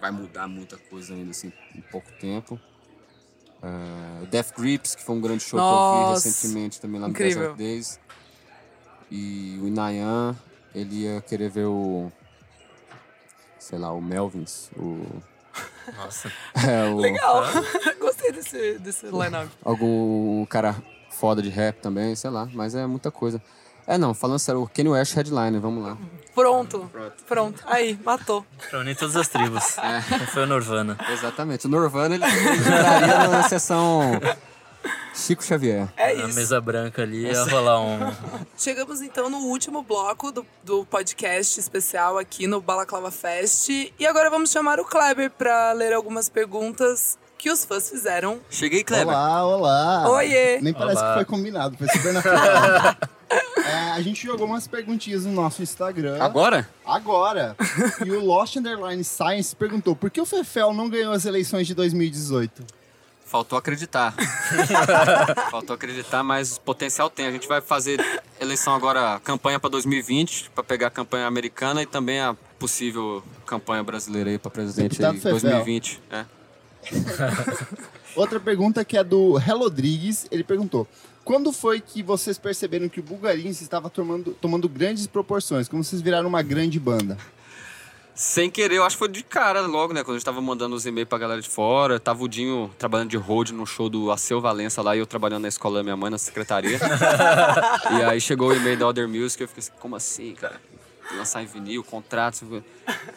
vai 0.00 0.10
mudar 0.10 0.48
muita 0.48 0.76
coisa 0.76 1.14
ainda, 1.14 1.30
assim, 1.30 1.52
em 1.74 1.80
pouco 1.80 2.10
tempo. 2.20 2.58
O 4.20 4.26
Death 4.26 4.52
Grips, 4.56 4.94
que 4.94 5.02
foi 5.02 5.14
um 5.14 5.20
grande 5.20 5.42
show 5.44 5.58
que 5.58 5.64
eu 5.64 5.70
Nossa, 5.70 6.22
vi 6.22 6.28
recentemente 6.28 6.80
também 6.80 7.00
lá 7.00 7.06
no. 7.08 7.14
Desert 7.14 7.56
Days. 7.56 8.00
E 9.10 9.58
o 9.62 9.68
Inayan, 9.68 10.36
ele 10.74 11.02
ia 11.02 11.20
querer 11.20 11.48
ver 11.48 11.66
o... 11.66 12.10
Sei 13.58 13.78
lá, 13.78 13.92
o 13.92 14.00
Melvins, 14.00 14.70
o... 14.76 15.06
Nossa. 15.96 16.32
É, 16.66 16.88
o 16.88 16.96
Legal. 16.96 17.44
Gostei 18.00 18.32
desse, 18.32 18.78
desse 18.78 19.06
line-up. 19.06 19.50
algum 19.64 20.44
cara 20.46 20.82
foda 21.12 21.40
de 21.42 21.48
rap 21.48 21.76
também, 21.80 22.14
sei 22.16 22.30
lá, 22.30 22.48
mas 22.52 22.74
é 22.74 22.86
muita 22.86 23.10
coisa. 23.10 23.40
É 23.86 23.98
não, 23.98 24.14
falando 24.14 24.38
sério, 24.38 24.62
o 24.62 24.68
Kanye 24.68 24.90
West 24.90 25.14
headliner, 25.14 25.60
vamos 25.60 25.82
lá. 25.84 25.96
Pronto. 26.34 26.88
Pronto. 26.92 27.24
Pronto. 27.26 27.62
Aí, 27.66 27.98
matou. 28.04 28.46
Pra 28.70 28.78
unir 28.78 28.96
todas 28.96 29.16
as 29.16 29.26
tribos. 29.28 29.76
Não 30.08 30.26
foi 30.28 30.44
o 30.44 30.46
Nirvana. 30.46 30.96
Exatamente, 31.10 31.66
o 31.66 31.68
Nirvana 31.68 32.14
ele 32.14 32.24
ele 32.24 32.58
entraria 32.58 33.28
na 33.28 33.42
sessão 33.48 34.20
Chico 35.14 35.44
Xavier. 35.44 35.88
É 35.96 36.14
Na 36.14 36.24
isso. 36.28 36.34
mesa 36.38 36.60
branca 36.60 37.02
ali 37.02 37.26
ia 37.26 37.44
rolar 37.44 37.80
um. 37.80 37.98
Chegamos 38.56 39.02
então 39.02 39.28
no 39.28 39.38
último 39.38 39.82
bloco 39.82 40.32
do, 40.32 40.46
do 40.64 40.86
podcast 40.86 41.58
especial 41.60 42.16
aqui 42.18 42.46
no 42.46 42.60
Balaclava 42.60 43.10
Fest. 43.10 43.68
E 43.68 44.06
agora 44.06 44.30
vamos 44.30 44.50
chamar 44.50 44.80
o 44.80 44.84
Kleber 44.84 45.30
para 45.30 45.72
ler 45.72 45.92
algumas 45.92 46.28
perguntas 46.28 47.18
que 47.42 47.50
os 47.50 47.64
fãs 47.64 47.90
fizeram. 47.90 48.38
Cheguei, 48.48 48.84
Kleber. 48.84 49.08
Olá, 49.08 49.44
olá. 49.44 50.10
Oiê. 50.10 50.60
Nem 50.60 50.72
parece 50.72 51.00
Olá. 51.00 51.08
que 51.08 51.14
foi 51.14 51.24
combinado, 51.24 51.76
foi 51.76 51.88
super 51.88 52.12
natural. 52.12 52.96
É, 53.56 53.92
a 53.92 54.02
gente 54.02 54.26
jogou 54.26 54.46
umas 54.46 54.66
perguntinhas 54.66 55.24
no 55.24 55.32
nosso 55.32 55.62
Instagram. 55.62 56.22
Agora? 56.22 56.68
Agora. 56.84 57.56
E 58.04 58.10
o 58.10 58.22
Lost 58.22 58.56
Underline 58.56 59.02
Science 59.02 59.56
perguntou 59.56 59.96
por 59.96 60.10
que 60.10 60.20
o 60.20 60.26
Fefel 60.26 60.74
não 60.74 60.86
ganhou 60.90 61.14
as 61.14 61.24
eleições 61.24 61.66
de 61.66 61.72
2018? 61.72 62.62
Faltou 63.24 63.58
acreditar. 63.58 64.14
Faltou 65.50 65.72
acreditar, 65.72 66.22
mas 66.22 66.58
potencial 66.58 67.08
tem. 67.08 67.26
A 67.26 67.32
gente 67.32 67.48
vai 67.48 67.62
fazer 67.62 68.04
eleição 68.38 68.74
agora, 68.74 69.18
campanha 69.24 69.58
para 69.58 69.70
2020, 69.70 70.50
para 70.50 70.62
pegar 70.62 70.88
a 70.88 70.90
campanha 70.90 71.26
americana 71.26 71.80
e 71.80 71.86
também 71.86 72.20
a 72.20 72.36
possível 72.58 73.24
campanha 73.46 73.82
brasileira 73.82 74.28
aí 74.28 74.38
para 74.38 74.50
presidente 74.50 75.02
aí, 75.02 75.14
Fefel. 75.14 75.30
2020. 75.30 76.02
É. 76.10 76.26
Outra 78.16 78.38
pergunta 78.38 78.84
que 78.84 78.96
é 78.96 79.04
do 79.04 79.38
Rodrigues. 79.38 80.26
Ele 80.30 80.44
perguntou: 80.44 80.86
Quando 81.24 81.52
foi 81.52 81.80
que 81.80 82.02
vocês 82.02 82.38
perceberam 82.38 82.88
que 82.88 83.00
o 83.00 83.02
Bulgarins 83.02 83.60
estava 83.60 83.88
tomando, 83.88 84.32
tomando 84.40 84.68
grandes 84.68 85.06
proporções? 85.06 85.68
Como 85.68 85.82
vocês 85.82 86.02
viraram 86.02 86.28
uma 86.28 86.42
grande 86.42 86.78
banda? 86.78 87.16
Sem 88.14 88.50
querer, 88.50 88.76
eu 88.76 88.84
acho 88.84 88.96
que 88.96 88.98
foi 88.98 89.08
de 89.08 89.22
cara 89.22 89.62
logo, 89.62 89.94
né? 89.94 90.04
Quando 90.04 90.16
a 90.16 90.18
gente 90.18 90.24
tava 90.24 90.40
mandando 90.40 90.76
os 90.76 90.84
e-mails 90.84 91.08
pra 91.08 91.16
galera 91.16 91.40
de 91.40 91.48
fora. 91.48 91.98
Tava 91.98 92.22
o 92.22 92.28
Dinho 92.28 92.70
trabalhando 92.78 93.08
de 93.08 93.16
road 93.16 93.54
no 93.54 93.66
show 93.66 93.88
do 93.88 94.12
Aceu 94.12 94.38
Valença 94.38 94.82
lá 94.82 94.94
e 94.94 94.98
eu 94.98 95.06
trabalhando 95.06 95.42
na 95.42 95.48
escola 95.48 95.78
da 95.78 95.82
minha 95.82 95.96
mãe, 95.96 96.10
na 96.10 96.18
secretaria. 96.18 96.78
e 97.98 98.02
aí 98.02 98.20
chegou 98.20 98.50
o 98.50 98.54
e-mail 98.54 98.78
da 98.78 98.86
Other 98.86 99.08
Music 99.08 99.42
e 99.42 99.44
eu 99.44 99.48
fiquei 99.48 99.62
assim, 99.62 99.72
como 99.80 99.96
assim, 99.96 100.34
cara? 100.34 100.60
Lançar 101.16 101.42
em 101.42 101.46
vinil, 101.46 101.84
contrato. 101.84 102.64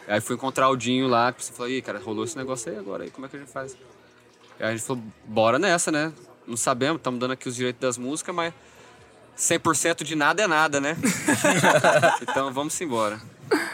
Aí 0.08 0.21
fui 0.21 0.36
encontrar 0.36 0.69
o 0.69 0.75
Dinho 0.75 1.08
lá, 1.08 1.31
que 1.31 1.43
você 1.43 1.51
falou, 1.51 1.71
aí, 1.71 1.81
cara, 1.81 1.99
rolou 1.99 2.25
esse 2.25 2.38
negócio 2.38 2.71
aí 2.71 2.77
agora, 2.77 3.03
aí 3.03 3.12
como 3.12 3.25
é 3.25 3.29
que 3.29 3.38
a 3.38 3.39
gente 3.39 3.51
faz? 3.51 3.75
Aí 4.60 4.67
a 4.67 4.71
gente 4.71 4.84
falou, 4.84 5.03
bora 5.25 5.58
nessa, 5.60 5.91
né? 5.91 6.13
Não 6.47 6.58
sabemos, 6.58 6.97
estamos 6.97 7.19
dando 7.19 7.31
aqui 7.31 7.47
os 7.49 7.55
direitos 7.55 7.79
das 7.79 7.97
músicas, 7.97 8.36
mas 8.36 8.53
100% 9.38 10.03
de 10.03 10.15
nada 10.15 10.43
é 10.43 10.47
nada, 10.47 10.79
né? 10.79 10.97
então 12.21 12.53
vamos 12.53 12.79
embora. 12.79 13.19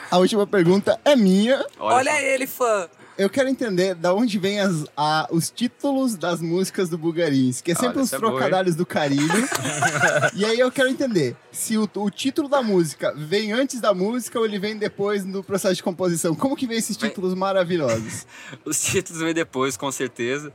A 0.10 0.18
última 0.18 0.46
pergunta 0.46 1.00
é 1.06 1.16
minha. 1.16 1.66
Olha, 1.80 2.12
só. 2.12 2.18
ele, 2.20 2.48
fã. 2.48 2.90
Eu 3.22 3.30
quero 3.30 3.48
entender 3.50 3.94
da 3.94 4.14
onde 4.16 4.40
vem 4.40 4.60
as, 4.60 4.86
a- 4.98 5.28
os 5.30 5.52
títulos 5.52 6.16
das 6.16 6.42
músicas 6.42 6.90
do 6.90 6.98
Bugarins, 6.98 7.62
que 7.62 7.72
é 7.72 7.76
sempre 7.76 7.90
Olha, 7.98 8.02
uns 8.02 8.14
é 8.14 8.18
boa, 8.20 8.64
do 8.64 8.86
carilho. 8.86 9.48
e 10.34 10.44
aí 10.44 10.60
eu 10.60 10.72
quero 10.72 10.90
entender 10.90 11.36
se 11.52 11.78
o, 11.78 11.88
o 11.96 12.10
título 12.10 12.50
da 12.50 12.64
música 12.64 13.14
vem 13.16 13.52
antes 13.52 13.80
da 13.80 13.94
música 13.94 14.40
ou 14.40 14.46
ele 14.46 14.58
vem 14.58 14.76
depois 14.76 15.24
no 15.24 15.44
processo 15.44 15.76
de 15.76 15.84
composição. 15.84 16.34
Como 16.34 16.56
que 16.56 16.66
vem 16.66 16.78
esses 16.80 16.98
Vem- 16.98 17.10
títulos 17.10 17.36
maravilhosos? 17.36 18.26
Os 18.66 18.82
títulos 18.82 19.22
vêm 19.22 19.34
depois, 19.36 19.78
com 19.78 19.92
certeza. 19.92 20.52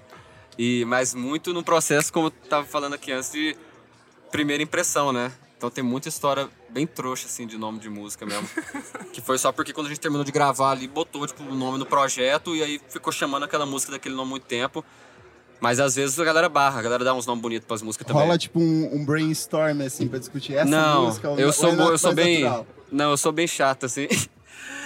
E, 0.59 0.85
mas 0.87 1.15
muito 1.15 1.53
no 1.53 1.63
processo, 1.63 2.13
como 2.13 2.27
eu 2.27 2.31
tava 2.31 2.67
falando 2.67 2.95
aqui 2.95 3.13
antes, 3.13 3.31
de 3.31 3.57
primeira 4.33 4.63
impressão, 4.63 5.13
né? 5.13 5.31
Então 5.57 5.71
tem 5.71 5.85
muita 5.85 6.09
história 6.09 6.49
bem 6.77 6.87
trouxa, 6.87 7.27
assim, 7.27 7.47
de 7.47 7.57
nome 7.57 7.79
de 7.79 7.89
música 7.89 8.27
mesmo. 8.27 8.47
que 9.11 9.23
foi 9.23 9.39
só 9.39 9.51
porque 9.51 9.73
quando 9.73 9.87
a 9.87 9.89
gente 9.89 10.01
terminou 10.01 10.23
de 10.23 10.31
gravar 10.31 10.73
ali, 10.73 10.87
botou, 10.87 11.27
tipo, 11.27 11.43
o 11.43 11.55
nome 11.55 11.79
no 11.79 11.87
projeto 11.87 12.55
e 12.55 12.63
aí 12.63 12.79
ficou 12.91 13.11
chamando 13.11 13.45
aquela 13.45 13.65
música 13.65 13.93
daquele 13.93 14.15
nome 14.15 14.29
muito 14.31 14.45
tempo. 14.45 14.85
Mas 15.59 15.81
às 15.81 15.97
vezes 15.97 16.21
a 16.21 16.25
galera 16.25 16.51
barra, 16.51 16.79
a 16.79 16.83
galera 16.83 17.03
dá 17.03 17.15
uns 17.15 17.25
nomes 17.25 17.41
bonitos 17.41 17.67
pras 17.67 17.81
músicas 17.81 18.07
também. 18.07 18.23
Rola 18.25 18.37
tipo 18.37 18.61
um, 18.61 18.95
um 18.95 19.07
brainstorm 19.07 19.81
assim 19.81 20.07
pra 20.07 20.19
discutir 20.19 20.55
essa 20.55 20.71
não, 20.71 21.07
música. 21.07 21.31
ou- 21.31 21.39
eu 21.39 21.47
ou 21.47 21.53
sou, 21.55 21.71
é 21.71 21.93
eu 21.93 21.97
sou 21.99 22.15
bem. 22.15 22.41
natural? 22.43 22.67
Não, 22.93 23.11
eu 23.13 23.17
sou 23.17 23.33
bem 23.33 23.47
chato, 23.47 23.87
assim. 23.87 24.07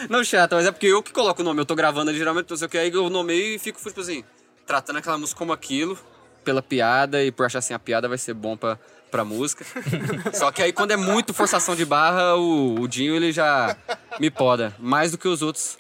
Não 0.09 0.25
chata, 0.25 0.57
mas 0.57 0.67
é 0.67 0.73
porque 0.73 0.87
eu 0.87 1.03
que 1.03 1.13
coloco 1.13 1.43
o 1.43 1.45
nome. 1.45 1.61
Eu 1.61 1.67
tô 1.67 1.75
gravando 1.75 2.09
ali, 2.09 2.19
geralmente, 2.19 2.49
não 2.49 2.57
sei 2.57 2.67
o 2.67 2.71
que, 2.71 2.79
aí 2.79 2.91
eu 2.91 3.11
nomeio 3.11 3.55
e 3.55 3.59
fico, 3.59 3.79
tipo 3.83 4.01
assim, 4.01 4.25
tratando 4.67 4.97
aquela 4.97 5.19
música 5.19 5.37
como 5.39 5.53
aquilo, 5.53 5.99
pela 6.43 6.63
piada, 6.63 7.23
e 7.23 7.31
por 7.31 7.45
achar 7.45 7.59
assim, 7.59 7.75
a 7.75 7.79
piada 7.79 8.09
vai 8.09 8.17
ser 8.17 8.33
bom 8.33 8.57
pra, 8.57 8.79
pra 9.11 9.25
música. 9.25 9.65
Só 10.33 10.51
que 10.51 10.63
aí 10.63 10.73
quando 10.73 10.93
é 10.93 10.97
muito 10.97 11.35
forçação 11.35 11.75
de 11.75 11.85
barra, 11.85 12.37
o, 12.37 12.81
o 12.81 12.89
Dinho, 12.89 13.15
ele 13.15 13.33
já 13.33 13.77
me 14.19 14.31
poda. 14.31 14.75
Mais 14.79 15.11
do 15.11 15.19
que 15.19 15.29
os 15.29 15.43
outros. 15.43 15.79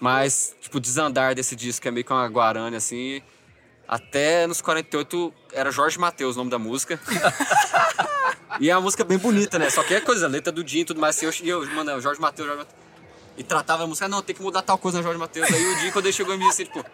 Mas, 0.00 0.54
tipo, 0.60 0.80
desandar 0.80 1.34
desse 1.34 1.54
disco 1.54 1.86
é 1.86 1.90
meio 1.90 2.04
que 2.04 2.12
uma 2.12 2.26
guarane, 2.26 2.76
assim. 2.76 3.22
Até 3.86 4.46
nos 4.46 4.60
48 4.60 5.32
era 5.52 5.70
Jorge 5.70 5.98
Mateus 5.98 6.34
o 6.34 6.38
nome 6.38 6.50
da 6.50 6.58
música. 6.58 6.98
e 8.58 8.70
é 8.70 8.74
uma 8.74 8.82
música 8.82 9.04
bem 9.04 9.18
bonita, 9.18 9.58
né? 9.58 9.70
Só 9.70 9.82
que 9.82 9.94
é 9.94 10.00
coisa, 10.00 10.26
letra 10.26 10.52
do 10.52 10.64
Dinho 10.64 10.82
e 10.82 10.84
tudo 10.86 11.00
mais. 11.00 11.16
Assim, 11.16 11.46
eu, 11.46 11.62
eu 11.62 11.70
mano, 11.72 12.00
Jorge 12.00 12.20
Mateus, 12.20 12.48
Jorge 12.48 12.64
Mateus. 12.64 12.82
E 13.36 13.42
tratava 13.42 13.84
a 13.84 13.86
música, 13.86 14.06
ah, 14.06 14.08
não, 14.08 14.22
tem 14.22 14.34
que 14.34 14.42
mudar 14.42 14.62
tal 14.62 14.76
coisa 14.76 14.98
na 14.98 15.04
Jorge 15.04 15.18
Mateus. 15.18 15.50
Aí 15.52 15.66
o 15.66 15.78
Dinho, 15.78 15.92
quando 15.92 16.06
ele 16.06 16.12
chegou, 16.12 16.36
me 16.36 16.48
disse 16.48 16.62
assim, 16.62 16.72
tipo, 16.72 16.84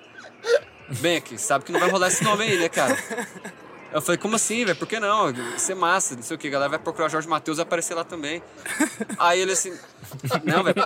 bem 1.01 1.17
aqui, 1.17 1.39
sabe 1.39 1.65
que 1.65 1.73
não 1.73 1.81
vai 1.81 1.89
rolar 1.89 2.09
esse 2.09 2.23
nome 2.23 2.45
aí, 2.45 2.59
né, 2.59 2.69
cara? 2.69 2.97
Eu 3.93 4.03
falei, 4.03 4.19
como 4.19 4.37
assim, 4.37 4.65
velho? 4.65 4.77
Por 4.77 4.87
que 4.87 5.01
não? 5.01 5.31
Isso 5.57 5.73
é 5.73 5.75
massa, 5.75 6.15
não 6.15 6.23
sei 6.23 6.37
o 6.37 6.39
que. 6.39 6.49
A 6.49 6.51
galera 6.51 6.71
vai 6.71 6.79
procurar 6.79 7.09
Jorge 7.09 7.27
Matheus 7.27 7.57
e 7.57 7.61
vai 7.61 7.67
aparecer 7.67 7.95
lá 7.95 8.05
também. 8.05 8.43
Aí 9.19 9.41
ele 9.41 9.53
assim, 9.53 9.73
não, 10.45 10.63
velho, 10.63 10.77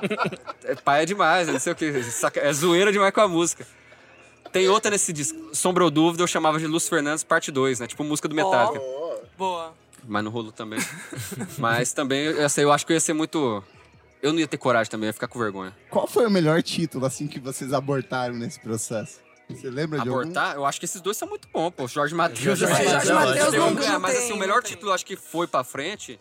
é 0.64 0.74
pai 0.76 1.02
é 1.02 1.06
demais, 1.06 1.48
não 1.48 1.58
sei 1.58 1.72
o 1.72 1.76
que. 1.76 1.92
É 2.36 2.52
zoeira 2.52 2.92
demais 2.92 3.12
com 3.12 3.20
a 3.20 3.28
música. 3.28 3.66
Tem 4.52 4.68
outra 4.68 4.90
nesse 4.90 5.12
disco, 5.12 5.54
Sombra 5.54 5.82
ou 5.82 5.90
Dúvida, 5.90 6.22
eu 6.22 6.26
chamava 6.26 6.58
de 6.58 6.66
Lúcio 6.66 6.90
Fernandes, 6.90 7.24
parte 7.24 7.50
2, 7.50 7.80
né? 7.80 7.86
Tipo 7.86 8.04
música 8.04 8.28
do 8.28 8.34
Metallica. 8.34 8.78
Oh, 8.78 9.18
boa. 9.36 9.72
Mas 10.04 10.22
no 10.22 10.30
rolo 10.30 10.52
também. 10.52 10.78
Mas 11.58 11.92
também, 11.92 12.28
essa 12.38 12.60
eu 12.60 12.70
acho 12.70 12.84
que 12.86 12.92
eu 12.92 12.94
ia 12.94 13.00
ser 13.00 13.14
muito... 13.14 13.64
Eu 14.20 14.32
não 14.32 14.38
ia 14.38 14.46
ter 14.46 14.58
coragem 14.58 14.90
também, 14.90 15.08
ia 15.08 15.12
ficar 15.12 15.26
com 15.26 15.38
vergonha. 15.38 15.74
Qual 15.90 16.06
foi 16.06 16.26
o 16.26 16.30
melhor 16.30 16.62
título, 16.62 17.06
assim, 17.06 17.26
que 17.26 17.40
vocês 17.40 17.72
abortaram 17.72 18.34
nesse 18.34 18.60
processo? 18.60 19.18
Você 19.54 19.70
lembra 19.70 20.00
de 20.00 20.08
Abortar? 20.08 20.48
algum? 20.50 20.60
Eu 20.60 20.66
acho 20.66 20.78
que 20.78 20.84
esses 20.84 21.00
dois 21.00 21.16
são 21.16 21.28
muito 21.28 21.48
bons, 21.52 21.70
pô. 21.70 21.86
Jorge 21.88 22.14
Matheus. 22.14 22.40
Jorge 22.58 22.66
Mateus, 22.66 23.08
Mateus 23.10 23.54
não- 23.54 23.68
É, 23.68 23.88
não 23.92 24.00
mas 24.00 24.14
tem, 24.14 24.24
assim, 24.24 24.32
o 24.32 24.36
melhor 24.36 24.62
título 24.62 24.92
acho 24.92 25.04
que 25.06 25.16
foi 25.16 25.46
pra 25.46 25.62
frente 25.64 26.18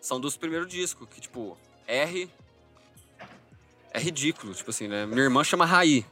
são 0.00 0.18
dos 0.20 0.36
primeiros 0.36 0.66
discos, 0.68 1.06
que 1.10 1.20
tipo, 1.20 1.56
R 1.86 2.28
é 3.92 3.98
ridículo, 4.00 4.54
tipo 4.54 4.70
assim, 4.70 4.88
né? 4.88 5.04
Minha 5.06 5.22
irmã 5.22 5.42
chama 5.44 5.64
Raí. 5.66 6.04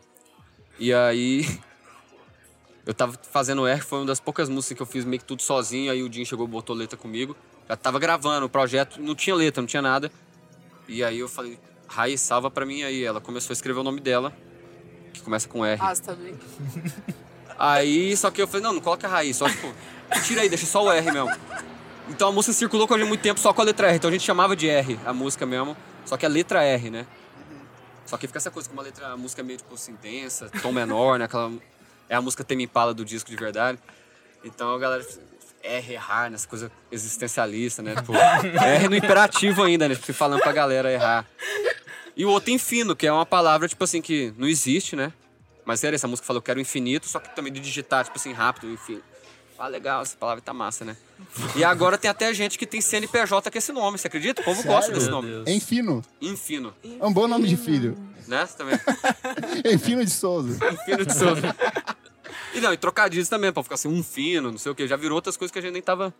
E 0.78 0.92
aí 0.92 1.46
eu 2.86 2.94
tava 2.94 3.18
fazendo 3.30 3.66
R, 3.66 3.80
foi 3.80 3.98
uma 4.00 4.06
das 4.06 4.20
poucas 4.20 4.48
músicas 4.48 4.76
que 4.76 4.82
eu 4.82 4.86
fiz 4.86 5.04
meio 5.04 5.20
que 5.20 5.26
tudo 5.26 5.42
sozinho, 5.42 5.90
aí 5.92 6.02
o 6.02 6.08
Dinho 6.08 6.26
chegou 6.26 6.46
e 6.46 6.50
botou 6.50 6.74
letra 6.74 6.96
comigo. 6.96 7.36
Já 7.68 7.76
tava 7.76 7.98
gravando 7.98 8.46
o 8.46 8.48
projeto, 8.48 9.00
não 9.00 9.14
tinha 9.14 9.34
letra, 9.36 9.60
não 9.60 9.66
tinha 9.66 9.82
nada. 9.82 10.10
E 10.88 11.04
aí 11.04 11.18
eu 11.18 11.28
falei, 11.28 11.58
Raí, 11.86 12.16
salva 12.16 12.50
pra 12.50 12.64
mim 12.64 12.82
aí. 12.82 13.04
Ela 13.04 13.20
começou 13.20 13.52
a 13.52 13.54
escrever 13.54 13.80
o 13.80 13.82
nome 13.82 14.00
dela, 14.00 14.32
começa 15.28 15.46
com 15.46 15.64
R. 15.64 15.78
Ah, 15.80 15.94
você 15.94 16.02
tá. 16.02 16.16
Aí, 17.58 18.16
só 18.16 18.30
que 18.30 18.40
eu 18.40 18.48
falei, 18.48 18.62
não, 18.62 18.72
não 18.72 18.80
coloca 18.80 19.06
a 19.06 19.10
raiz, 19.10 19.36
só 19.36 19.48
tipo, 19.48 19.74
tira 20.24 20.40
aí, 20.40 20.48
deixa 20.48 20.64
só 20.64 20.84
o 20.84 20.90
R 20.90 21.10
mesmo. 21.10 21.30
Então 22.08 22.28
a 22.28 22.32
música 22.32 22.54
circulou 22.54 22.88
com 22.88 22.94
a 22.94 22.98
gente 22.98 23.08
muito 23.08 23.20
tempo 23.20 23.38
só 23.38 23.52
com 23.52 23.60
a 23.60 23.64
letra 23.64 23.88
R, 23.88 23.96
então 23.96 24.08
a 24.08 24.12
gente 24.12 24.24
chamava 24.24 24.56
de 24.56 24.68
R 24.68 24.98
a 25.04 25.12
música 25.12 25.44
mesmo, 25.44 25.76
só 26.06 26.16
que 26.16 26.24
a 26.24 26.28
letra 26.28 26.62
R, 26.62 26.90
né? 26.90 27.06
Só 28.06 28.16
que 28.16 28.26
fica 28.26 28.38
essa 28.38 28.50
coisa, 28.50 28.68
como 28.68 28.80
a 28.80 28.84
letra, 28.84 29.08
a 29.08 29.16
música 29.16 29.42
é 29.42 29.44
meio 29.44 29.58
tipo 29.58 29.74
assim, 29.74 29.94
densa, 30.00 30.48
tom 30.62 30.72
menor, 30.72 31.18
né? 31.18 31.26
Aquela, 31.26 31.52
é 32.08 32.14
a 32.14 32.22
música 32.22 32.42
Temi 32.42 32.64
Impala 32.64 32.94
do 32.94 33.04
disco 33.04 33.28
de 33.28 33.36
verdade. 33.36 33.78
Então 34.42 34.74
a 34.74 34.78
galera, 34.78 35.04
R, 35.62 35.92
errar, 35.92 36.30
nessa 36.30 36.48
coisa 36.48 36.72
existencialista, 36.90 37.82
né? 37.82 37.96
Tipo, 37.96 38.14
R 38.14 38.88
no 38.88 38.96
imperativo 38.96 39.62
ainda, 39.62 39.88
né? 39.88 39.94
Tipo, 39.94 40.14
falando 40.14 40.40
pra 40.40 40.52
galera 40.52 40.90
errar. 40.90 41.26
E 42.18 42.24
o 42.24 42.30
outro 42.30 42.50
infino, 42.50 42.94
que 42.96 43.06
é 43.06 43.12
uma 43.12 43.24
palavra, 43.24 43.68
tipo 43.68 43.82
assim, 43.84 44.02
que 44.02 44.34
não 44.36 44.46
existe, 44.48 44.94
né? 44.96 45.12
Mas 45.64 45.84
era 45.84 45.94
essa 45.94 46.08
música 46.08 46.26
falou 46.26 46.42
que 46.42 46.50
era 46.50 46.58
o 46.58 46.60
infinito, 46.60 47.06
só 47.06 47.20
que 47.20 47.34
também 47.34 47.52
de 47.52 47.60
digitar, 47.60 48.04
tipo 48.04 48.18
assim, 48.18 48.32
rápido, 48.32 48.68
enfim. 48.72 49.00
Ah, 49.58 49.68
legal, 49.68 50.02
essa 50.02 50.16
palavra 50.16 50.40
tá 50.42 50.52
massa, 50.52 50.84
né? 50.84 50.96
E 51.56 51.62
agora 51.64 51.96
tem 51.98 52.08
até 52.10 52.32
gente 52.34 52.58
que 52.58 52.66
tem 52.66 52.80
CNPJ 52.80 53.50
com 53.50 53.58
esse 53.58 53.72
nome, 53.72 53.98
você 53.98 54.06
acredita? 54.06 54.40
O 54.40 54.44
povo 54.44 54.62
gosta 54.62 54.82
Sério? 54.92 54.94
desse 54.98 55.06
Meu 55.10 55.16
nome. 55.16 55.28
Deus. 55.28 55.48
Enfino. 55.48 56.04
Infino, 56.20 56.74
É 57.00 57.04
um 57.06 57.12
bom 57.12 57.26
nome 57.28 57.46
de 57.48 57.56
filho. 57.56 57.96
né? 58.26 58.46
Você 58.46 58.56
também. 58.56 58.78
Enfino 59.72 60.04
de 60.04 60.10
Souza. 60.10 60.58
Infino 60.72 61.04
de 61.04 61.12
Souza. 61.14 61.54
E 62.54 62.60
não, 62.60 62.72
e 62.72 62.76
trocadilhos 62.76 63.28
também, 63.28 63.52
pra 63.52 63.62
ficar 63.62 63.74
assim, 63.74 63.88
um 63.88 64.02
fino, 64.02 64.50
não 64.50 64.58
sei 64.58 64.72
o 64.72 64.74
quê. 64.74 64.86
Já 64.88 64.96
virou 64.96 65.16
outras 65.16 65.36
coisas 65.36 65.52
que 65.52 65.58
a 65.58 65.62
gente 65.62 65.72
nem 65.72 65.82
tava 65.82 66.14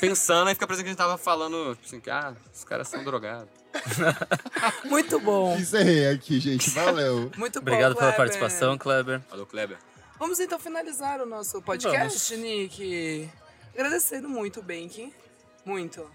pensando, 0.00 0.48
aí 0.48 0.54
fica 0.54 0.66
parecendo 0.66 0.84
que 0.84 0.90
a 0.90 0.92
gente 0.92 0.98
tava 0.98 1.18
falando, 1.18 1.76
assim, 1.84 2.00
que, 2.00 2.10
ah, 2.10 2.34
os 2.52 2.64
caras 2.64 2.88
são 2.88 3.02
drogados. 3.04 3.48
Muito 4.84 5.18
bom. 5.20 5.56
Encerrei 5.56 6.08
aqui, 6.08 6.38
gente. 6.38 6.70
Valeu. 6.70 7.30
Muito 7.36 7.60
bom. 7.60 7.70
Obrigado 7.70 7.94
pela 7.94 8.12
Kleber. 8.12 8.16
participação, 8.16 8.78
Kleber. 8.78 9.20
Falou, 9.28 9.46
Kleber. 9.46 9.78
Vamos 10.18 10.38
então 10.38 10.58
finalizar 10.58 11.20
o 11.20 11.26
nosso 11.26 11.60
podcast, 11.60 12.36
Nick. 12.36 13.28
Agradecendo 13.74 14.28
muito 14.28 14.62
o. 14.62 15.12
Muito. 15.64 16.08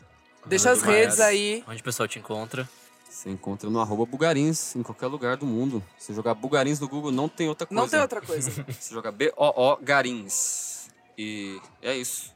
Deixa 0.45 0.71
as 0.71 0.79
demais. 0.79 0.97
redes 0.97 1.19
aí. 1.19 1.63
Onde 1.67 1.81
o 1.81 1.83
pessoal 1.83 2.07
te 2.07 2.17
encontra? 2.17 2.67
Você 3.09 3.29
encontra 3.29 3.69
no 3.69 3.81
arroba 3.81 4.05
Bugarins, 4.05 4.75
em 4.75 4.83
qualquer 4.83 5.07
lugar 5.07 5.35
do 5.35 5.45
mundo. 5.45 5.83
Se 5.97 6.13
jogar 6.13 6.33
Bugarins 6.35 6.79
no 6.79 6.87
Google, 6.87 7.11
não 7.11 7.27
tem 7.27 7.49
outra 7.49 7.67
coisa. 7.67 7.81
Não 7.81 7.89
tem 7.89 7.99
outra 7.99 8.21
coisa. 8.21 8.65
Se 8.79 8.93
jogar 8.93 9.11
B-O-O 9.11 9.77
Garins. 9.81 10.87
E 11.17 11.59
é 11.81 11.97
isso. 11.97 12.33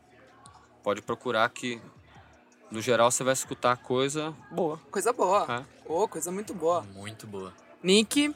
Pode 0.84 1.02
procurar 1.02 1.50
que, 1.50 1.82
no 2.70 2.82
geral, 2.82 3.10
você 3.10 3.24
vai 3.24 3.34
escutar 3.34 3.78
coisa 3.78 4.34
boa. 4.52 4.80
Coisa 4.92 5.14
boa. 5.14 5.48
É. 5.50 5.92
Ô, 5.92 6.08
coisa 6.08 6.32
muito 6.32 6.54
boa. 6.54 6.82
Muito 6.94 7.26
boa. 7.26 7.54
Nick, 7.82 8.34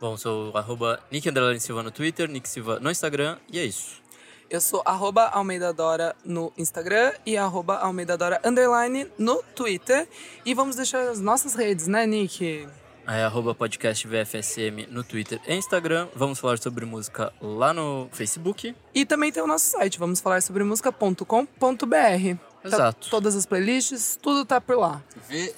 Bom, 0.00 0.16
sou 0.16 0.54
arroba 0.56 1.00
Nick 1.10 1.28
Silva 1.60 1.82
no 1.82 1.90
Twitter, 1.90 2.28
Nick 2.28 2.48
Silva 2.48 2.78
no 2.78 2.90
Instagram, 2.90 3.38
e 3.50 3.58
é 3.58 3.64
isso. 3.64 4.02
eu 4.50 4.60
sou 4.60 4.82
arroba 4.84 5.24
Almeida 5.28 5.72
Dora 5.72 6.14
no 6.24 6.52
Instagram 6.58 7.12
e 7.24 7.36
arroba 7.36 7.76
Almeida 7.78 8.16
Dora 8.18 8.40
underline 8.44 9.10
no 9.16 9.42
Twitter. 9.54 10.06
E 10.44 10.52
vamos 10.52 10.76
deixar 10.76 11.08
as 11.08 11.20
nossas 11.20 11.54
redes, 11.54 11.86
né, 11.86 12.06
Nick? 12.06 12.68
Aí, 13.06 13.22
arroba 13.22 13.54
podcast 13.54 14.06
VFSM 14.06 14.86
no 14.90 15.04
Twitter 15.04 15.40
e 15.46 15.54
Instagram. 15.54 16.08
Vamos 16.14 16.38
falar 16.40 16.58
sobre 16.58 16.86
música 16.86 17.32
lá 17.40 17.72
no 17.74 18.08
Facebook. 18.12 18.74
E 18.94 19.04
também 19.04 19.30
tem 19.30 19.42
o 19.42 19.46
nosso 19.46 19.66
site, 19.66 19.98
vamos 19.98 20.20
falar 20.20 20.42
sobre 20.42 20.64
música.com.br. 20.64 22.38
Exato. 22.64 23.10
todas 23.10 23.36
as 23.36 23.44
playlists, 23.44 24.18
tudo 24.20 24.44
tá 24.46 24.58
por 24.58 24.78
lá. 24.78 25.02
V 25.28 25.54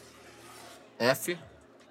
F 0.99 1.39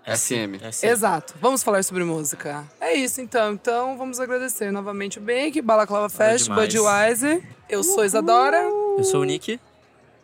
SM. 0.06 0.60
É 0.62 0.68
assim. 0.68 0.88
Exato. 0.88 1.34
Vamos 1.42 1.64
falar 1.64 1.84
sobre 1.84 2.04
música. 2.04 2.64
É 2.80 2.94
isso 2.94 3.22
então. 3.22 3.54
Então 3.54 3.98
vamos 3.98 4.20
agradecer 4.20 4.72
novamente 4.72 5.18
o 5.18 5.22
Bank, 5.22 5.60
Balaclava 5.62 6.10
Fest, 6.10 6.46
demais. 6.46 6.74
Budweiser. 6.74 7.44
Eu 7.68 7.84
sou 7.84 8.06
Isadora. 8.06 8.58
Eu 8.98 9.04
sou 9.04 9.22
o 9.22 9.24
Nick. 9.24 9.60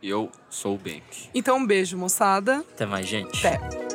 E 0.01 0.09
eu 0.09 0.29
sou 0.49 0.75
o 0.75 0.77
Bank. 0.77 1.29
Então 1.33 1.57
um 1.57 1.65
beijo, 1.65 1.97
moçada. 1.97 2.57
Até 2.73 2.85
mais, 2.85 3.07
gente. 3.07 3.47
Até. 3.47 3.90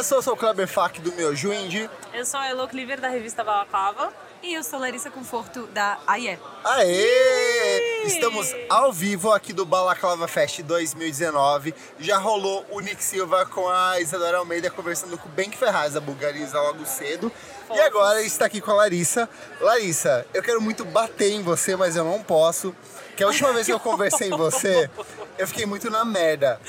Eu 0.00 0.22
sou 0.22 0.32
o 0.32 0.36
Kleber 0.36 0.66
Fak 0.66 0.98
do 1.02 1.12
meu 1.12 1.36
Juindi. 1.36 1.90
Eu 2.14 2.24
sou 2.24 2.40
a 2.40 2.48
Elo 2.48 2.66
Cleaver, 2.66 2.98
da 2.98 3.10
revista 3.10 3.44
Balaclava. 3.44 4.10
E 4.42 4.54
eu 4.54 4.64
sou 4.64 4.80
Larissa 4.80 5.10
Conforto, 5.10 5.66
da 5.66 5.98
AIE. 6.06 6.38
Aê! 6.64 8.04
Estamos 8.06 8.50
ao 8.70 8.94
vivo 8.94 9.30
aqui 9.30 9.52
do 9.52 9.66
Balaclava 9.66 10.26
Fest 10.26 10.62
2019. 10.62 11.74
Já 11.98 12.16
rolou 12.16 12.64
o 12.70 12.80
Nick 12.80 13.04
Silva 13.04 13.44
com 13.44 13.68
a 13.68 14.00
Isadora 14.00 14.38
Almeida 14.38 14.70
conversando 14.70 15.18
com 15.18 15.28
o 15.28 15.32
Benk 15.32 15.54
Ferraz, 15.58 15.92
da 15.92 16.00
Bulgariza, 16.00 16.58
logo 16.58 16.86
cedo. 16.86 17.30
E 17.70 17.78
agora 17.80 18.22
está 18.22 18.46
aqui 18.46 18.62
com 18.62 18.70
a 18.70 18.76
Larissa. 18.76 19.28
Larissa, 19.60 20.26
eu 20.32 20.42
quero 20.42 20.62
muito 20.62 20.82
bater 20.82 21.30
em 21.30 21.42
você, 21.42 21.76
mas 21.76 21.94
eu 21.94 22.04
não 22.04 22.22
posso. 22.22 22.74
Que 23.14 23.22
a 23.22 23.26
última 23.26 23.52
vez 23.52 23.66
que 23.66 23.72
eu 23.72 23.78
conversei 23.78 24.30
com 24.30 24.38
você, 24.38 24.88
eu 25.40 25.46
fiquei 25.46 25.64
muito 25.64 25.88
na 25.88 26.04
merda. 26.04 26.60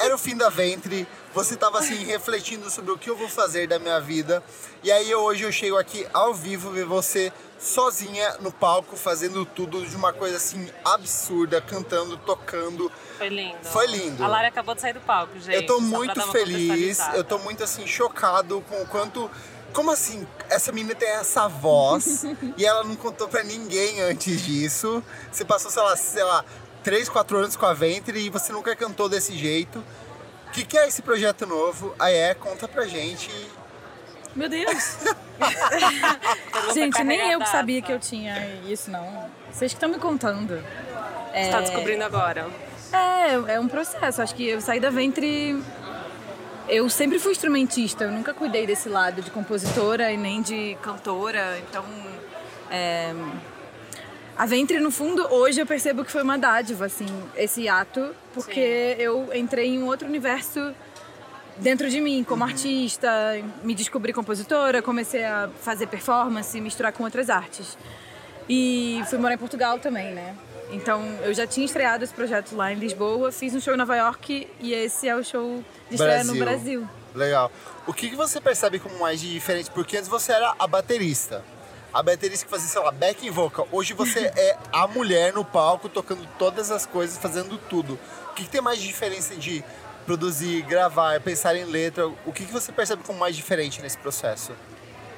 Era 0.00 0.14
o 0.14 0.18
fim 0.18 0.36
da 0.36 0.48
ventre, 0.48 1.06
você 1.32 1.56
tava 1.56 1.78
assim 1.78 2.04
refletindo 2.04 2.68
sobre 2.68 2.90
o 2.90 2.98
que 2.98 3.08
eu 3.08 3.16
vou 3.16 3.28
fazer 3.28 3.68
da 3.68 3.78
minha 3.78 4.00
vida. 4.00 4.42
E 4.82 4.90
aí 4.90 5.14
hoje 5.14 5.44
eu 5.44 5.52
chego 5.52 5.76
aqui 5.76 6.04
ao 6.12 6.34
vivo 6.34 6.70
ver 6.70 6.84
você 6.84 7.32
sozinha 7.56 8.36
no 8.40 8.50
palco 8.50 8.96
fazendo 8.96 9.46
tudo 9.46 9.86
de 9.86 9.94
uma 9.94 10.12
coisa 10.12 10.36
assim 10.36 10.68
absurda, 10.84 11.60
cantando, 11.60 12.16
tocando. 12.16 12.90
Foi 13.16 13.28
lindo. 13.28 13.56
Foi 13.62 13.86
lindo. 13.86 14.24
A 14.24 14.26
Lara 14.26 14.48
acabou 14.48 14.74
de 14.74 14.80
sair 14.80 14.92
do 14.92 15.00
palco, 15.00 15.38
gente. 15.38 15.54
eu 15.54 15.64
tô 15.64 15.80
muito 15.80 16.20
feliz, 16.32 16.98
eu 17.14 17.22
tô 17.22 17.38
muito 17.38 17.62
assim 17.62 17.86
chocado 17.86 18.62
com 18.68 18.82
o 18.82 18.86
quanto 18.86 19.30
como 19.72 19.90
assim? 19.90 20.26
Essa 20.48 20.72
menina 20.72 20.94
tem 20.94 21.08
essa 21.10 21.48
voz 21.48 22.24
e 22.56 22.64
ela 22.64 22.82
não 22.82 22.96
contou 22.96 23.28
pra 23.28 23.44
ninguém 23.44 24.00
antes 24.00 24.40
disso. 24.40 25.04
Você 25.30 25.44
passou, 25.44 25.70
sei 25.70 25.82
lá, 25.82 25.96
sei 25.96 26.24
lá, 26.24 26.44
3, 26.86 27.08
4 27.08 27.38
anos 27.38 27.56
com 27.56 27.66
a 27.66 27.74
Ventre 27.74 28.16
e 28.16 28.30
você 28.30 28.52
nunca 28.52 28.76
cantou 28.76 29.08
desse 29.08 29.36
jeito. 29.36 29.82
O 30.46 30.52
que, 30.52 30.64
que 30.64 30.78
é 30.78 30.86
esse 30.86 31.02
projeto 31.02 31.44
novo? 31.44 31.92
Aí 31.98 32.14
é, 32.14 32.32
conta 32.32 32.68
pra 32.68 32.86
gente. 32.86 33.28
Meu 34.36 34.48
Deus! 34.48 34.98
Gente, 36.72 37.02
nem 37.02 37.32
eu 37.32 37.40
que 37.40 37.48
sabia 37.48 37.82
que 37.82 37.92
eu 37.92 37.98
tinha 37.98 38.54
isso, 38.68 38.88
não. 38.90 39.28
Vocês 39.50 39.72
que 39.72 39.76
estão 39.76 39.88
me 39.88 39.98
contando. 39.98 40.62
Você 41.34 41.50
tá 41.50 41.60
descobrindo 41.60 42.04
agora. 42.04 42.46
É, 42.92 43.54
é 43.54 43.60
um 43.60 43.66
processo. 43.66 44.22
Acho 44.22 44.34
que 44.36 44.46
eu 44.46 44.60
saí 44.60 44.78
da 44.78 44.88
Ventre. 44.88 45.60
Eu 46.68 46.88
sempre 46.88 47.18
fui 47.18 47.32
instrumentista, 47.32 48.04
eu 48.04 48.12
nunca 48.12 48.32
cuidei 48.32 48.64
desse 48.64 48.88
lado 48.88 49.22
de 49.22 49.30
compositora 49.32 50.12
e 50.12 50.16
nem 50.16 50.40
de 50.40 50.78
cantora. 50.80 51.58
Então, 51.58 51.84
é, 52.70 53.12
a 54.38 54.44
Ventre, 54.46 54.78
no 54.80 54.90
fundo, 54.90 55.26
hoje 55.32 55.60
eu 55.60 55.66
percebo 55.66 56.04
que 56.04 56.12
foi 56.12 56.22
uma 56.22 56.36
dádiva, 56.36 56.86
assim, 56.86 57.06
esse 57.36 57.68
ato, 57.68 58.14
porque 58.34 58.96
eu 58.98 59.30
entrei 59.34 59.68
em 59.68 59.82
um 59.82 59.86
outro 59.86 60.06
universo 60.06 60.74
dentro 61.56 61.88
de 61.88 62.00
mim, 62.00 62.22
como 62.22 62.44
artista, 62.44 63.08
me 63.62 63.74
descobri 63.74 64.12
compositora, 64.12 64.82
comecei 64.82 65.24
a 65.24 65.48
fazer 65.62 65.86
performance, 65.86 66.60
misturar 66.60 66.92
com 66.92 67.04
outras 67.04 67.30
artes. 67.30 67.78
E 68.48 69.02
fui 69.08 69.18
morar 69.18 69.34
em 69.34 69.38
Portugal 69.38 69.78
também, 69.78 70.12
né? 70.12 70.36
Então 70.70 71.02
eu 71.22 71.32
já 71.32 71.46
tinha 71.46 71.64
estreado 71.64 72.04
esse 72.04 72.12
projeto 72.12 72.54
lá 72.54 72.72
em 72.72 72.76
Lisboa, 72.76 73.32
fiz 73.32 73.54
um 73.54 73.60
show 73.60 73.74
em 73.74 73.76
Nova 73.76 73.96
York 73.96 74.48
e 74.60 74.74
esse 74.74 75.08
é 75.08 75.16
o 75.16 75.24
show 75.24 75.64
de 75.88 75.94
estreia 75.94 76.24
no 76.24 76.34
Brasil. 76.36 76.86
Legal. 77.14 77.50
O 77.86 77.92
que, 77.92 78.10
que 78.10 78.16
você 78.16 78.40
percebe 78.40 78.78
como 78.78 78.98
mais 78.98 79.20
de 79.20 79.32
diferente? 79.32 79.70
Porque 79.70 79.96
antes 79.96 80.08
você 80.08 80.32
era 80.32 80.54
a 80.58 80.66
baterista. 80.66 81.42
A 81.96 82.02
baterista 82.02 82.44
que 82.44 82.50
fazia, 82.50 82.68
sei 82.68 82.82
lá, 82.82 82.90
backing 82.90 83.30
vocal. 83.30 83.66
Hoje 83.72 83.94
você 83.94 84.30
é 84.36 84.58
a 84.70 84.86
mulher 84.86 85.32
no 85.32 85.42
palco, 85.42 85.88
tocando 85.88 86.28
todas 86.38 86.70
as 86.70 86.84
coisas, 86.84 87.16
fazendo 87.16 87.56
tudo. 87.56 87.98
O 88.30 88.34
que, 88.34 88.44
que 88.44 88.50
tem 88.50 88.60
mais 88.60 88.78
de 88.78 88.86
diferença 88.86 89.34
de 89.34 89.64
produzir, 90.04 90.60
gravar, 90.60 91.18
pensar 91.22 91.56
em 91.56 91.64
letra? 91.64 92.06
O 92.06 92.34
que, 92.34 92.44
que 92.44 92.52
você 92.52 92.70
percebe 92.70 93.02
como 93.02 93.18
mais 93.18 93.34
diferente 93.34 93.80
nesse 93.80 93.96
processo? 93.96 94.52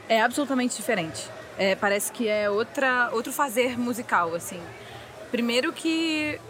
É 0.09 0.23
absolutamente 0.23 0.77
diferente. 0.77 1.29
É, 1.59 1.75
parece 1.75 2.13
que 2.13 2.29
é 2.29 2.49
outra, 2.49 3.11
outro 3.13 3.33
fazer 3.33 3.77
musical, 3.77 4.33
assim. 4.37 4.63
Primeiro 5.33 5.73
que, 5.73 6.41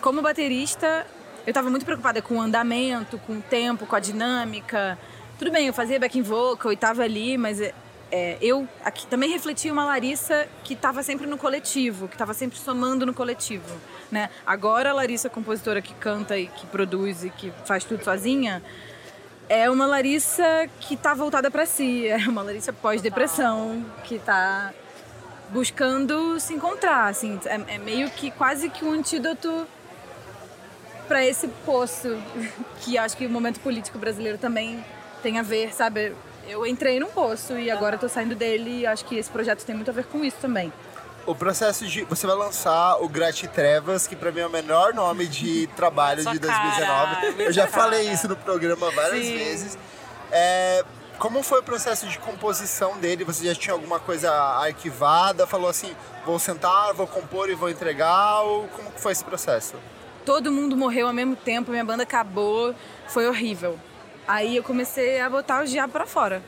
como 0.00 0.22
baterista, 0.22 1.04
eu 1.44 1.50
estava 1.50 1.68
muito 1.68 1.84
preocupada 1.84 2.22
com 2.22 2.36
o 2.36 2.40
andamento, 2.40 3.18
com 3.26 3.32
o 3.32 3.42
tempo, 3.42 3.84
com 3.84 3.96
a 3.96 4.00
dinâmica. 4.00 4.96
Tudo 5.40 5.50
bem, 5.50 5.66
eu 5.66 5.74
fazia 5.74 5.98
backing 5.98 6.22
vocal 6.22 6.70
e 6.70 6.76
estava 6.76 7.02
ali, 7.02 7.36
mas 7.36 7.60
é, 8.12 8.36
eu 8.42 8.68
aqui 8.84 9.06
também 9.06 9.30
refletia 9.30 9.72
uma 9.72 9.86
Larissa 9.86 10.46
que 10.62 10.74
estava 10.74 11.02
sempre 11.02 11.26
no 11.26 11.38
coletivo, 11.38 12.06
que 12.06 12.14
estava 12.14 12.34
sempre 12.34 12.58
somando 12.58 13.06
no 13.06 13.14
coletivo. 13.14 13.74
Né? 14.10 14.28
Agora 14.46 14.90
a 14.90 14.92
Larissa, 14.92 15.30
compositora 15.30 15.80
que 15.80 15.94
canta 15.94 16.36
e 16.36 16.46
que 16.46 16.66
produz 16.66 17.24
e 17.24 17.30
que 17.30 17.50
faz 17.64 17.84
tudo 17.84 18.04
sozinha, 18.04 18.62
é 19.48 19.70
uma 19.70 19.86
Larissa 19.86 20.68
que 20.78 20.92
está 20.92 21.14
voltada 21.14 21.50
para 21.50 21.64
si, 21.64 22.06
é 22.06 22.18
uma 22.28 22.42
Larissa 22.42 22.70
pós-depressão, 22.70 23.82
que 24.04 24.16
está 24.16 24.74
buscando 25.48 26.38
se 26.38 26.52
encontrar, 26.52 27.08
assim, 27.08 27.40
é, 27.46 27.76
é 27.76 27.78
meio 27.78 28.10
que 28.10 28.30
quase 28.30 28.68
que 28.68 28.84
um 28.84 28.92
antídoto 28.92 29.66
para 31.08 31.24
esse 31.24 31.48
poço 31.64 32.22
que 32.80 32.98
acho 32.98 33.16
que 33.16 33.24
o 33.24 33.30
momento 33.30 33.58
político 33.60 33.98
brasileiro 33.98 34.36
também 34.36 34.84
tem 35.22 35.38
a 35.38 35.42
ver, 35.42 35.72
sabe? 35.72 36.12
Eu 36.48 36.66
entrei 36.66 36.98
num 36.98 37.08
poço 37.08 37.58
e 37.58 37.70
agora 37.70 37.94
estou 37.94 38.08
saindo 38.08 38.34
dele 38.34 38.80
e 38.80 38.86
acho 38.86 39.04
que 39.04 39.16
esse 39.16 39.30
projeto 39.30 39.64
tem 39.64 39.74
muito 39.74 39.90
a 39.90 39.94
ver 39.94 40.04
com 40.06 40.24
isso 40.24 40.36
também. 40.40 40.72
O 41.24 41.34
processo 41.34 41.86
de. 41.86 42.02
Você 42.04 42.26
vai 42.26 42.34
lançar 42.36 42.96
o 43.00 43.08
Grati 43.08 43.46
Trevas, 43.46 44.06
que 44.06 44.16
pra 44.16 44.32
mim 44.32 44.40
é 44.40 44.46
o 44.46 44.50
menor 44.50 44.92
nome 44.92 45.26
de 45.26 45.68
trabalho 45.76 46.24
de 46.24 46.38
2019. 46.38 46.86
cara, 46.86 47.26
Eu 47.42 47.52
já 47.52 47.68
cara. 47.68 47.82
falei 47.82 48.10
isso 48.10 48.26
no 48.28 48.36
programa 48.36 48.90
várias 48.90 49.24
Sim. 49.24 49.36
vezes. 49.36 49.78
É, 50.32 50.84
como 51.18 51.42
foi 51.44 51.60
o 51.60 51.62
processo 51.62 52.08
de 52.08 52.18
composição 52.18 52.98
dele? 52.98 53.22
Você 53.24 53.46
já 53.46 53.54
tinha 53.54 53.72
alguma 53.72 54.00
coisa 54.00 54.32
arquivada? 54.32 55.46
Falou 55.46 55.70
assim, 55.70 55.94
vou 56.26 56.38
sentar, 56.40 56.92
vou 56.94 57.06
compor 57.06 57.48
e 57.48 57.54
vou 57.54 57.70
entregar? 57.70 58.40
Ou 58.40 58.66
como 58.68 58.90
foi 58.96 59.12
esse 59.12 59.24
processo? 59.24 59.76
todo 60.24 60.52
mundo 60.52 60.76
morreu 60.76 61.08
ao 61.08 61.12
mesmo 61.12 61.34
tempo, 61.34 61.72
minha 61.72 61.84
banda 61.84 62.04
acabou, 62.04 62.72
foi 63.08 63.26
horrível. 63.26 63.76
Aí 64.26 64.56
eu 64.56 64.62
comecei 64.62 65.20
a 65.20 65.28
botar 65.28 65.62
o 65.62 65.66
diabo 65.66 65.92
pra 65.92 66.06
fora. 66.06 66.42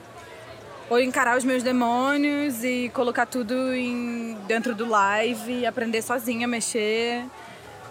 Ou 0.90 1.00
encarar 1.00 1.36
os 1.36 1.44
meus 1.44 1.62
demônios 1.62 2.62
e 2.62 2.90
colocar 2.94 3.26
tudo 3.26 3.74
em, 3.74 4.36
dentro 4.46 4.74
do 4.74 4.86
live, 4.86 5.60
e 5.60 5.66
aprender 5.66 6.02
sozinha 6.02 6.46
a 6.46 6.48
mexer 6.48 7.24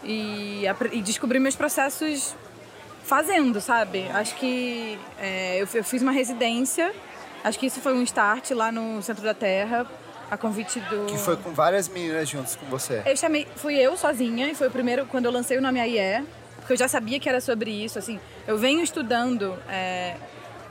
e, 0.03 0.63
e 0.91 1.01
descobrir 1.01 1.39
meus 1.39 1.55
processos 1.55 2.35
fazendo, 3.03 3.59
sabe? 3.59 4.07
Acho 4.13 4.35
que 4.35 4.97
é, 5.19 5.61
eu, 5.61 5.67
eu 5.73 5.83
fiz 5.83 6.01
uma 6.01 6.11
residência, 6.11 6.93
acho 7.43 7.59
que 7.59 7.65
isso 7.65 7.81
foi 7.81 7.93
um 7.93 8.03
start 8.03 8.51
lá 8.51 8.71
no 8.71 9.01
Centro 9.01 9.23
da 9.23 9.33
Terra, 9.33 9.85
a 10.29 10.37
convite 10.37 10.79
do... 10.81 11.05
Que 11.05 11.17
foi 11.17 11.35
com 11.35 11.51
várias 11.51 11.87
meninas 11.87 12.27
juntos 12.29 12.55
com 12.55 12.65
você. 12.67 13.01
Eu 13.05 13.15
chamei, 13.17 13.47
fui 13.55 13.75
eu 13.75 13.97
sozinha 13.97 14.49
e 14.49 14.55
foi 14.55 14.67
o 14.67 14.71
primeiro 14.71 15.05
quando 15.05 15.25
eu 15.25 15.31
lancei 15.31 15.57
o 15.57 15.61
nome 15.61 15.79
AIE, 15.79 16.25
porque 16.57 16.73
eu 16.73 16.77
já 16.77 16.87
sabia 16.87 17.19
que 17.19 17.27
era 17.27 17.41
sobre 17.41 17.71
isso, 17.71 17.99
assim. 17.99 18.19
Eu 18.47 18.57
venho 18.57 18.81
estudando 18.83 19.57
é, 19.69 20.15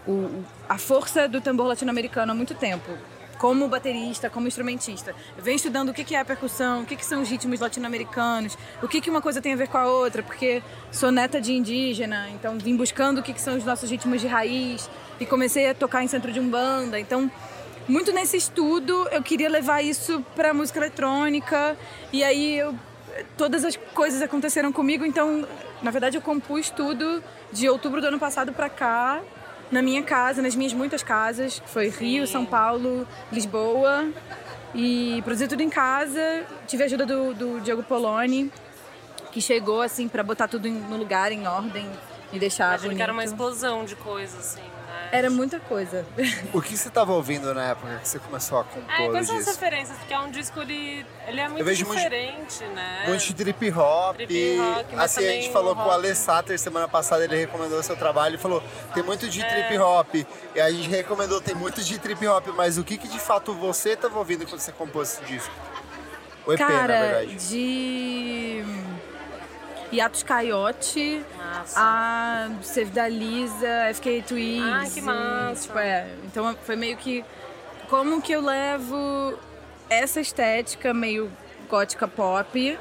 o- 0.07 0.43
a 0.69 0.77
força 0.79 1.27
do 1.29 1.41
tambor 1.41 1.67
latino-americano 1.67 2.33
há 2.33 2.35
muito 2.35 2.55
tempo, 2.55 2.91
como 3.39 3.67
baterista, 3.67 4.29
como 4.31 4.47
instrumentista. 4.47 5.15
Eu 5.37 5.43
venho 5.43 5.57
estudando 5.57 5.89
o 5.89 5.95
que 5.95 6.15
é 6.15 6.21
a 6.21 6.25
percussão, 6.25 6.83
o 6.83 6.87
que 6.87 7.03
são 7.05 7.23
os 7.23 7.29
ritmos 7.29 7.61
latino-americanos, 7.61 8.57
o 8.83 8.89
que 8.89 9.09
uma 9.11 9.23
coisa 9.23 9.41
tem 9.41 9.53
a 9.55 9.57
ver 9.57 9.69
com 9.69 9.79
a 9.79 9.87
outra, 9.87 10.23
porque 10.23 10.63
sou 10.93 11.11
neta 11.11 11.41
de 11.41 11.53
indígena, 11.53 12.29
então 12.31 12.59
vim 12.59 12.77
buscando 12.77 13.19
o 13.19 13.23
que 13.23 13.33
que 13.33 13.41
são 13.41 13.57
os 13.57 13.65
nossos 13.65 13.91
ritmos 13.91 14.21
de 14.21 14.27
raiz 14.27 14.89
e 15.19 15.27
comecei 15.27 15.69
a 15.69 15.75
tocar 15.75 16.05
em 16.05 16.09
centro 16.09 16.31
de 16.31 16.39
umbanda, 16.39 17.01
então 17.01 17.31
muito 17.89 18.13
nesse 18.13 18.37
estudo 18.37 19.09
eu 19.11 19.23
queria 19.23 19.49
levar 19.49 19.83
isso 19.83 20.25
para 20.37 20.55
música 20.55 20.79
eletrônica 20.79 21.77
e 22.13 22.23
aí 22.23 22.59
eu 22.59 22.73
todas 23.37 23.65
as 23.65 23.77
coisas 23.93 24.23
aconteceram 24.23 24.73
comigo 24.73 25.05
então 25.05 25.47
na 25.83 25.91
verdade 25.91 26.17
eu 26.17 26.23
compus 26.23 26.71
tudo 26.71 27.23
de 27.53 27.69
outubro 27.69 28.01
do 28.01 28.07
ano 28.07 28.19
passado 28.19 28.53
para 28.53 28.69
cá 28.69 29.21
na 29.71 29.83
minha 29.83 30.03
casa 30.03 30.43
nas 30.43 30.55
minhas 30.55 30.73
muitas 30.73 31.03
casas 31.03 31.61
que 31.61 31.69
foi 31.69 31.89
Rio 31.89 32.27
São 32.27 32.45
Paulo 32.45 33.07
Lisboa 33.31 34.09
e 34.75 35.21
produzi 35.25 35.49
tudo 35.49 35.63
em 35.63 35.71
casa 35.71 36.45
tive 36.67 36.83
a 36.83 36.87
ajuda 36.87 37.07
do, 37.07 37.35
do 37.35 37.61
Diego 37.61 37.83
Poloni 37.83 38.51
que 39.31 39.41
chegou 39.41 39.81
assim 39.81 40.09
para 40.09 40.23
botar 40.23 40.47
tudo 40.47 40.69
no 40.69 40.97
lugar 40.97 41.33
em 41.33 41.47
ordem 41.47 41.89
e 42.33 42.39
deixar 42.39 42.65
Imagino 42.69 42.83
bonito. 42.89 42.97
que 42.97 43.03
era 43.03 43.13
uma 43.13 43.25
explosão 43.25 43.85
de 43.85 43.97
coisas, 43.97 44.39
assim? 44.39 44.72
Era 45.13 45.29
muita 45.31 45.61
coisa 45.61 46.05
O 46.53 46.61
que 46.63 46.77
você 46.77 46.89
estava 46.89 47.13
ouvindo 47.13 47.53
na 47.55 47.69
época 47.69 47.99
que 47.99 48.09
você 48.09 48.19
começou 48.19 48.59
a 48.59 48.65
compor 48.65 48.91
É, 48.91 49.09
quais 49.11 49.27
são 49.27 49.37
as 49.37 49.47
referências? 49.47 49.97
Porque 49.99 50.13
é 50.15 50.19
um 50.19 50.31
disco, 50.31 50.61
ele, 50.63 51.07
ele 51.29 51.41
é 51.41 51.49
muito 51.49 51.65
vejo 51.65 51.85
muito- 51.87 51.99
diferente, 51.99 52.65
né? 52.75 53.05
Muito 53.07 53.23
de 53.25 53.35
trip 53.35 53.71
hop. 53.73 54.17
Trip 54.17 54.57
rock, 54.59 54.97
mas 54.97 55.05
assim, 55.17 55.29
a 55.29 55.33
gente 55.33 55.53
falou 55.53 55.73
o 55.73 55.77
com 55.77 55.83
o 55.83 55.91
Ale 55.91 56.09
rock. 56.09 56.19
Satter 56.19 56.59
semana 56.59 56.89
passada, 56.89 57.23
ele 57.25 57.37
recomendou 57.37 57.79
o 57.79 57.83
seu 57.83 57.95
trabalho 57.97 58.35
e 58.37 58.39
falou: 58.39 58.63
tem 58.95 59.03
muito 59.03 59.29
de 59.29 59.45
trip 59.45 59.79
hop. 59.79 60.15
E 60.55 60.61
a 60.61 60.71
gente 60.71 60.89
recomendou, 60.89 61.41
tem 61.41 61.55
muito 61.55 61.83
de 61.85 61.99
trip 61.99 62.27
hop, 62.27 62.49
mas 62.57 62.79
o 62.79 62.83
que, 62.85 62.97
que 62.97 63.07
de 63.07 63.19
fato 63.21 63.53
você 63.55 63.91
estava 63.91 64.19
ouvindo 64.19 64.47
quando 64.47 64.61
você 64.61 64.73
compôs 64.73 65.13
esse 65.13 65.25
disco? 65.25 65.53
O 66.47 66.53
EP, 66.55 66.59
na 66.61 66.67
Cara, 66.67 67.01
verdade. 67.01 67.49
de 67.49 68.65
Yatos 69.93 70.23
Coyote, 70.23 71.25
Massa. 71.63 71.81
a 71.81 72.49
Save 72.63 72.91
da 72.91 73.09
Lisa, 73.09 73.95
FK 73.95 74.23
Twigs. 74.23 74.63
Ah, 74.65 74.85
que 74.93 75.01
massa. 75.01 75.53
e, 75.53 75.63
Tipo, 75.63 75.79
é, 75.79 76.07
então 76.25 76.57
foi 76.65 76.77
meio 76.77 76.97
que 76.97 77.25
como 77.89 78.21
que 78.21 78.33
eu 78.33 78.41
levo 78.41 79.39
essa 79.89 80.21
estética 80.21 80.93
meio 80.93 81.31
gótica 81.69 82.09
pop, 82.09 82.79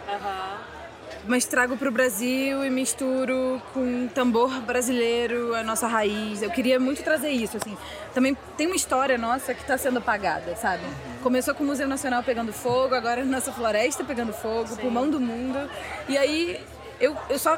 mas 1.25 1.45
trago 1.45 1.77
pro 1.77 1.91
Brasil 1.91 2.65
e 2.65 2.69
misturo 2.69 3.61
com 3.73 4.07
tambor 4.07 4.49
brasileiro, 4.61 5.53
a 5.53 5.63
nossa 5.63 5.87
raiz. 5.87 6.41
Eu 6.41 6.49
queria 6.49 6.79
muito 6.79 7.03
trazer 7.03 7.29
isso, 7.29 7.57
assim. 7.57 7.77
Também 8.13 8.35
tem 8.57 8.67
uma 8.67 8.75
história 8.75 9.17
nossa 9.17 9.53
que 9.53 9.61
está 9.61 9.77
sendo 9.77 9.99
apagada, 9.99 10.55
sabe? 10.55 10.83
Começou 11.21 11.53
com 11.53 11.63
o 11.63 11.67
Museu 11.67 11.87
Nacional 11.87 12.23
pegando 12.23 12.51
fogo, 12.51 12.95
agora 12.95 13.21
a 13.21 13.25
nossa 13.25 13.51
floresta 13.51 14.03
pegando 14.03 14.33
fogo, 14.33 14.75
pulmão 14.77 15.09
do 15.09 15.19
mundo. 15.19 15.69
E 16.09 16.17
aí 16.17 16.59
eu, 16.99 17.15
eu 17.29 17.37
só 17.37 17.57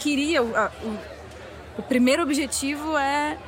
queria 0.00 0.42
o, 0.42 0.50
o, 0.50 0.98
o 1.78 1.82
primeiro 1.82 2.22
objetivo 2.22 2.96
é 2.96 3.38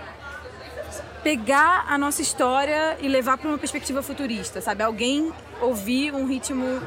pegar 1.22 1.86
a 1.88 1.96
nossa 1.96 2.20
história 2.20 2.96
e 3.00 3.08
levar 3.08 3.38
para 3.38 3.48
uma 3.48 3.58
perspectiva 3.58 4.02
futurista, 4.02 4.60
sabe? 4.60 4.82
Alguém 4.82 5.32
ouvir 5.60 6.14
um 6.14 6.26
ritmo 6.26 6.82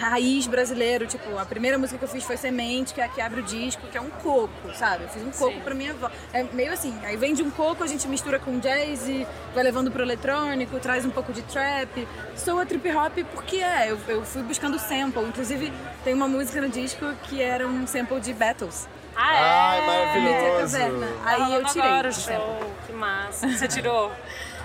raiz 0.00 0.46
brasileiro, 0.46 1.06
tipo, 1.06 1.36
a 1.36 1.44
primeira 1.44 1.76
música 1.76 1.98
que 1.98 2.04
eu 2.04 2.08
fiz 2.08 2.24
foi 2.24 2.36
Semente, 2.38 2.94
que 2.94 3.02
é 3.02 3.04
a 3.04 3.08
que 3.08 3.20
abre 3.20 3.40
o 3.40 3.42
disco, 3.42 3.86
que 3.88 3.98
é 3.98 4.00
um 4.00 4.08
coco, 4.08 4.74
sabe? 4.74 5.04
Eu 5.04 5.08
fiz 5.10 5.22
um 5.22 5.30
coco 5.30 5.60
para 5.60 5.74
minha 5.74 5.92
avó. 5.92 6.10
É 6.32 6.42
meio 6.42 6.72
assim, 6.72 6.94
aí 7.04 7.16
vem 7.18 7.34
de 7.34 7.42
um 7.42 7.50
coco, 7.50 7.84
a 7.84 7.86
gente 7.86 8.08
mistura 8.08 8.38
com 8.38 8.58
jazz 8.58 9.06
e 9.06 9.26
vai 9.54 9.62
levando 9.62 9.90
pro 9.90 10.02
eletrônico, 10.02 10.78
traz 10.80 11.04
um 11.04 11.10
pouco 11.10 11.32
de 11.34 11.42
trap. 11.42 12.08
Sou 12.34 12.58
a 12.58 12.64
trip 12.64 12.90
hop 12.90 13.18
porque 13.34 13.56
é, 13.56 13.90
eu, 13.90 13.98
eu 14.08 14.24
fui 14.24 14.42
buscando 14.42 14.78
sample, 14.78 15.22
inclusive 15.22 15.70
tem 16.02 16.14
uma 16.14 16.26
música 16.26 16.62
no 16.62 16.70
disco 16.70 17.04
que 17.24 17.42
era 17.42 17.66
um 17.66 17.86
sample 17.86 18.20
de 18.20 18.32
Battles. 18.32 18.88
Ah, 19.16 19.34
é? 19.34 19.40
Ai, 19.40 19.86
maravilhoso. 19.86 20.76
Tá 20.78 21.30
Aí 21.30 21.54
eu 21.54 21.64
tirei. 21.64 21.88
agora 21.90 22.08
o 22.08 22.12
show. 22.12 22.74
Que 22.86 22.92
massa. 22.92 23.48
Você 23.48 23.68
tirou? 23.68 24.10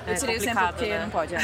Eu 0.07 0.13
É 0.13 0.17
tirei 0.17 0.37
o 0.37 0.39
sample 0.39 0.67
porque 0.67 0.85
né? 0.85 0.99
não 1.01 1.09
pode. 1.09 1.33
é. 1.33 1.39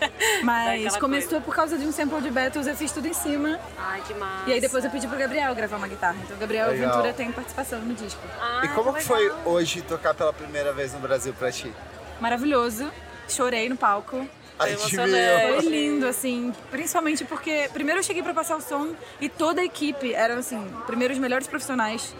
Mas 0.42 0.96
começou 0.96 1.38
por 1.42 1.54
causa 1.54 1.76
de 1.76 1.84
um 1.84 1.92
sample 1.92 2.22
de 2.22 2.30
Beatles, 2.30 2.66
eu 2.66 2.74
fiz 2.74 2.90
tudo 2.90 3.06
em 3.06 3.12
cima. 3.12 3.60
Ai, 3.76 4.00
que 4.06 4.14
massa. 4.14 4.48
E 4.48 4.54
aí 4.54 4.60
depois 4.60 4.82
eu 4.86 4.90
pedi 4.90 5.06
pro 5.06 5.18
Gabriel 5.18 5.54
gravar 5.54 5.76
uma 5.76 5.86
guitarra. 5.86 6.16
Então 6.24 6.34
o 6.34 6.40
Gabriel 6.40 6.70
Legal. 6.70 6.92
Ventura 6.94 7.12
tem 7.12 7.30
participação 7.30 7.78
no 7.80 7.92
disco. 7.94 8.20
Ai, 8.40 8.64
E 8.64 8.68
como 8.68 8.94
que 8.94 9.02
foi 9.04 9.30
hoje 9.44 9.82
tocar 9.82 10.14
pela 10.14 10.32
primeira 10.32 10.72
vez 10.72 10.94
no 10.94 10.98
Brasil 10.98 11.34
pra 11.38 11.52
ti? 11.52 11.70
Maravilhoso. 12.18 12.90
Chorei 13.28 13.68
no 13.68 13.76
palco. 13.76 14.26
A 14.58 14.66
Foi 14.66 15.60
lindo, 15.68 16.06
assim, 16.06 16.54
principalmente 16.70 17.22
porque 17.26 17.68
primeiro 17.74 18.00
eu 18.00 18.02
cheguei 18.02 18.22
pra 18.22 18.32
passar 18.32 18.56
o 18.56 18.62
som 18.62 18.94
e 19.20 19.28
toda 19.28 19.60
a 19.60 19.64
equipe 19.64 20.14
eram, 20.14 20.38
assim, 20.38 20.66
primeiro 20.86 21.12
os 21.12 21.20
melhores 21.20 21.46
profissionais 21.46 22.14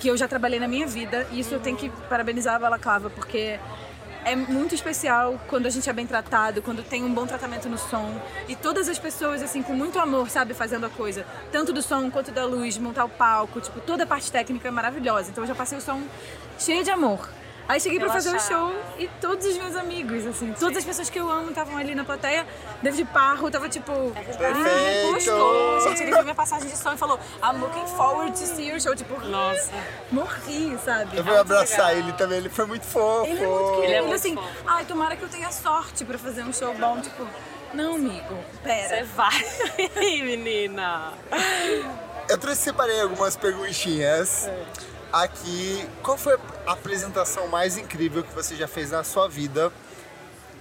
que 0.00 0.08
eu 0.08 0.16
já 0.16 0.26
trabalhei 0.26 0.58
na 0.58 0.66
minha 0.66 0.86
vida. 0.86 1.26
E 1.30 1.38
isso 1.38 1.54
eu 1.54 1.60
tenho 1.60 1.76
que 1.76 1.90
parabenizar 2.08 2.56
a 2.56 2.58
Balaclava, 2.58 3.10
porque 3.10 3.60
é 4.24 4.34
muito 4.34 4.74
especial 4.74 5.38
quando 5.46 5.66
a 5.66 5.70
gente 5.70 5.88
é 5.88 5.92
bem 5.92 6.06
tratado, 6.06 6.62
quando 6.62 6.82
tem 6.82 7.04
um 7.04 7.12
bom 7.12 7.26
tratamento 7.26 7.68
no 7.68 7.78
som. 7.78 8.20
E 8.48 8.56
todas 8.56 8.88
as 8.88 8.98
pessoas, 8.98 9.42
assim, 9.42 9.62
com 9.62 9.74
muito 9.74 9.98
amor, 9.98 10.28
sabe, 10.30 10.54
fazendo 10.54 10.86
a 10.86 10.90
coisa. 10.90 11.24
Tanto 11.52 11.72
do 11.72 11.82
som 11.82 12.10
quanto 12.10 12.32
da 12.32 12.44
luz, 12.44 12.78
montar 12.78 13.04
o 13.04 13.08
palco, 13.08 13.60
tipo, 13.60 13.78
toda 13.80 14.04
a 14.04 14.06
parte 14.06 14.32
técnica 14.32 14.68
é 14.68 14.70
maravilhosa. 14.70 15.30
Então 15.30 15.44
eu 15.44 15.48
já 15.48 15.54
passei 15.54 15.78
o 15.78 15.80
som 15.80 16.02
cheio 16.58 16.82
de 16.82 16.90
amor. 16.90 17.28
Aí 17.70 17.78
cheguei 17.80 18.00
pra 18.00 18.10
fazer 18.10 18.34
o 18.34 18.40
show 18.40 18.74
e 18.98 19.06
todos 19.20 19.46
os 19.46 19.56
meus 19.56 19.76
amigos, 19.76 20.26
assim, 20.26 20.52
todas 20.58 20.78
as 20.78 20.84
pessoas 20.84 21.08
que 21.08 21.20
eu 21.20 21.30
amo 21.30 21.50
estavam 21.50 21.76
ali 21.76 21.94
na 21.94 22.04
plateia. 22.04 22.44
David 22.82 23.08
Parro 23.12 23.48
tava 23.48 23.68
tipo, 23.68 23.92
Perfeito. 24.10 25.12
postou. 25.12 25.80
Gente, 25.82 26.02
ele 26.02 26.10
viu 26.10 26.22
minha 26.24 26.34
passagem 26.34 26.68
de 26.68 26.76
som 26.76 26.92
e 26.92 26.96
falou: 26.96 27.20
I'm 27.40 27.60
looking 27.60 27.86
forward 27.96 28.32
to 28.32 28.44
see 28.44 28.68
your 28.68 28.80
show. 28.80 28.96
Tipo, 28.96 29.24
Nossa. 29.24 29.70
morri, 30.10 30.76
sabe? 30.84 31.16
Eu 31.16 31.22
vou 31.22 31.38
abraçar 31.38 31.96
ele 31.96 32.12
também, 32.14 32.38
ele 32.38 32.48
foi 32.48 32.66
muito 32.66 32.84
fofo. 32.84 33.30
Ele 33.30 33.40
é 33.40 33.46
muito 33.46 33.70
querido. 33.70 33.84
Ele 33.84 33.94
é 33.94 34.00
muito 34.00 34.14
assim, 34.16 34.34
fofo. 34.34 34.48
ai, 34.66 34.84
tomara 34.84 35.14
que 35.14 35.22
eu 35.22 35.28
tenha 35.28 35.52
sorte 35.52 36.04
pra 36.04 36.18
fazer 36.18 36.42
um 36.42 36.52
show 36.52 36.74
bom. 36.74 37.00
Tipo, 37.00 37.24
não, 37.72 37.94
amigo, 37.94 38.36
pera. 38.64 38.96
Você 38.96 39.04
vai. 39.04 39.44
Aí, 39.94 40.22
menina? 40.24 41.12
Eu 42.28 42.36
trouxe 42.36 42.62
separei 42.62 43.00
algumas 43.00 43.36
perguntinhas. 43.36 44.48
Aqui, 45.12 45.86
qual 46.02 46.16
foi 46.16 46.38
a 46.66 46.72
apresentação 46.72 47.48
mais 47.48 47.76
incrível 47.76 48.22
que 48.22 48.32
você 48.32 48.54
já 48.54 48.68
fez 48.68 48.90
na 48.92 49.02
sua 49.02 49.28
vida 49.28 49.72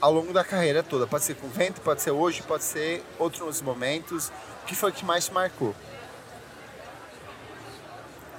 ao 0.02 0.12
longo 0.12 0.34
da 0.34 0.43
carreira 0.43 0.82
toda? 0.82 1.06
Pode 1.06 1.24
ser 1.24 1.36
com 1.36 1.47
o 1.47 1.50
vento, 1.50 1.82
pode 1.82 2.02
ser 2.02 2.12
hoje, 2.12 2.41
pode 2.41 2.64
ser 2.64 3.04
outros 3.20 3.62
momentos. 3.62 4.30
O 4.64 4.66
que 4.66 4.76
foi 4.76 4.91
que 4.91 5.06
mais 5.06 5.26
te 5.26 5.34
marcou? 5.34 5.76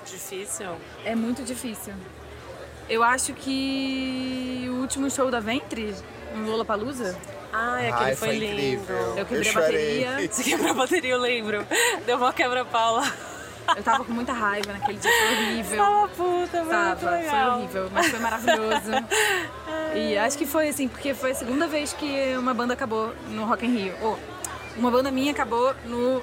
Difícil. 0.04 0.76
É 1.04 1.14
muito 1.14 1.42
difícil. 1.44 1.94
Eu 2.88 3.04
acho 3.04 3.32
que 3.34 4.66
o 4.68 4.80
último 4.80 5.08
show 5.08 5.30
da 5.30 5.38
Ventre, 5.38 5.94
no 6.34 6.50
Lollapalooza, 6.50 7.16
Ai, 7.52 7.88
aquele 7.88 8.10
Ai, 8.10 8.16
foi, 8.16 8.28
foi 8.28 8.38
lindo. 8.38 8.52
incrível. 8.60 8.96
eu 9.16 9.26
quebrei 9.26 9.38
Eu 9.38 9.50
a 9.50 9.52
chorei. 9.52 10.04
bateria. 10.04 10.30
Você 10.32 10.42
quebrou 10.44 10.70
a 10.70 10.74
bateria, 10.74 11.10
eu 11.12 11.18
lembro. 11.18 11.66
Deu 12.06 12.16
uma 12.16 12.32
quebra-pau 12.32 12.96
lá. 12.96 13.12
Eu 13.76 13.82
tava 13.82 14.04
com 14.04 14.12
muita 14.12 14.32
raiva 14.32 14.72
naquele 14.72 14.98
dia, 14.98 15.10
foi 15.10 15.28
horrível. 15.36 15.76
Tava 15.84 16.08
puta, 16.08 16.50
foi 16.50 16.62
muito 16.62 16.70
Tava, 16.70 16.96
foi 16.96 17.44
horrível, 17.50 17.90
mas 17.92 18.06
foi 18.08 18.18
maravilhoso. 18.18 18.90
E 19.94 20.16
acho 20.16 20.38
que 20.38 20.46
foi 20.46 20.68
assim, 20.68 20.86
porque 20.86 21.12
foi 21.14 21.32
a 21.32 21.34
segunda 21.34 21.66
vez 21.66 21.92
que 21.92 22.36
uma 22.36 22.54
banda 22.54 22.74
acabou 22.74 23.12
no 23.30 23.44
Rock 23.44 23.66
in 23.66 23.74
Rio. 23.76 23.94
Ou, 24.00 24.18
uma 24.76 24.88
banda 24.88 25.10
minha 25.10 25.32
acabou 25.32 25.74
no 25.84 26.22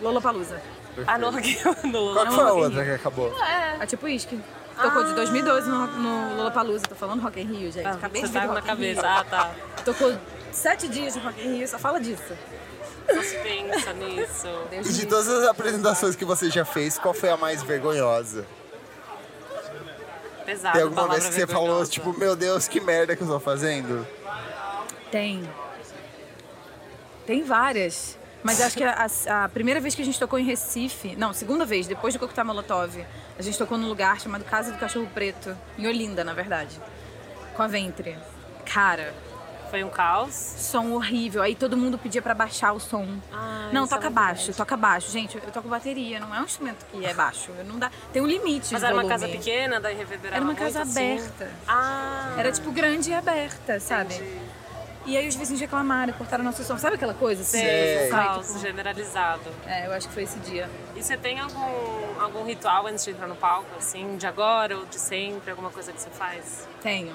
Lollapalooza. 0.00 0.60
Ah, 1.06 1.18
no 1.18 1.30
Rock 1.30 1.58
no 1.64 1.72
Qual 1.72 1.74
que 1.74 1.88
Lula. 1.88 2.30
foi 2.30 2.44
a 2.44 2.48
in 2.48 2.50
outra 2.60 2.82
Rio. 2.82 2.94
que 2.94 3.00
acabou? 3.00 3.34
A 3.80 3.86
tipo 3.86 4.06
Whisky. 4.06 4.40
Tocou 4.80 5.02
de 5.04 5.14
2012 5.14 5.68
no, 5.68 5.86
no 5.88 6.36
Lollapalooza. 6.36 6.86
Tô 6.86 6.94
falando 6.94 7.22
Rock 7.22 7.40
in 7.40 7.46
Rio, 7.46 7.72
gente. 7.72 7.86
Ah, 7.86 7.92
Acabei 7.92 8.20
você 8.22 8.28
de 8.28 8.32
ver 8.34 8.40
tá 8.40 8.46
na 8.46 8.52
in 8.52 8.54
Rio. 8.54 8.66
cabeça. 8.66 9.08
Ah, 9.08 9.24
tá. 9.24 9.50
Tocou 9.84 10.16
sete 10.52 10.86
dias 10.88 11.16
no 11.16 11.22
Rock 11.22 11.44
in 11.44 11.56
Rio, 11.58 11.66
só 11.68 11.78
fala 11.78 11.98
disso. 12.00 12.34
Não 13.08 13.22
se 13.22 13.36
pensa 13.38 13.92
nisso. 13.92 14.48
Deus 14.70 14.86
E 14.88 14.92
de 14.92 15.06
todas 15.06 15.28
as 15.28 15.48
apresentações 15.48 16.16
que 16.16 16.24
você 16.24 16.50
já 16.50 16.64
fez, 16.64 16.98
qual 16.98 17.14
foi 17.14 17.28
a 17.28 17.36
mais 17.36 17.62
vergonhosa? 17.62 18.46
Pesado. 20.44 20.74
Tem 20.74 20.82
alguma 20.82 21.08
vez 21.08 21.26
que 21.26 21.34
você 21.34 21.46
falou, 21.46 21.84
tipo, 21.86 22.16
meu 22.16 22.36
Deus, 22.36 22.68
que 22.68 22.80
merda 22.80 23.16
que 23.16 23.22
eu 23.22 23.26
tô 23.26 23.40
fazendo? 23.40 24.06
Tem. 25.10 25.48
Tem 27.26 27.42
várias. 27.42 28.16
Mas 28.42 28.60
acho 28.60 28.76
que 28.76 28.84
a, 28.84 29.06
a 29.44 29.48
primeira 29.48 29.80
vez 29.80 29.96
que 29.96 30.02
a 30.02 30.04
gente 30.04 30.20
tocou 30.20 30.38
em 30.38 30.44
Recife, 30.44 31.16
não, 31.16 31.32
segunda 31.32 31.64
vez, 31.64 31.88
depois 31.88 32.14
do 32.14 32.20
Coquetel 32.20 32.44
Molotov, 32.44 33.04
a 33.36 33.42
gente 33.42 33.58
tocou 33.58 33.76
num 33.76 33.88
lugar 33.88 34.20
chamado 34.20 34.44
Casa 34.44 34.70
do 34.70 34.78
Cachorro 34.78 35.08
Preto, 35.12 35.56
em 35.76 35.88
Olinda, 35.88 36.22
na 36.22 36.32
verdade, 36.32 36.80
com 37.56 37.62
a 37.62 37.66
Ventre. 37.66 38.16
Cara, 38.64 39.12
Foi 39.70 39.82
um 39.84 39.88
caos. 39.90 40.32
som 40.34 40.92
horrível. 40.92 41.42
Aí 41.42 41.54
todo 41.54 41.76
mundo 41.76 41.98
pedia 41.98 42.22
pra 42.22 42.34
baixar 42.34 42.72
o 42.72 42.80
som. 42.80 43.06
Ai, 43.32 43.72
não, 43.72 43.84
é 43.84 43.88
toca 43.88 44.08
baixo, 44.10 44.44
triste. 44.44 44.56
toca 44.58 44.76
baixo. 44.76 45.10
Gente, 45.10 45.36
eu 45.36 45.52
toco 45.52 45.68
bateria, 45.68 46.20
não 46.20 46.34
é 46.34 46.40
um 46.40 46.44
instrumento 46.44 46.84
que 46.86 47.04
é 47.04 47.12
baixo. 47.12 47.50
Não 47.66 47.78
dá, 47.78 47.90
tem 48.12 48.22
um 48.22 48.26
limite 48.26 48.72
Mas 48.72 48.82
era 48.82 48.94
uma 48.94 49.02
volume. 49.02 49.20
casa 49.20 49.32
pequena, 49.32 49.80
daí 49.80 49.96
reverberava 49.96 50.36
Era 50.36 50.44
uma 50.44 50.52
muito, 50.52 50.58
casa 50.58 50.82
assim? 50.82 51.14
aberta. 51.18 51.50
Ah. 51.66 52.34
Era 52.38 52.52
tipo 52.52 52.70
grande 52.70 53.10
e 53.10 53.14
aberta, 53.14 53.80
sabe? 53.80 54.14
entendi. 54.14 54.40
E 55.08 55.16
aí 55.16 55.28
os 55.28 55.36
vizinhos 55.36 55.60
reclamaram, 55.60 56.12
cortaram 56.14 56.42
nosso 56.42 56.64
som. 56.64 56.76
Sabe 56.78 56.96
aquela 56.96 57.14
coisa 57.14 57.42
assim? 57.42 57.58
Um 57.60 58.10
Sai, 58.10 58.24
caos 58.26 58.46
tipo, 58.48 58.58
generalizado. 58.58 59.44
É, 59.64 59.86
eu 59.86 59.92
acho 59.92 60.08
que 60.08 60.14
foi 60.14 60.24
esse 60.24 60.36
dia. 60.40 60.68
E 60.96 61.02
você 61.02 61.16
tem 61.16 61.38
algum, 61.38 62.20
algum 62.20 62.44
ritual 62.44 62.88
antes 62.88 63.04
de 63.04 63.12
entrar 63.12 63.28
no 63.28 63.36
palco, 63.36 63.68
assim, 63.78 64.16
de 64.16 64.26
agora 64.26 64.76
ou 64.76 64.84
de 64.86 64.98
sempre? 64.98 65.50
Alguma 65.52 65.70
coisa 65.70 65.92
que 65.92 66.00
você 66.00 66.10
faz? 66.10 66.66
Tenho. 66.82 67.14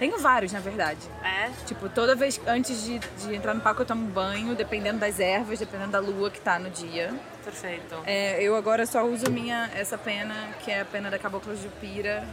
Tenho 0.00 0.18
vários, 0.18 0.50
na 0.50 0.60
verdade. 0.60 0.98
É? 1.22 1.50
Tipo, 1.66 1.86
toda 1.90 2.14
vez 2.14 2.40
antes 2.46 2.82
de, 2.84 2.98
de 2.98 3.34
entrar 3.34 3.52
no 3.52 3.60
palco 3.60 3.82
eu 3.82 3.86
tomo 3.86 4.06
banho, 4.06 4.54
dependendo 4.54 4.98
das 4.98 5.20
ervas, 5.20 5.58
dependendo 5.58 5.90
da 5.90 6.00
lua 6.00 6.30
que 6.30 6.40
tá 6.40 6.58
no 6.58 6.70
dia. 6.70 7.14
Perfeito. 7.44 7.94
É, 8.06 8.42
eu 8.42 8.56
agora 8.56 8.86
só 8.86 9.04
uso 9.04 9.30
minha, 9.30 9.70
essa 9.74 9.98
pena, 9.98 10.34
que 10.64 10.70
é 10.70 10.80
a 10.80 10.84
pena 10.86 11.10
da 11.10 11.18
Cabocla 11.18 11.54
Jupira, 11.54 12.26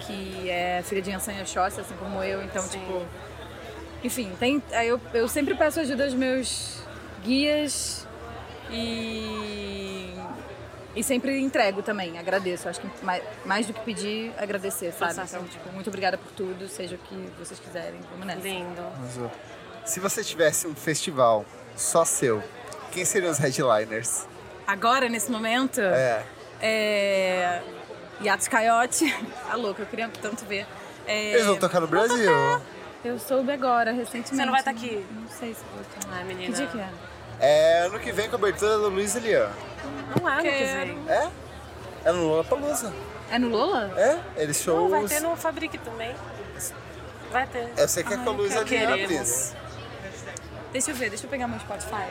que 0.00 0.50
é 0.50 0.82
filha 0.84 1.00
de 1.00 1.10
Ansan 1.10 1.40
Oxóssi, 1.40 1.80
assim 1.80 1.96
como 1.96 2.22
eu. 2.22 2.42
Então, 2.44 2.62
Sim. 2.62 2.80
tipo... 2.80 3.02
Enfim, 4.04 4.30
tem, 4.38 4.62
eu, 4.84 5.00
eu 5.14 5.26
sempre 5.26 5.54
peço 5.54 5.80
ajuda 5.80 6.04
aos 6.04 6.12
meus 6.12 6.82
guias 7.24 8.06
e... 8.70 10.12
E 10.98 11.02
sempre 11.04 11.38
entrego 11.38 11.80
também, 11.80 12.18
agradeço. 12.18 12.68
Acho 12.68 12.80
que 12.80 13.04
mais, 13.04 13.22
mais 13.44 13.64
do 13.68 13.72
que 13.72 13.80
pedir, 13.82 14.32
agradecer, 14.36 14.92
sabe? 14.92 15.12
Então, 15.24 15.44
tipo, 15.44 15.72
muito 15.72 15.86
obrigada 15.86 16.18
por 16.18 16.32
tudo, 16.32 16.66
seja 16.66 16.96
o 16.96 16.98
que 16.98 17.14
vocês 17.38 17.60
quiserem. 17.60 18.00
Vamos 18.10 18.26
nessa. 18.26 18.40
Lindo. 18.40 18.82
Se 19.84 20.00
você 20.00 20.24
tivesse 20.24 20.66
um 20.66 20.74
festival 20.74 21.46
só 21.76 22.04
seu, 22.04 22.42
quem 22.90 23.04
seriam 23.04 23.30
os 23.30 23.38
headliners? 23.38 24.26
Agora, 24.66 25.08
nesse 25.08 25.30
momento... 25.30 25.80
É. 25.80 26.24
É... 26.60 27.62
Yates 28.20 28.48
Coyote. 28.48 29.04
Tá 29.48 29.54
louca, 29.54 29.82
eu 29.82 29.86
queria 29.86 30.08
tanto 30.20 30.44
ver. 30.46 30.66
É, 31.06 31.34
Eles 31.34 31.46
vão 31.46 31.56
tocar 31.56 31.78
no 31.80 31.86
Brasil. 31.86 32.60
Eu 33.04 33.20
soube 33.20 33.52
agora, 33.52 33.92
recentemente. 33.92 34.30
Você 34.30 34.44
não 34.44 34.50
vai 34.50 34.60
estar 34.62 34.72
aqui? 34.72 35.06
Não 35.12 35.28
sei 35.28 35.54
se 35.54 35.60
vou 35.72 35.80
estar. 35.80 36.12
Ai, 36.12 36.22
Que 36.22 36.34
menina. 36.34 36.56
dia 36.56 36.66
que 36.66 36.80
é? 36.80 36.88
É 37.40 37.78
ano 37.86 38.00
que 38.00 38.10
vem 38.10 38.28
com 38.28 38.34
a 38.34 38.38
abertura 38.38 38.78
do 38.78 38.88
Luiz 38.88 39.14
Elian. 39.14 39.48
Não 40.20 40.28
é 40.28 40.32
ano 40.32 40.42
que 40.42 40.50
vem. 40.50 40.98
É? 41.08 41.28
É 42.04 42.12
no 42.12 42.28
Lollapalooza. 42.28 42.92
É 43.30 43.38
no 43.38 43.48
Lola? 43.48 43.92
É? 43.96 44.42
Eles 44.42 44.62
shows... 44.62 44.90
Não, 44.90 45.00
vai 45.00 45.06
ter 45.06 45.20
no 45.20 45.36
Fabrique 45.36 45.78
também. 45.78 46.14
Vai 47.30 47.46
ter. 47.46 47.70
Eu 47.76 47.88
sei 47.88 48.02
que 48.02 48.14
é 48.14 48.16
com 48.16 48.30
a 48.30 48.64
queremos. 48.64 49.06
Pris. 49.06 49.54
Deixa 50.72 50.90
eu 50.90 50.94
ver, 50.94 51.08
deixa 51.10 51.26
eu 51.26 51.30
pegar 51.30 51.46
meu 51.48 51.58
Spotify. 51.60 52.08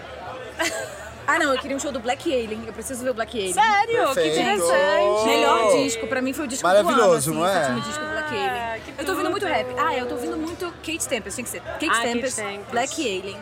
ah, 1.28 1.39
não, 1.39 1.53
eu 1.53 1.59
queria 1.59 1.76
um 1.76 1.80
show 1.80 1.91
do 1.91 1.99
Black 1.99 2.32
Alien. 2.32 2.65
Eu 2.65 2.74
preciso 2.74 3.03
ver 3.03 3.11
o 3.11 3.13
Black 3.13 3.38
Alien. 3.38 3.53
Sério? 3.53 4.07
Que 4.07 4.13
Perfeito. 4.13 4.39
interessante. 4.39 5.26
Melhor 5.26 5.78
disco, 5.78 6.07
pra 6.07 6.22
mim 6.22 6.34
foi 6.34 6.45
o 6.45 6.47
disco 6.47 6.68
do 6.68 6.68
Maravilhoso, 6.68 7.32
ano, 7.32 7.39
não 7.39 7.47
assim, 7.47 7.57
é? 7.57 7.61
esse 7.61 7.72
último 7.72 7.88
disco 7.89 8.05
do 8.05 8.11
Black 8.11 8.30
Alien. 8.30 8.49
Ah, 8.49 8.80
que 8.84 9.01
eu 9.01 9.05
tô 9.05 9.11
ouvindo 9.11 9.32
muito 9.32 9.45
rap. 9.45 9.68
Ah, 9.78 9.95
eu 9.95 10.05
tô 10.07 10.15
ouvindo 10.15 10.38
muito 10.38 10.74
Kate 10.84 11.07
Tempest, 11.07 11.36
tem 11.36 11.45
que 11.45 11.51
ser. 11.51 11.61
Kate 11.61 11.89
Ah, 11.89 12.01
Tempest. 12.01 12.41
Black 12.72 13.01
Alien, 13.01 13.39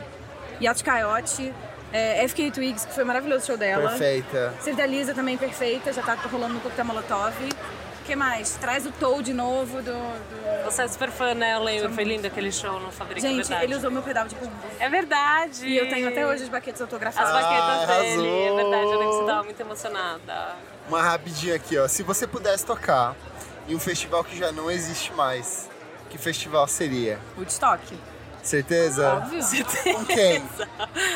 Yacht 0.62 0.84
Coyote, 0.84 1.54
é, 1.96 2.28
FK 2.28 2.52
Twigs, 2.52 2.86
que 2.86 2.94
foi 2.94 3.04
maravilhoso 3.04 3.44
o 3.44 3.48
show 3.48 3.58
dela. 3.58 3.90
Perfeita. 3.90 4.54
Ser 4.62 4.76
da 4.76 4.86
Lisa 4.86 5.14
também 5.14 5.38
perfeita, 5.38 5.94
já 5.94 6.02
tá 6.02 6.14
rolando 6.32 6.56
no 6.56 6.60
Coquetel 6.60 6.86
Molotov. 6.86 7.34
O 8.02 8.06
que 8.06 8.16
mais? 8.16 8.52
Traz 8.58 8.86
o 8.86 8.92
Toad 8.92 9.24
de 9.24 9.34
novo 9.34 9.82
do... 9.82 9.92
do- 9.92 10.64
Você 10.66 10.84
é 10.84 10.88
super 10.88 11.10
fã, 11.10 11.34
né? 11.34 11.56
Eu 11.56 11.64
lembro. 11.64 11.92
Foi 11.92 12.04
lindo 12.04 12.28
aquele 12.28 12.52
show 12.52 12.80
no 12.80 12.92
Fabrique, 12.92 13.26
é 13.26 13.30
Gente, 13.30 13.38
verdade. 13.48 13.64
ele 13.64 13.76
usou 13.76 13.90
meu 13.90 14.04
pedal 14.04 14.28
de 14.28 14.36
bumbo. 14.36 14.52
É 14.80 14.88
verdade. 14.90 15.66
E 15.68 15.76
eu 15.76 15.90
tenho 15.90 16.08
até 16.08 16.28
hoje 16.28 16.44
as 16.44 16.50
baquetes 16.50 16.80
As 16.80 16.86
autografadas. 16.86 17.32
baquetas 17.32 17.90
Ah, 17.90 18.02
dele. 18.02 18.28
É 18.30 18.56
verdade, 18.56 18.84
eu 18.84 18.92
lembro 19.00 19.10
que 19.10 19.16
você 19.22 19.26
tava 19.26 19.44
muito 19.44 19.60
emocionada. 19.60 20.56
Uma 20.88 21.02
rapidinha 21.02 21.56
aqui, 21.56 21.78
ó. 21.80 21.88
Se 21.88 22.04
você 22.04 22.28
pudesse 22.28 22.64
tocar 22.64 23.16
em 23.68 23.74
um 23.76 23.80
festival 23.80 24.24
que 24.24 24.38
já 24.38 24.52
não 24.52 24.70
existe 24.70 25.12
mais, 25.14 25.68
que 26.12 26.18
festival 26.20 26.68
seria? 26.68 27.18
Woodstock. 27.36 27.98
Certeza? 28.46 29.14
Óbvio. 29.16 29.42
Com 29.96 30.06
quem? 30.06 30.44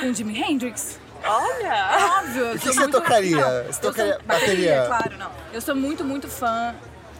Com 0.02 0.14
Jimi 0.14 0.42
Hendrix. 0.42 1.00
Olha! 1.24 2.20
Óbvio. 2.22 2.54
O 2.56 2.60
que 2.60 2.68
você 2.68 2.80
muito- 2.80 2.92
tocaria? 3.00 3.36
Não, 3.38 3.64
Você 3.64 3.68
eu 3.70 3.74
sou- 3.74 3.82
tocaria 3.92 4.20
bateria? 4.26 4.76
bateria? 4.82 4.86
claro, 4.88 5.18
não. 5.18 5.32
Eu 5.54 5.62
sou 5.62 5.76
muito, 5.76 6.04
muito 6.04 6.28
fã. 6.28 6.74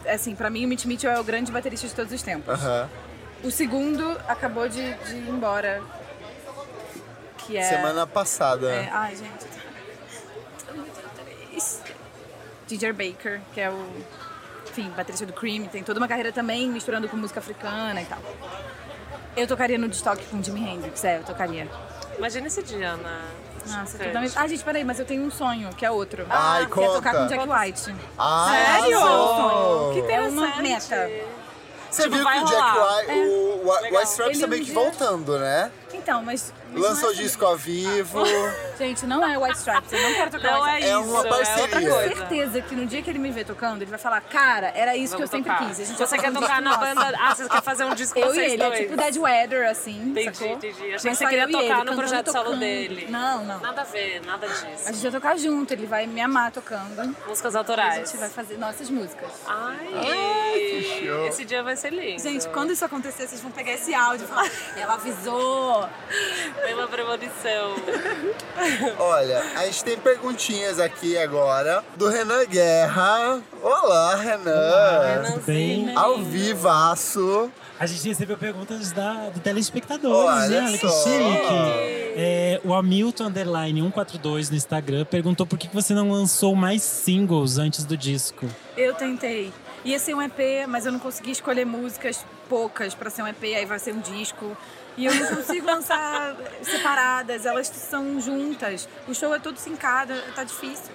Assim, 0.08 0.34
pra 0.34 0.50
mim 0.50 0.64
o 0.64 0.68
Mitch 0.68 0.84
Mitchell 0.86 1.10
é 1.12 1.20
o 1.20 1.24
grande 1.24 1.52
baterista 1.52 1.86
de 1.86 1.94
todos 1.94 2.12
os 2.12 2.22
tempos. 2.22 2.52
Aham. 2.52 2.88
O 3.44 3.50
segundo 3.50 4.18
acabou 4.26 4.68
de, 4.68 4.94
de 4.94 5.14
ir 5.14 5.28
embora. 5.28 5.82
Que 7.38 7.56
é. 7.56 7.62
Semana 7.62 8.06
passada. 8.06 8.68
é 8.70 8.88
ai, 8.92 9.14
gente. 9.16 9.46
Tô 10.66 10.74
muito 10.74 10.92
triste. 11.50 11.94
Ginger 12.66 12.92
Baker, 12.94 13.40
que 13.54 13.60
é 13.60 13.70
o. 13.70 13.86
Enfim, 14.70 14.88
baterista 14.96 15.26
do 15.26 15.32
Cream, 15.32 15.66
tem 15.66 15.82
toda 15.82 15.98
uma 15.98 16.06
carreira 16.08 16.30
também 16.32 16.68
misturando 16.70 17.08
com 17.08 17.16
música 17.16 17.40
africana 17.40 18.00
e 18.00 18.04
tal. 18.06 18.18
Eu 19.36 19.46
tocaria 19.46 19.78
no 19.78 19.88
Destock 19.88 20.24
com 20.26 20.42
Jimi 20.42 20.60
Hendrix, 20.68 21.04
é, 21.04 21.18
eu 21.18 21.22
tocaria. 21.24 21.68
Imagina 22.18 22.46
esse 22.46 22.62
dia, 22.62 22.90
Ana. 22.90 23.20
Nossa, 23.66 23.98
totalmente. 23.98 24.32
Ah, 24.36 24.46
gente, 24.46 24.64
peraí, 24.64 24.84
mas 24.84 24.98
eu 24.98 25.04
tenho 25.06 25.22
um 25.22 25.30
sonho, 25.30 25.68
que 25.76 25.84
é 25.84 25.90
outro. 25.90 26.26
Ai, 26.28 26.66
que 26.66 26.80
é 26.82 26.86
tocar 26.86 27.12
com 27.12 27.18
conta. 27.22 27.36
Jack 27.36 27.48
White. 27.48 27.94
Ah, 28.18 28.48
Sério? 28.50 28.98
arrasou. 28.98 29.92
Que 29.92 30.12
É 30.12 30.20
uma 30.20 30.48
interessante. 30.48 30.62
meta. 30.62 31.10
Você 31.90 32.02
Tipo, 32.04 32.16
viu 32.16 32.24
que 32.26 32.38
o 32.38 32.44
Jack. 32.44 32.78
White, 32.78 33.12
o, 33.12 33.66
o 33.68 33.72
Legal. 33.80 34.00
White 34.00 34.10
Stripes 34.10 34.32
Ele 34.36 34.40
tá 34.40 34.46
meio 34.46 34.64
que 34.64 34.72
voltando, 34.72 35.38
né? 35.38 35.70
Então, 35.92 36.22
mas. 36.22 36.52
Não 36.72 37.10
é 37.10 37.12
disco 37.14 37.44
ao 37.44 37.56
vivo. 37.56 38.22
Gente, 38.78 39.04
não 39.06 39.26
é 39.26 39.36
White 39.38 39.58
Stripes, 39.58 39.92
eu 39.92 40.00
não 40.02 40.14
quero 40.14 40.30
tocar 40.30 40.52
Não 40.52 40.62
White 40.62 40.74
é 40.74 40.78
Stripes. 40.80 41.06
isso, 41.06 41.16
É 41.16 41.18
uma 41.20 41.26
é 41.26 41.28
parceria. 41.28 41.62
outra 41.62 41.80
Tenho 41.80 42.16
certeza 42.16 42.62
que 42.62 42.74
no 42.74 42.86
dia 42.86 43.02
que 43.02 43.10
ele 43.10 43.18
me 43.18 43.30
ver 43.30 43.44
tocando, 43.44 43.82
ele 43.82 43.90
vai 43.90 43.98
falar, 43.98 44.20
cara, 44.22 44.72
era 44.74 44.96
isso 44.96 45.12
Vamos 45.14 45.28
que 45.30 45.36
eu 45.36 45.38
sempre 45.40 45.52
tocar. 45.52 45.68
quis. 45.68 45.80
A 45.80 45.84
gente 45.84 45.98
Você 45.98 46.04
vai 46.06 46.18
quer 46.18 46.30
um 46.30 46.34
tocar 46.34 46.46
disco 46.46 46.62
na 46.62 46.70
nosso. 46.70 46.80
banda... 46.94 47.18
Ah, 47.20 47.34
você 47.34 47.48
quer 47.48 47.62
fazer 47.62 47.84
um 47.84 47.94
disco 47.94 48.18
Eu 48.18 48.26
e 48.26 48.30
vocês 48.34 48.52
ele, 48.54 48.62
é 48.62 48.66
dois. 48.66 48.80
tipo 48.80 48.96
Dead 48.96 49.16
Weather, 49.16 49.68
assim, 49.70 50.02
Entendi, 50.02 50.36
sacou? 50.36 50.54
entendi. 50.56 50.72
Achei 50.74 50.90
Mas 50.92 51.02
que 51.02 51.10
você 51.10 51.24
só 51.24 51.28
queria 51.28 51.44
eu 51.44 51.48
e 51.48 51.52
ele, 51.54 51.62
tocar 51.62 51.68
no 51.78 51.78
cantando, 51.84 51.98
projeto 51.98 52.32
solo 52.32 52.44
tocando. 52.44 52.60
dele. 52.60 53.06
Não, 53.10 53.44
não. 53.44 53.60
Nada 53.60 53.80
a 53.80 53.84
ver, 53.84 54.22
nada 54.24 54.46
A 54.46 54.48
disso. 54.48 54.86
gente 54.92 55.02
vai 55.02 55.10
tocar 55.12 55.36
junto, 55.38 55.72
ele 55.72 55.86
vai 55.86 56.06
me 56.06 56.20
amar 56.20 56.50
tocando. 56.50 57.16
Músicas 57.28 57.54
A 57.54 57.58
autorais. 57.58 58.08
gente 58.08 58.16
vai 58.18 58.30
fazer 58.30 58.56
nossas 58.58 58.88
músicas. 58.88 59.30
Ai, 59.46 61.02
show. 61.04 61.26
esse 61.26 61.44
dia 61.44 61.62
vai 61.62 61.76
ser 61.76 61.92
lindo. 61.92 62.22
Gente, 62.22 62.48
quando 62.48 62.72
isso 62.72 62.84
acontecer, 62.84 63.26
vocês 63.28 63.40
vão 63.40 63.50
pegar 63.50 63.72
esse 63.72 63.92
áudio 63.94 64.24
e 64.24 64.28
falar, 64.28 64.50
ela 64.76 64.94
avisou. 64.94 65.88
Tem 66.62 66.74
uma 66.74 66.86
premonição. 66.88 67.74
Olha, 68.98 69.42
a 69.56 69.64
gente 69.66 69.84
tem 69.84 69.96
perguntinhas 69.96 70.78
aqui 70.78 71.16
agora 71.16 71.82
do 71.96 72.08
Renan 72.08 72.44
Guerra. 72.44 73.40
Olá, 73.62 74.14
Renan. 74.16 75.24
Tudo 75.26 75.46
bem? 75.46 75.94
Ao 75.96 76.18
vivaço. 76.18 77.50
A 77.78 77.86
gente 77.86 78.06
recebeu 78.08 78.36
perguntas 78.36 78.92
da, 78.92 79.30
do 79.30 79.40
telespectadores, 79.40 80.44
Olha 80.44 80.48
né? 80.48 80.66
Olha 80.68 80.78
que 80.78 80.88
chique. 80.88 82.14
É, 82.16 82.60
o 82.62 82.74
Hamilton 82.74 83.24
Underline 83.24 83.80
142 83.80 84.50
no 84.50 84.56
Instagram 84.56 85.06
perguntou 85.06 85.46
por 85.46 85.58
que 85.58 85.66
que 85.66 85.74
você 85.74 85.94
não 85.94 86.10
lançou 86.10 86.54
mais 86.54 86.82
singles 86.82 87.56
antes 87.56 87.84
do 87.84 87.96
disco. 87.96 88.46
Eu 88.76 88.94
tentei. 88.94 89.50
Ia 89.82 89.98
ser 89.98 90.14
um 90.14 90.20
EP, 90.20 90.66
mas 90.68 90.84
eu 90.84 90.92
não 90.92 90.98
consegui 90.98 91.30
escolher 91.30 91.64
músicas 91.64 92.22
poucas 92.50 92.94
pra 92.94 93.08
ser 93.08 93.22
um 93.22 93.26
EP, 93.28 93.42
aí 93.44 93.64
vai 93.64 93.78
ser 93.78 93.94
um 93.94 94.00
disco. 94.00 94.54
E 95.00 95.06
eu 95.06 95.14
não 95.14 95.36
consigo 95.36 95.64
lançar 95.64 96.36
separadas, 96.62 97.46
elas 97.46 97.68
são 97.68 98.20
juntas. 98.20 98.86
O 99.08 99.14
show 99.14 99.34
é 99.34 99.38
todo 99.38 99.56
sincado, 99.56 100.12
tá 100.34 100.44
difícil. 100.44 100.92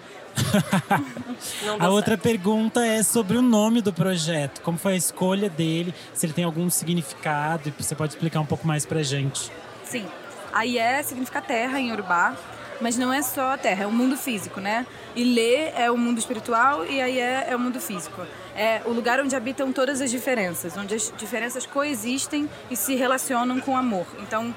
A 1.79 1.89
outra 1.89 2.11
certo. 2.11 2.21
pergunta 2.21 2.85
é 2.85 3.01
sobre 3.01 3.35
o 3.35 3.41
nome 3.41 3.81
do 3.81 3.91
projeto. 3.91 4.61
Como 4.61 4.77
foi 4.77 4.93
a 4.93 4.95
escolha 4.95 5.49
dele? 5.49 5.91
Se 6.13 6.27
ele 6.27 6.33
tem 6.33 6.43
algum 6.43 6.69
significado? 6.69 7.69
E 7.69 7.83
você 7.83 7.95
pode 7.95 8.13
explicar 8.13 8.41
um 8.41 8.45
pouco 8.45 8.67
mais 8.67 8.85
pra 8.85 9.01
gente. 9.01 9.51
Sim, 9.83 10.05
a 10.53 10.61
Ié 10.61 11.01
significa 11.01 11.41
terra 11.41 11.79
em 11.79 11.91
Urubá, 11.91 12.35
mas 12.79 12.99
não 12.99 13.11
é 13.11 13.23
só 13.23 13.53
a 13.53 13.57
terra, 13.57 13.85
é 13.85 13.87
o 13.87 13.91
mundo 13.91 14.15
físico, 14.15 14.59
né? 14.59 14.85
Ilê 15.15 15.71
é 15.75 15.89
o 15.89 15.97
mundo 15.97 16.19
espiritual 16.19 16.85
e 16.85 17.01
a 17.01 17.07
Ié 17.07 17.47
é 17.49 17.55
o 17.55 17.59
mundo 17.59 17.81
físico. 17.81 18.21
É 18.55 18.81
o 18.85 18.91
lugar 18.91 19.19
onde 19.19 19.35
habitam 19.35 19.71
todas 19.71 19.99
as 20.01 20.09
diferenças, 20.09 20.77
onde 20.77 20.95
as 20.95 21.11
diferenças 21.17 21.65
coexistem 21.65 22.49
e 22.71 22.75
se 22.75 22.95
relacionam 22.95 23.59
com 23.59 23.75
amor. 23.75 24.07
Então, 24.19 24.55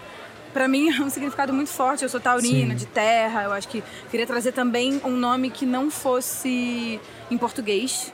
para 0.53 0.68
mim 0.68 0.90
é 0.96 1.03
um 1.03 1.11
significado 1.11 1.53
muito 1.53 1.70
forte. 1.70 2.05
Eu 2.05 2.09
sou 2.09 2.20
taurina, 2.20 2.70
Sim. 2.70 2.76
de 2.76 2.86
terra. 2.86 3.44
Eu 3.44 3.53
acho 3.53 3.68
que 3.68 3.82
queria 4.11 4.26
trazer 4.26 4.53
também 4.53 5.01
um 5.05 5.11
nome 5.11 5.51
que 5.51 5.66
não 5.66 5.90
fosse 5.90 7.01
em 7.30 7.36
português, 7.36 8.12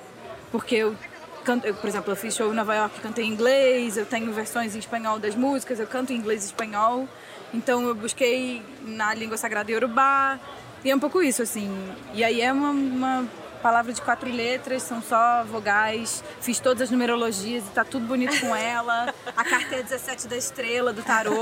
porque 0.51 0.77
eu 0.77 0.97
canto, 1.45 1.67
eu, 1.67 1.75
por 1.75 1.87
exemplo, 1.87 2.11
eu 2.11 2.17
fiz 2.17 2.35
show 2.35 2.51
em 2.51 2.57
Nova 2.57 2.75
York, 2.75 3.01
cantei 3.01 3.27
em 3.27 3.29
inglês, 3.29 3.97
eu 3.99 4.07
tenho 4.07 4.33
versões 4.33 4.75
em 4.75 4.79
espanhol 4.79 5.19
das 5.19 5.35
músicas, 5.35 5.79
eu 5.79 5.87
canto 5.87 6.13
em 6.13 6.17
inglês 6.17 6.43
e 6.45 6.47
espanhol. 6.47 7.07
Então 7.53 7.87
eu 7.87 7.95
busquei 7.95 8.63
na 8.83 9.15
língua 9.15 9.37
sagrada 9.37 9.71
iorubá. 9.71 10.41
E 10.85 10.91
é 10.91 10.97
um 10.97 10.99
pouco 10.99 11.23
isso, 11.23 11.43
assim. 11.43 11.71
E 12.13 12.23
aí 12.25 12.41
é 12.41 12.53
uma, 12.53 12.71
uma 12.71 13.29
palavra 13.65 13.95
de 13.95 14.03
quatro 14.03 14.31
letras, 14.31 14.83
são 14.83 15.01
só 15.01 15.43
vogais. 15.45 16.23
Fiz 16.39 16.61
todas 16.61 16.83
as 16.83 16.91
numerologias 16.91 17.65
e 17.65 17.71
tá 17.71 17.83
tudo 17.83 18.07
bonito 18.07 18.39
com 18.39 18.55
ela. 18.55 19.13
A 19.35 19.43
carta 19.43 19.77
é 19.77 19.83
17 19.83 20.29
da 20.29 20.37
estrela, 20.37 20.93
do 20.93 21.03
tarô. 21.03 21.35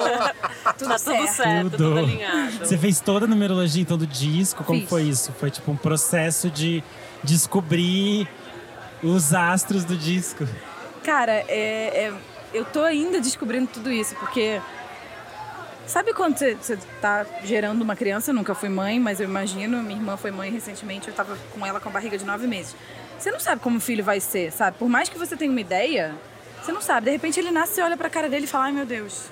Tudo 0.79 0.89
Tá 0.91 0.99
certo. 0.99 1.19
tudo 1.27 1.35
certo, 1.35 1.71
tudo 1.73 1.99
alinhado. 1.99 2.59
Você 2.59 2.79
fez 2.79 3.01
toda 3.01 3.25
a 3.25 3.29
numerologia 3.29 3.83
então 3.83 3.99
do 3.99 4.07
disco? 4.07 4.63
Como 4.63 4.79
Fiz. 4.79 4.89
foi 4.89 5.03
isso? 5.03 5.33
Foi 5.33 5.51
tipo 5.51 5.73
um 5.73 5.77
processo 5.77 6.49
de 6.49 6.81
descobrir 7.25 8.29
os 9.03 9.35
astros 9.35 9.83
do 9.85 9.97
disco. 9.97 10.47
Cara, 11.03 11.33
é, 11.49 12.07
é- 12.07 12.13
eu 12.55 12.65
tô 12.65 12.83
ainda 12.85 13.21
descobrindo 13.21 13.67
tudo 13.67 13.91
isso, 13.91 14.15
porque. 14.15 14.61
Sabe 15.93 16.15
quando 16.15 16.39
você, 16.39 16.79
tá 17.03 17.27
gerando 17.45 17.83
uma 17.83 17.95
criança? 17.95 18.31
Eu 18.31 18.35
nunca 18.35 18.55
fui 18.55 18.71
mãe, 18.71 18.99
mas 18.99 19.21
eu 19.21 19.29
imagino. 19.29 19.83
Minha 19.83 19.99
irmã 19.99 20.17
foi 20.17 20.31
mãe 20.31 20.51
recentemente, 20.51 21.09
eu 21.09 21.15
tava 21.15 21.37
com 21.53 21.67
ela 21.67 21.81
com 21.81 21.89
a 21.91 21.93
barriga 21.93 22.17
de 22.17 22.25
nove 22.25 22.47
meses. 22.47 22.75
Você 23.19 23.31
não 23.31 23.39
sabe 23.39 23.61
como 23.61 23.77
o 23.77 23.81
filho 23.81 24.03
vai 24.03 24.19
ser, 24.19 24.51
sabe? 24.53 24.79
Por 24.79 24.89
mais 24.89 25.11
que 25.11 25.19
você 25.19 25.37
tenha 25.37 25.51
uma 25.51 25.61
ideia, 25.61 26.15
você 26.63 26.73
não 26.73 26.81
sabe. 26.81 27.05
De 27.05 27.11
repente 27.11 27.39
ele 27.39 27.51
nasce, 27.51 27.75
você 27.75 27.83
olha 27.83 27.95
pra 27.95 28.09
cara 28.09 28.27
dele 28.27 28.47
e 28.47 28.49
fala: 28.49 28.65
ai 28.65 28.73
meu 28.73 28.87
Deus, 28.87 29.27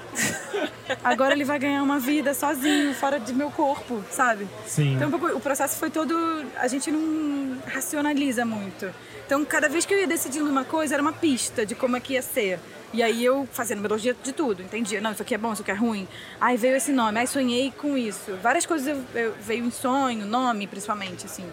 agora 1.02 1.32
ele 1.32 1.46
vai 1.46 1.58
ganhar 1.58 1.82
uma 1.82 1.98
vida 1.98 2.34
sozinho, 2.34 2.92
fora 2.92 3.18
de 3.18 3.32
meu 3.32 3.50
corpo, 3.50 4.04
sabe? 4.10 4.46
Sim. 4.66 4.96
Então, 4.96 5.08
o 5.08 5.40
processo 5.40 5.78
foi 5.78 5.88
todo. 5.88 6.44
A 6.56 6.68
gente 6.68 6.90
não 6.90 7.56
racionaliza 7.68 8.44
muito. 8.44 8.92
Então, 9.30 9.44
cada 9.44 9.68
vez 9.68 9.86
que 9.86 9.94
eu 9.94 10.00
ia 10.00 10.08
decidindo 10.08 10.50
uma 10.50 10.64
coisa, 10.64 10.96
era 10.96 11.00
uma 11.00 11.12
pista 11.12 11.64
de 11.64 11.76
como 11.76 11.96
é 11.96 12.00
que 12.00 12.14
ia 12.14 12.20
ser. 12.20 12.58
E 12.92 13.00
aí 13.00 13.24
eu 13.24 13.48
fazia 13.52 13.76
numerologia 13.76 14.12
de 14.12 14.32
tudo, 14.32 14.60
entendia. 14.60 15.00
Não, 15.00 15.12
isso 15.12 15.22
aqui 15.22 15.36
é 15.36 15.38
bom, 15.38 15.52
isso 15.52 15.62
aqui 15.62 15.70
é 15.70 15.74
ruim. 15.74 16.08
Aí 16.40 16.56
veio 16.56 16.74
esse 16.74 16.90
nome, 16.90 17.16
aí 17.20 17.28
sonhei 17.28 17.70
com 17.70 17.96
isso. 17.96 18.36
Várias 18.42 18.66
coisas 18.66 18.88
eu, 18.88 19.04
eu- 19.14 19.32
veio 19.40 19.64
em 19.64 19.70
sonho, 19.70 20.26
nome 20.26 20.66
principalmente, 20.66 21.26
assim. 21.26 21.48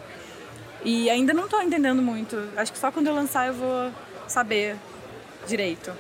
E 0.84 1.07
ainda 1.07 1.36
não 1.36 1.47
tô 1.47 1.61
entendendo 1.61 2.01
muito. 2.01 2.49
Acho 2.57 2.73
que 2.73 2.80
só 2.80 2.91
quando 2.91 3.05
eu 3.05 3.13
lançar 3.13 3.45
eu 3.45 3.53
vou 3.53 3.91
saber 4.28 4.75
direito. 5.45 5.93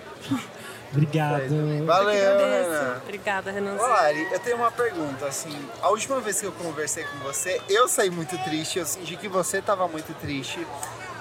Obrigado. 0.91 1.43
Valeu. 1.85 2.39
Renan. 2.39 3.01
Obrigada, 3.03 3.51
Renanzinho. 3.51 3.87
Ô, 3.87 3.93
Ari, 3.93 4.27
eu 4.31 4.39
tenho 4.39 4.55
uma 4.55 4.71
pergunta, 4.71 5.27
assim. 5.27 5.55
A 5.83 5.89
última 5.89 6.19
vez 6.21 6.39
que 6.41 6.47
eu 6.47 6.51
conversei 6.53 7.03
com 7.03 7.19
você, 7.19 7.61
eu 7.69 7.87
saí 7.87 8.09
muito 8.09 8.35
triste, 8.43 8.79
eu 8.79 8.85
senti 8.87 9.15
que 9.15 9.27
você 9.27 9.61
tava 9.61 9.87
muito 9.87 10.11
triste. 10.19 10.65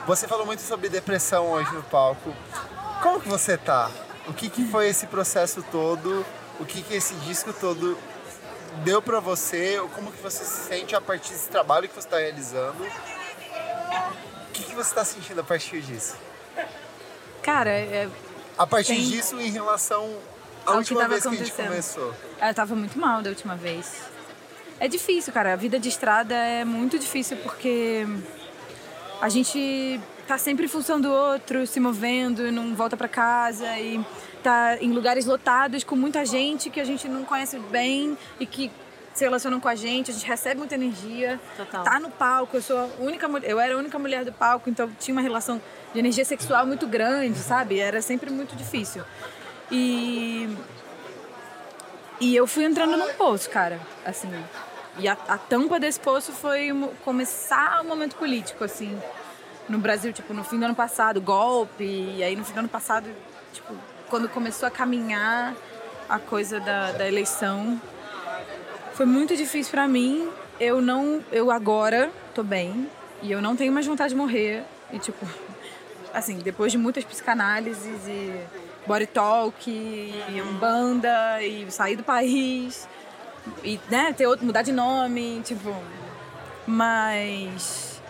Você 0.06 0.28
falou 0.28 0.46
muito 0.46 0.62
sobre 0.62 0.88
depressão 0.88 1.50
hoje 1.50 1.72
no 1.72 1.82
palco. 1.82 2.32
Como 3.02 3.20
que 3.20 3.28
você 3.28 3.56
tá? 3.56 3.90
O 4.28 4.32
que, 4.32 4.48
que 4.48 4.64
foi 4.66 4.88
esse 4.88 5.06
processo 5.06 5.62
todo? 5.70 6.24
O 6.60 6.64
que, 6.64 6.82
que 6.82 6.94
esse 6.94 7.14
disco 7.16 7.52
todo 7.52 7.98
deu 8.84 9.02
pra 9.02 9.20
você? 9.20 9.80
Como 9.94 10.10
que 10.12 10.22
você 10.22 10.44
se 10.44 10.68
sente 10.68 10.94
a 10.94 11.00
partir 11.00 11.32
desse 11.32 11.48
trabalho 11.48 11.88
que 11.88 11.94
você 11.94 12.08
tá 12.08 12.18
realizando? 12.18 12.84
O 12.84 14.52
que, 14.52 14.62
que 14.64 14.74
você 14.74 14.94
tá 14.94 15.04
sentindo 15.04 15.40
a 15.40 15.44
partir 15.44 15.80
disso? 15.82 16.16
Cara, 17.42 17.70
é, 17.70 18.08
A 18.58 18.66
partir 18.66 18.94
Tem- 18.94 19.04
disso 19.10 19.38
em 19.40 19.50
relação 19.50 20.04
à 20.64 20.70
Ao 20.70 20.72
que 20.74 20.78
última 20.78 21.00
tava 21.00 21.10
vez 21.12 21.22
que 21.22 21.28
a 21.28 21.32
gente 21.32 21.52
começou. 21.52 22.14
Ela 22.40 22.54
tava 22.54 22.74
muito 22.74 22.98
mal 22.98 23.22
da 23.22 23.30
última 23.30 23.54
vez. 23.54 23.92
É 24.80 24.88
difícil, 24.88 25.32
cara. 25.32 25.52
A 25.52 25.56
vida 25.56 25.78
de 25.78 25.88
estrada 25.88 26.34
é 26.34 26.64
muito 26.64 26.98
difícil 26.98 27.36
porque 27.38 28.06
a 29.20 29.28
gente 29.28 30.00
tá 30.26 30.36
sempre 30.36 30.64
em 30.64 30.68
função 30.68 31.00
do 31.00 31.10
outro, 31.10 31.66
se 31.66 31.78
movendo, 31.78 32.50
não 32.50 32.74
volta 32.74 32.96
pra 32.96 33.08
casa 33.08 33.66
e 33.78 34.04
tá 34.42 34.76
em 34.80 34.92
lugares 34.92 35.24
lotados 35.24 35.84
com 35.84 35.96
muita 35.96 36.24
gente 36.24 36.68
que 36.70 36.80
a 36.80 36.84
gente 36.84 37.08
não 37.08 37.24
conhece 37.24 37.58
bem 37.58 38.16
e 38.38 38.46
que 38.46 38.70
se 39.14 39.24
relacionam 39.24 39.58
com 39.58 39.68
a 39.68 39.74
gente, 39.74 40.10
a 40.10 40.14
gente 40.14 40.26
recebe 40.26 40.58
muita 40.58 40.74
energia. 40.74 41.40
Total. 41.56 41.84
Tá 41.84 41.98
no 41.98 42.10
palco, 42.10 42.56
eu 42.56 42.62
sou 42.62 42.78
a 42.78 42.88
única 42.98 43.26
mulher, 43.26 43.50
eu 43.50 43.58
era 43.58 43.74
a 43.74 43.78
única 43.78 43.98
mulher 43.98 44.24
do 44.24 44.32
palco, 44.32 44.68
então 44.68 44.90
tinha 44.98 45.14
uma 45.14 45.22
relação 45.22 45.60
de 45.92 45.98
energia 45.98 46.24
sexual 46.24 46.66
muito 46.66 46.86
grande, 46.86 47.38
sabe? 47.38 47.78
Era 47.78 48.02
sempre 48.02 48.30
muito 48.30 48.54
difícil. 48.54 49.02
E 49.70 50.48
e 52.20 52.34
eu 52.34 52.46
fui 52.46 52.64
entrando 52.64 52.96
num 52.96 53.12
poço, 53.14 53.48
cara, 53.50 53.78
assim. 54.04 54.30
E 54.98 55.08
a, 55.08 55.12
a 55.28 55.36
tampa 55.36 55.78
desse 55.78 56.00
poço 56.00 56.32
foi 56.32 56.70
começar 57.04 57.82
o 57.82 57.84
momento 57.84 58.16
político, 58.16 58.64
assim, 58.64 58.98
no 59.68 59.78
Brasil, 59.78 60.12
tipo, 60.12 60.32
no 60.32 60.42
fim 60.42 60.58
do 60.58 60.64
ano 60.64 60.74
passado, 60.74 61.20
golpe, 61.20 61.84
e 61.84 62.22
aí 62.22 62.34
no 62.34 62.44
fim 62.44 62.54
do 62.54 62.60
ano 62.60 62.68
passado, 62.68 63.08
tipo, 63.52 63.74
quando 64.08 64.28
começou 64.28 64.66
a 64.66 64.70
caminhar 64.70 65.54
a 66.08 66.18
coisa 66.18 66.60
da, 66.60 66.92
da 66.92 67.06
eleição, 67.06 67.80
foi 68.94 69.04
muito 69.04 69.36
difícil 69.36 69.70
pra 69.70 69.86
mim. 69.86 70.28
Eu 70.58 70.80
não, 70.80 71.22
eu 71.30 71.50
agora 71.50 72.10
tô 72.34 72.42
bem 72.42 72.88
e 73.22 73.30
eu 73.30 73.42
não 73.42 73.54
tenho 73.54 73.72
mais 73.72 73.86
vontade 73.86 74.10
de 74.10 74.16
morrer 74.16 74.64
e 74.90 74.98
tipo, 74.98 75.26
assim, 76.14 76.38
depois 76.38 76.72
de 76.72 76.78
muitas 76.78 77.04
psicanálises 77.04 78.06
e 78.08 78.32
body 78.86 79.06
talk, 79.06 79.68
e 79.68 80.40
umbanda, 80.40 81.42
e 81.42 81.70
sair 81.70 81.96
do 81.96 82.04
país, 82.04 82.88
e 83.62 83.80
né, 83.90 84.12
ter 84.12 84.26
outro, 84.26 84.44
mudar 84.44 84.62
de 84.62 84.72
nome, 84.72 85.40
tipo. 85.44 85.74
Mas 86.66 88.00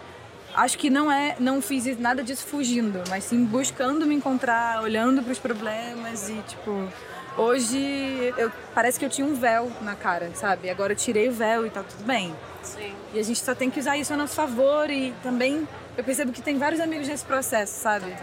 acho 0.54 0.78
que 0.78 0.88
não 0.88 1.12
é, 1.12 1.36
não 1.38 1.60
fiz 1.60 1.98
nada 1.98 2.22
disso 2.22 2.46
fugindo, 2.46 3.02
mas 3.08 3.24
sim 3.24 3.44
buscando 3.44 4.06
me 4.06 4.14
encontrar, 4.14 4.82
olhando 4.82 5.22
para 5.22 5.32
os 5.32 5.38
problemas 5.38 6.30
e 6.30 6.34
tipo, 6.48 6.88
hoje 7.36 8.32
eu 8.38 8.50
parece 8.74 8.98
que 8.98 9.04
eu 9.04 9.10
tinha 9.10 9.26
um 9.26 9.34
véu 9.34 9.70
na 9.82 9.94
cara, 9.94 10.30
sabe? 10.34 10.70
Agora 10.70 10.94
eu 10.94 10.96
tirei 10.96 11.28
o 11.28 11.32
véu 11.32 11.66
e 11.66 11.70
tá 11.70 11.82
tudo 11.82 12.04
bem. 12.04 12.34
Sim. 12.62 12.94
E 13.12 13.20
a 13.20 13.22
gente 13.22 13.40
só 13.40 13.54
tem 13.54 13.70
que 13.70 13.78
usar 13.78 13.96
isso 13.98 14.12
a 14.12 14.16
nosso 14.16 14.34
favor 14.34 14.90
e 14.90 15.12
também 15.22 15.68
eu 15.96 16.02
percebo 16.02 16.32
que 16.32 16.40
tem 16.40 16.58
vários 16.58 16.80
amigos 16.80 17.06
nesse 17.06 17.24
processo, 17.24 17.78
sabe? 17.78 18.16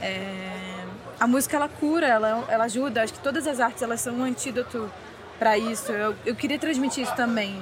É, 0.00 0.84
a 1.18 1.26
música 1.26 1.56
ela 1.56 1.68
cura, 1.68 2.06
ela, 2.06 2.44
ela 2.48 2.64
ajuda. 2.64 3.02
Acho 3.02 3.12
que 3.12 3.20
todas 3.20 3.46
as 3.46 3.60
artes 3.60 3.82
elas 3.82 4.00
são 4.00 4.14
um 4.14 4.22
antídoto 4.22 4.90
para 5.38 5.56
isso. 5.56 5.92
Eu, 5.92 6.14
eu 6.24 6.34
queria 6.34 6.58
transmitir 6.58 7.04
isso 7.04 7.14
também. 7.14 7.60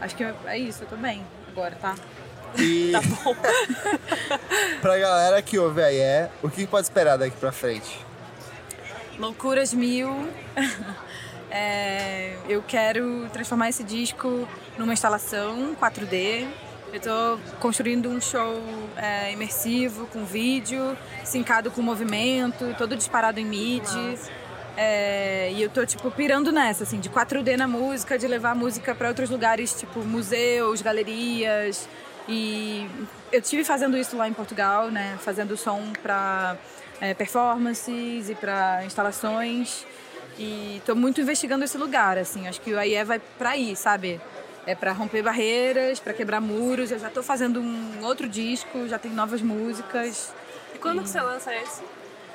Acho 0.00 0.14
que 0.16 0.24
é 0.46 0.58
isso, 0.58 0.84
eu 0.84 0.88
tô 0.88 0.96
bem 0.96 1.24
agora, 1.48 1.76
tá? 1.80 1.94
E 2.58 2.90
Tá 2.92 3.00
bom. 3.00 3.34
pra 4.80 4.98
galera 4.98 5.40
que 5.42 5.58
ouve 5.58 5.82
aí 5.82 5.98
é, 5.98 6.30
o 6.42 6.50
que 6.50 6.66
pode 6.66 6.86
esperar 6.86 7.16
daqui 7.16 7.36
pra 7.36 7.52
frente? 7.52 7.98
Loucuras 9.18 9.72
mil. 9.72 10.28
É, 11.56 12.36
eu 12.48 12.60
quero 12.62 13.28
transformar 13.32 13.68
esse 13.68 13.84
disco 13.84 14.48
numa 14.76 14.92
instalação 14.92 15.76
4D. 15.80 16.48
Eu 16.88 16.96
estou 16.96 17.38
construindo 17.60 18.08
um 18.08 18.20
show 18.20 18.60
é, 18.96 19.30
imersivo, 19.30 20.08
com 20.08 20.24
vídeo, 20.24 20.98
sincado 21.22 21.70
com 21.70 21.80
movimento, 21.80 22.74
todo 22.76 22.96
disparado 22.96 23.38
em 23.38 23.44
MIDI. 23.44 24.18
É, 24.76 25.52
e 25.52 25.62
eu 25.62 25.70
tô, 25.70 25.86
tipo, 25.86 26.10
pirando 26.10 26.50
nessa, 26.50 26.82
assim, 26.82 26.98
de 26.98 27.08
4D 27.08 27.56
na 27.56 27.68
música, 27.68 28.18
de 28.18 28.26
levar 28.26 28.50
a 28.50 28.54
música 28.54 28.94
para 28.94 29.08
outros 29.08 29.30
lugares, 29.30 29.72
tipo 29.78 30.00
museus, 30.00 30.82
galerias. 30.82 31.88
E 32.28 32.88
eu 33.30 33.40
tive 33.40 33.62
fazendo 33.64 33.96
isso 33.96 34.16
lá 34.16 34.28
em 34.28 34.32
Portugal, 34.32 34.90
né? 34.90 35.16
Fazendo 35.20 35.56
som 35.56 35.92
para 36.02 36.56
performances 37.16 38.30
e 38.30 38.34
para 38.34 38.84
instalações. 38.84 39.86
E 40.38 40.82
tô 40.84 40.96
muito 40.96 41.20
investigando 41.20 41.64
esse 41.64 41.78
lugar, 41.78 42.18
assim. 42.18 42.48
Acho 42.48 42.60
que 42.60 42.72
o 42.72 42.78
AIE 42.78 43.04
vai 43.04 43.20
para 43.38 43.50
aí, 43.50 43.76
sabe? 43.76 44.20
É 44.66 44.74
para 44.74 44.90
romper 44.92 45.22
barreiras, 45.22 46.00
para 46.00 46.12
quebrar 46.14 46.40
muros. 46.40 46.90
Eu 46.90 46.98
já 46.98 47.10
tô 47.10 47.22
fazendo 47.22 47.60
um 47.60 48.02
outro 48.02 48.28
disco, 48.28 48.88
já 48.88 48.98
tem 48.98 49.12
novas 49.12 49.42
músicas. 49.42 50.34
E 50.74 50.78
quando 50.78 51.02
que 51.02 51.08
você 51.08 51.20
lança 51.20 51.54
esse? 51.54 51.82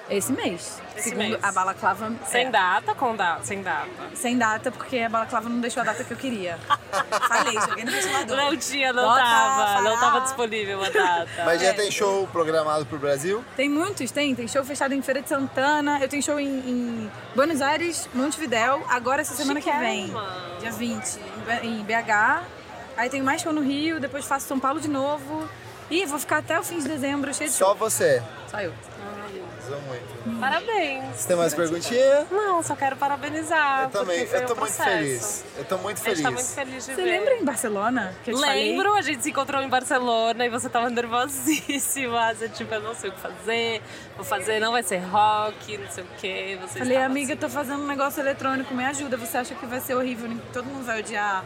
Esse 0.09 0.31
mês. 0.33 0.81
Esse 0.97 1.09
segundo 1.09 1.29
mês. 1.29 1.43
a 1.43 1.51
Balaclava. 1.51 2.11
Sem 2.25 2.47
é, 2.47 2.49
data, 2.49 2.95
com 2.95 3.15
data? 3.15 3.43
Sem 3.45 3.61
data. 3.61 3.87
Sem 4.15 4.37
data, 4.37 4.71
porque 4.71 4.97
a 4.99 5.09
Balaclava 5.09 5.47
não 5.47 5.59
deixou 5.61 5.81
a 5.81 5.85
data 5.85 6.03
que 6.03 6.11
eu 6.11 6.17
queria. 6.17 6.57
Falei, 7.29 7.53
joguei 7.61 7.85
no 7.85 7.91
ventilador. 7.91 8.37
Não 8.37 8.57
tinha, 8.57 8.91
não 8.91 9.03
Bota, 9.03 9.21
tava. 9.21 9.81
Não 9.83 9.99
tava 9.99 10.21
disponível 10.21 10.83
a 10.83 10.89
data. 10.89 11.43
Mas 11.45 11.61
já 11.61 11.67
É. 11.67 11.73
tem 11.73 11.91
show 11.91 12.27
programado 12.31 12.85
pro 12.87 12.97
Brasil? 12.97 13.43
Tem 13.55 13.69
muitos, 13.69 14.09
tem. 14.09 14.33
Tem 14.33 14.47
show 14.47 14.63
fechado 14.65 14.93
em 14.95 15.01
Feira 15.01 15.21
de 15.21 15.29
Santana. 15.29 15.99
Eu 16.01 16.09
tenho 16.09 16.23
show 16.23 16.39
em, 16.39 16.47
em 16.47 17.11
Buenos 17.35 17.61
Aires, 17.61 18.09
Montevidéu, 18.13 18.83
agora 18.89 19.21
essa 19.21 19.35
semana 19.35 19.61
que 19.61 19.71
vem. 19.71 20.11
Dia 20.59 20.71
20, 20.71 21.19
em 21.63 21.83
BH. 21.83 22.43
Aí 22.97 23.09
tenho 23.09 23.23
mais 23.23 23.41
show 23.41 23.53
no 23.53 23.61
Rio, 23.61 23.99
depois 23.99 24.25
faço 24.25 24.47
São 24.47 24.59
Paulo 24.59 24.81
de 24.81 24.87
novo. 24.89 25.47
E 25.89 26.05
vou 26.05 26.19
ficar 26.19 26.37
até 26.39 26.59
o 26.59 26.63
fim 26.63 26.79
de 26.79 26.87
dezembro 26.87 27.33
cheio 27.33 27.49
de 27.49 27.55
Só 27.55 27.67
show. 27.67 27.75
você. 27.75 28.21
Só 28.49 28.59
eu. 28.59 28.73
Arrasou 29.69 29.81
muito. 29.81 30.39
Parabéns. 30.39 31.15
Você 31.15 31.27
tem 31.27 31.37
mais 31.37 31.53
perguntinha? 31.53 32.27
Não, 32.31 32.63
só 32.63 32.75
quero 32.75 32.95
parabenizar. 32.95 33.83
Eu 33.83 33.89
também, 33.89 34.21
eu 34.21 34.45
tô 34.45 34.53
um 34.53 34.57
muito 34.57 34.73
feliz. 34.73 35.45
Eu 35.57 35.65
tô 35.65 35.77
muito 35.77 35.97
A 35.97 36.01
feliz. 36.01 36.17
gente 36.17 36.25
tá 36.25 36.31
muito 36.31 36.47
feliz 36.49 36.85
de 36.85 36.95
Você 36.95 37.01
ver. 37.01 37.11
lembra 37.11 37.35
em 37.35 37.43
Barcelona? 37.45 38.15
Que 38.23 38.31
eu 38.31 38.35
te 38.35 38.41
Lembro, 38.41 38.93
a 38.95 39.01
gente 39.01 39.23
se 39.23 39.29
encontrou 39.29 39.61
em 39.61 39.69
Barcelona 39.69 40.45
e 40.45 40.49
você 40.49 40.69
tava 40.69 40.89
nervosíssima. 40.89 42.33
Você, 42.33 42.49
tipo, 42.49 42.73
eu 42.73 42.81
não 42.81 42.95
sei 42.95 43.09
o 43.09 43.13
que 43.13 43.19
fazer, 43.19 43.81
vou 44.15 44.25
fazer, 44.25 44.59
não 44.59 44.71
vai 44.71 44.83
ser 44.83 44.97
rock, 44.97 45.77
não 45.77 45.89
sei 45.91 46.03
o 46.03 46.07
que. 46.17 46.57
Você 46.61 46.79
Falei, 46.79 46.97
amiga, 46.97 47.33
assim. 47.33 47.41
tô 47.41 47.49
fazendo 47.49 47.83
um 47.83 47.87
negócio 47.87 48.19
eletrônico, 48.21 48.73
me 48.73 48.85
ajuda. 48.85 49.17
Você 49.17 49.37
acha 49.37 49.55
que 49.55 49.65
vai 49.65 49.79
ser 49.79 49.95
horrível? 49.95 50.29
Todo 50.51 50.65
mundo 50.65 50.85
vai 50.85 50.99
odiar. 50.99 51.45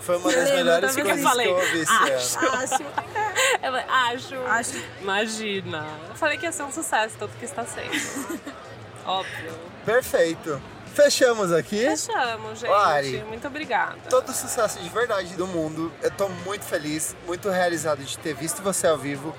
Foi 0.00 0.16
uma 0.18 0.30
das 0.30 0.50
melhores 0.52 0.96
eu 0.96 1.04
coisas 1.04 1.22
falei, 1.22 1.46
que 1.46 1.52
eu 1.52 1.56
ouvi 1.56 1.80
esse 1.80 1.92
acho. 1.92 2.38
ano. 2.38 2.56
Acho. 2.62 3.16
Eu 3.62 3.72
falei, 3.72 3.84
acho. 3.88 4.34
Acho. 4.46 4.82
Imagina. 5.00 5.86
Eu 6.08 6.14
falei 6.14 6.38
que 6.38 6.46
ia 6.46 6.52
ser 6.52 6.62
um 6.62 6.72
sucesso, 6.72 7.16
tanto 7.18 7.36
que 7.36 7.44
está 7.44 7.64
sendo. 7.64 8.40
Óbvio. 9.06 9.52
Perfeito. 9.84 10.60
Fechamos 10.94 11.52
aqui. 11.52 11.78
Fechamos, 11.78 12.58
gente. 12.58 12.70
Lari. 12.70 13.22
Muito 13.28 13.46
obrigada. 13.46 13.96
Todo 14.08 14.30
o 14.30 14.32
sucesso 14.32 14.78
de 14.80 14.88
verdade 14.88 15.34
do 15.34 15.46
mundo. 15.46 15.92
Eu 16.02 16.10
tô 16.10 16.28
muito 16.28 16.64
feliz, 16.64 17.14
muito 17.26 17.50
realizado 17.50 18.02
de 18.02 18.18
ter 18.18 18.34
visto 18.34 18.62
você 18.62 18.86
ao 18.86 18.96
vivo. 18.96 19.34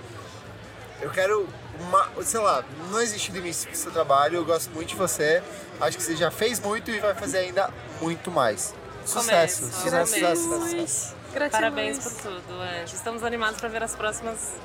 Eu 1.01 1.09
quero 1.09 1.47
uma, 1.79 2.07
sei 2.23 2.39
lá, 2.39 2.63
não 2.91 3.01
existe 3.01 3.31
limite 3.31 3.65
pro 3.67 3.75
seu 3.75 3.91
trabalho. 3.91 4.35
Eu 4.35 4.45
gosto 4.45 4.69
muito 4.71 4.89
de 4.89 4.95
você. 4.95 5.41
Acho 5.81 5.97
que 5.97 6.03
você 6.03 6.15
já 6.15 6.29
fez 6.29 6.59
muito 6.59 6.91
e 6.91 6.99
vai 6.99 7.15
fazer 7.15 7.39
ainda 7.39 7.71
muito 7.99 8.29
mais. 8.31 8.73
Sucesso, 9.05 9.61
Começo. 9.61 9.81
sucesso, 9.81 10.13
sucesso, 10.13 10.59
sucesso. 10.69 11.15
Gratiluz. 11.33 11.51
Parabéns 11.51 11.99
por 11.99 12.13
tudo, 12.13 12.61
Anjo. 12.61 12.95
Estamos 12.95 13.23
animados 13.23 13.59
para 13.59 13.69
ver 13.69 13.83
as 13.83 13.95
próximas 13.95 14.55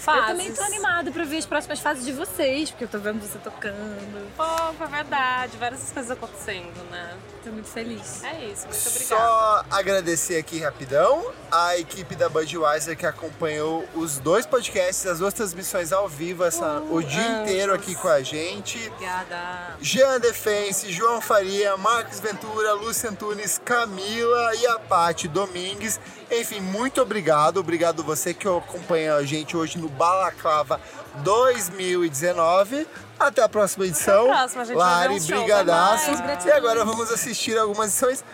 Eu 0.00 0.04
fases. 0.04 0.26
também 0.26 0.52
tô 0.52 0.62
animada 0.62 1.10
pra 1.10 1.24
ver 1.24 1.38
as 1.38 1.46
próximas 1.46 1.80
fases 1.80 2.04
de 2.04 2.12
vocês, 2.12 2.70
porque 2.70 2.84
eu 2.84 2.88
tô 2.88 2.98
vendo 2.98 3.20
você 3.20 3.38
tocando. 3.38 4.30
Pô, 4.36 4.44
é 4.84 4.86
verdade. 4.88 5.56
Várias 5.58 5.92
coisas 5.92 6.10
acontecendo, 6.10 6.82
né? 6.90 7.16
Tô 7.44 7.50
muito 7.50 7.68
feliz. 7.68 8.22
É 8.24 8.44
isso. 8.46 8.66
Muito 8.66 8.88
obrigada. 8.88 9.06
Só 9.06 9.64
agradecer 9.70 10.36
aqui 10.38 10.58
rapidão 10.60 11.32
a 11.50 11.76
equipe 11.78 12.14
da 12.14 12.28
Budweiser 12.28 12.96
que 12.96 13.06
acompanhou 13.06 13.84
os 13.94 14.18
dois 14.18 14.46
podcasts, 14.46 15.06
as 15.06 15.18
duas 15.18 15.34
transmissões 15.34 15.92
ao 15.92 16.08
vivo, 16.08 16.44
essa, 16.44 16.80
o 16.90 17.02
dia 17.02 17.20
anjos. 17.20 17.42
inteiro 17.50 17.74
aqui 17.74 17.94
com 17.94 18.08
a 18.08 18.22
gente. 18.22 18.78
Obrigada. 18.88 19.76
Jean 19.80 20.18
Defense, 20.20 20.90
João 20.92 21.20
Faria, 21.20 21.76
Marcos 21.76 22.20
Ventura, 22.20 22.72
Lúcia 22.74 23.10
Antunes, 23.10 23.60
Camila 23.64 24.54
e 24.56 24.66
a 24.66 24.78
Paty 24.78 25.28
Domingues. 25.28 25.98
Enfim, 26.30 26.60
muito 26.60 27.00
obrigado. 27.02 27.58
Obrigado 27.58 28.02
você 28.04 28.32
que 28.32 28.46
acompanha 28.46 29.14
a 29.14 29.24
gente 29.24 29.56
hoje 29.56 29.78
no 29.78 29.88
Balaclava 29.88 30.80
2019. 31.16 32.86
Até 33.18 33.42
a 33.42 33.48
próxima 33.48 33.84
edição. 33.86 34.24
Até 34.24 34.32
a 34.32 34.36
próxima, 34.36 34.64
gente. 34.64 34.76
Lari, 34.76 35.14
um 35.14 35.26
brigadaço. 35.26 36.10
E 36.46 36.52
agora 36.52 36.84
vamos 36.84 37.10
assistir 37.10 37.58
algumas 37.58 37.88
edições 37.88 38.24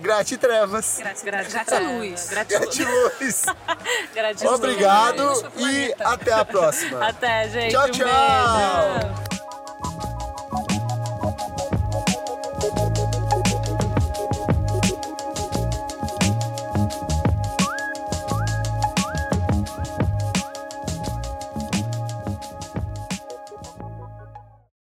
Gratitrevas. 0.00 0.98
Gratiluz. 1.24 2.28
Gratiluz. 2.28 2.28
Gratiluz. 2.30 3.44
Gratiluz. 4.14 4.54
Obrigado 4.54 5.26
Beijo 5.26 5.50
pro 5.50 5.60
e 5.60 5.94
planeta. 5.94 6.08
até 6.08 6.32
a 6.32 6.44
próxima. 6.44 7.08
Até, 7.08 7.48
gente. 7.48 7.72
Tchau, 7.72 7.86
um 7.86 7.90
tchau. 7.90 8.06
beijo. 10.60 10.77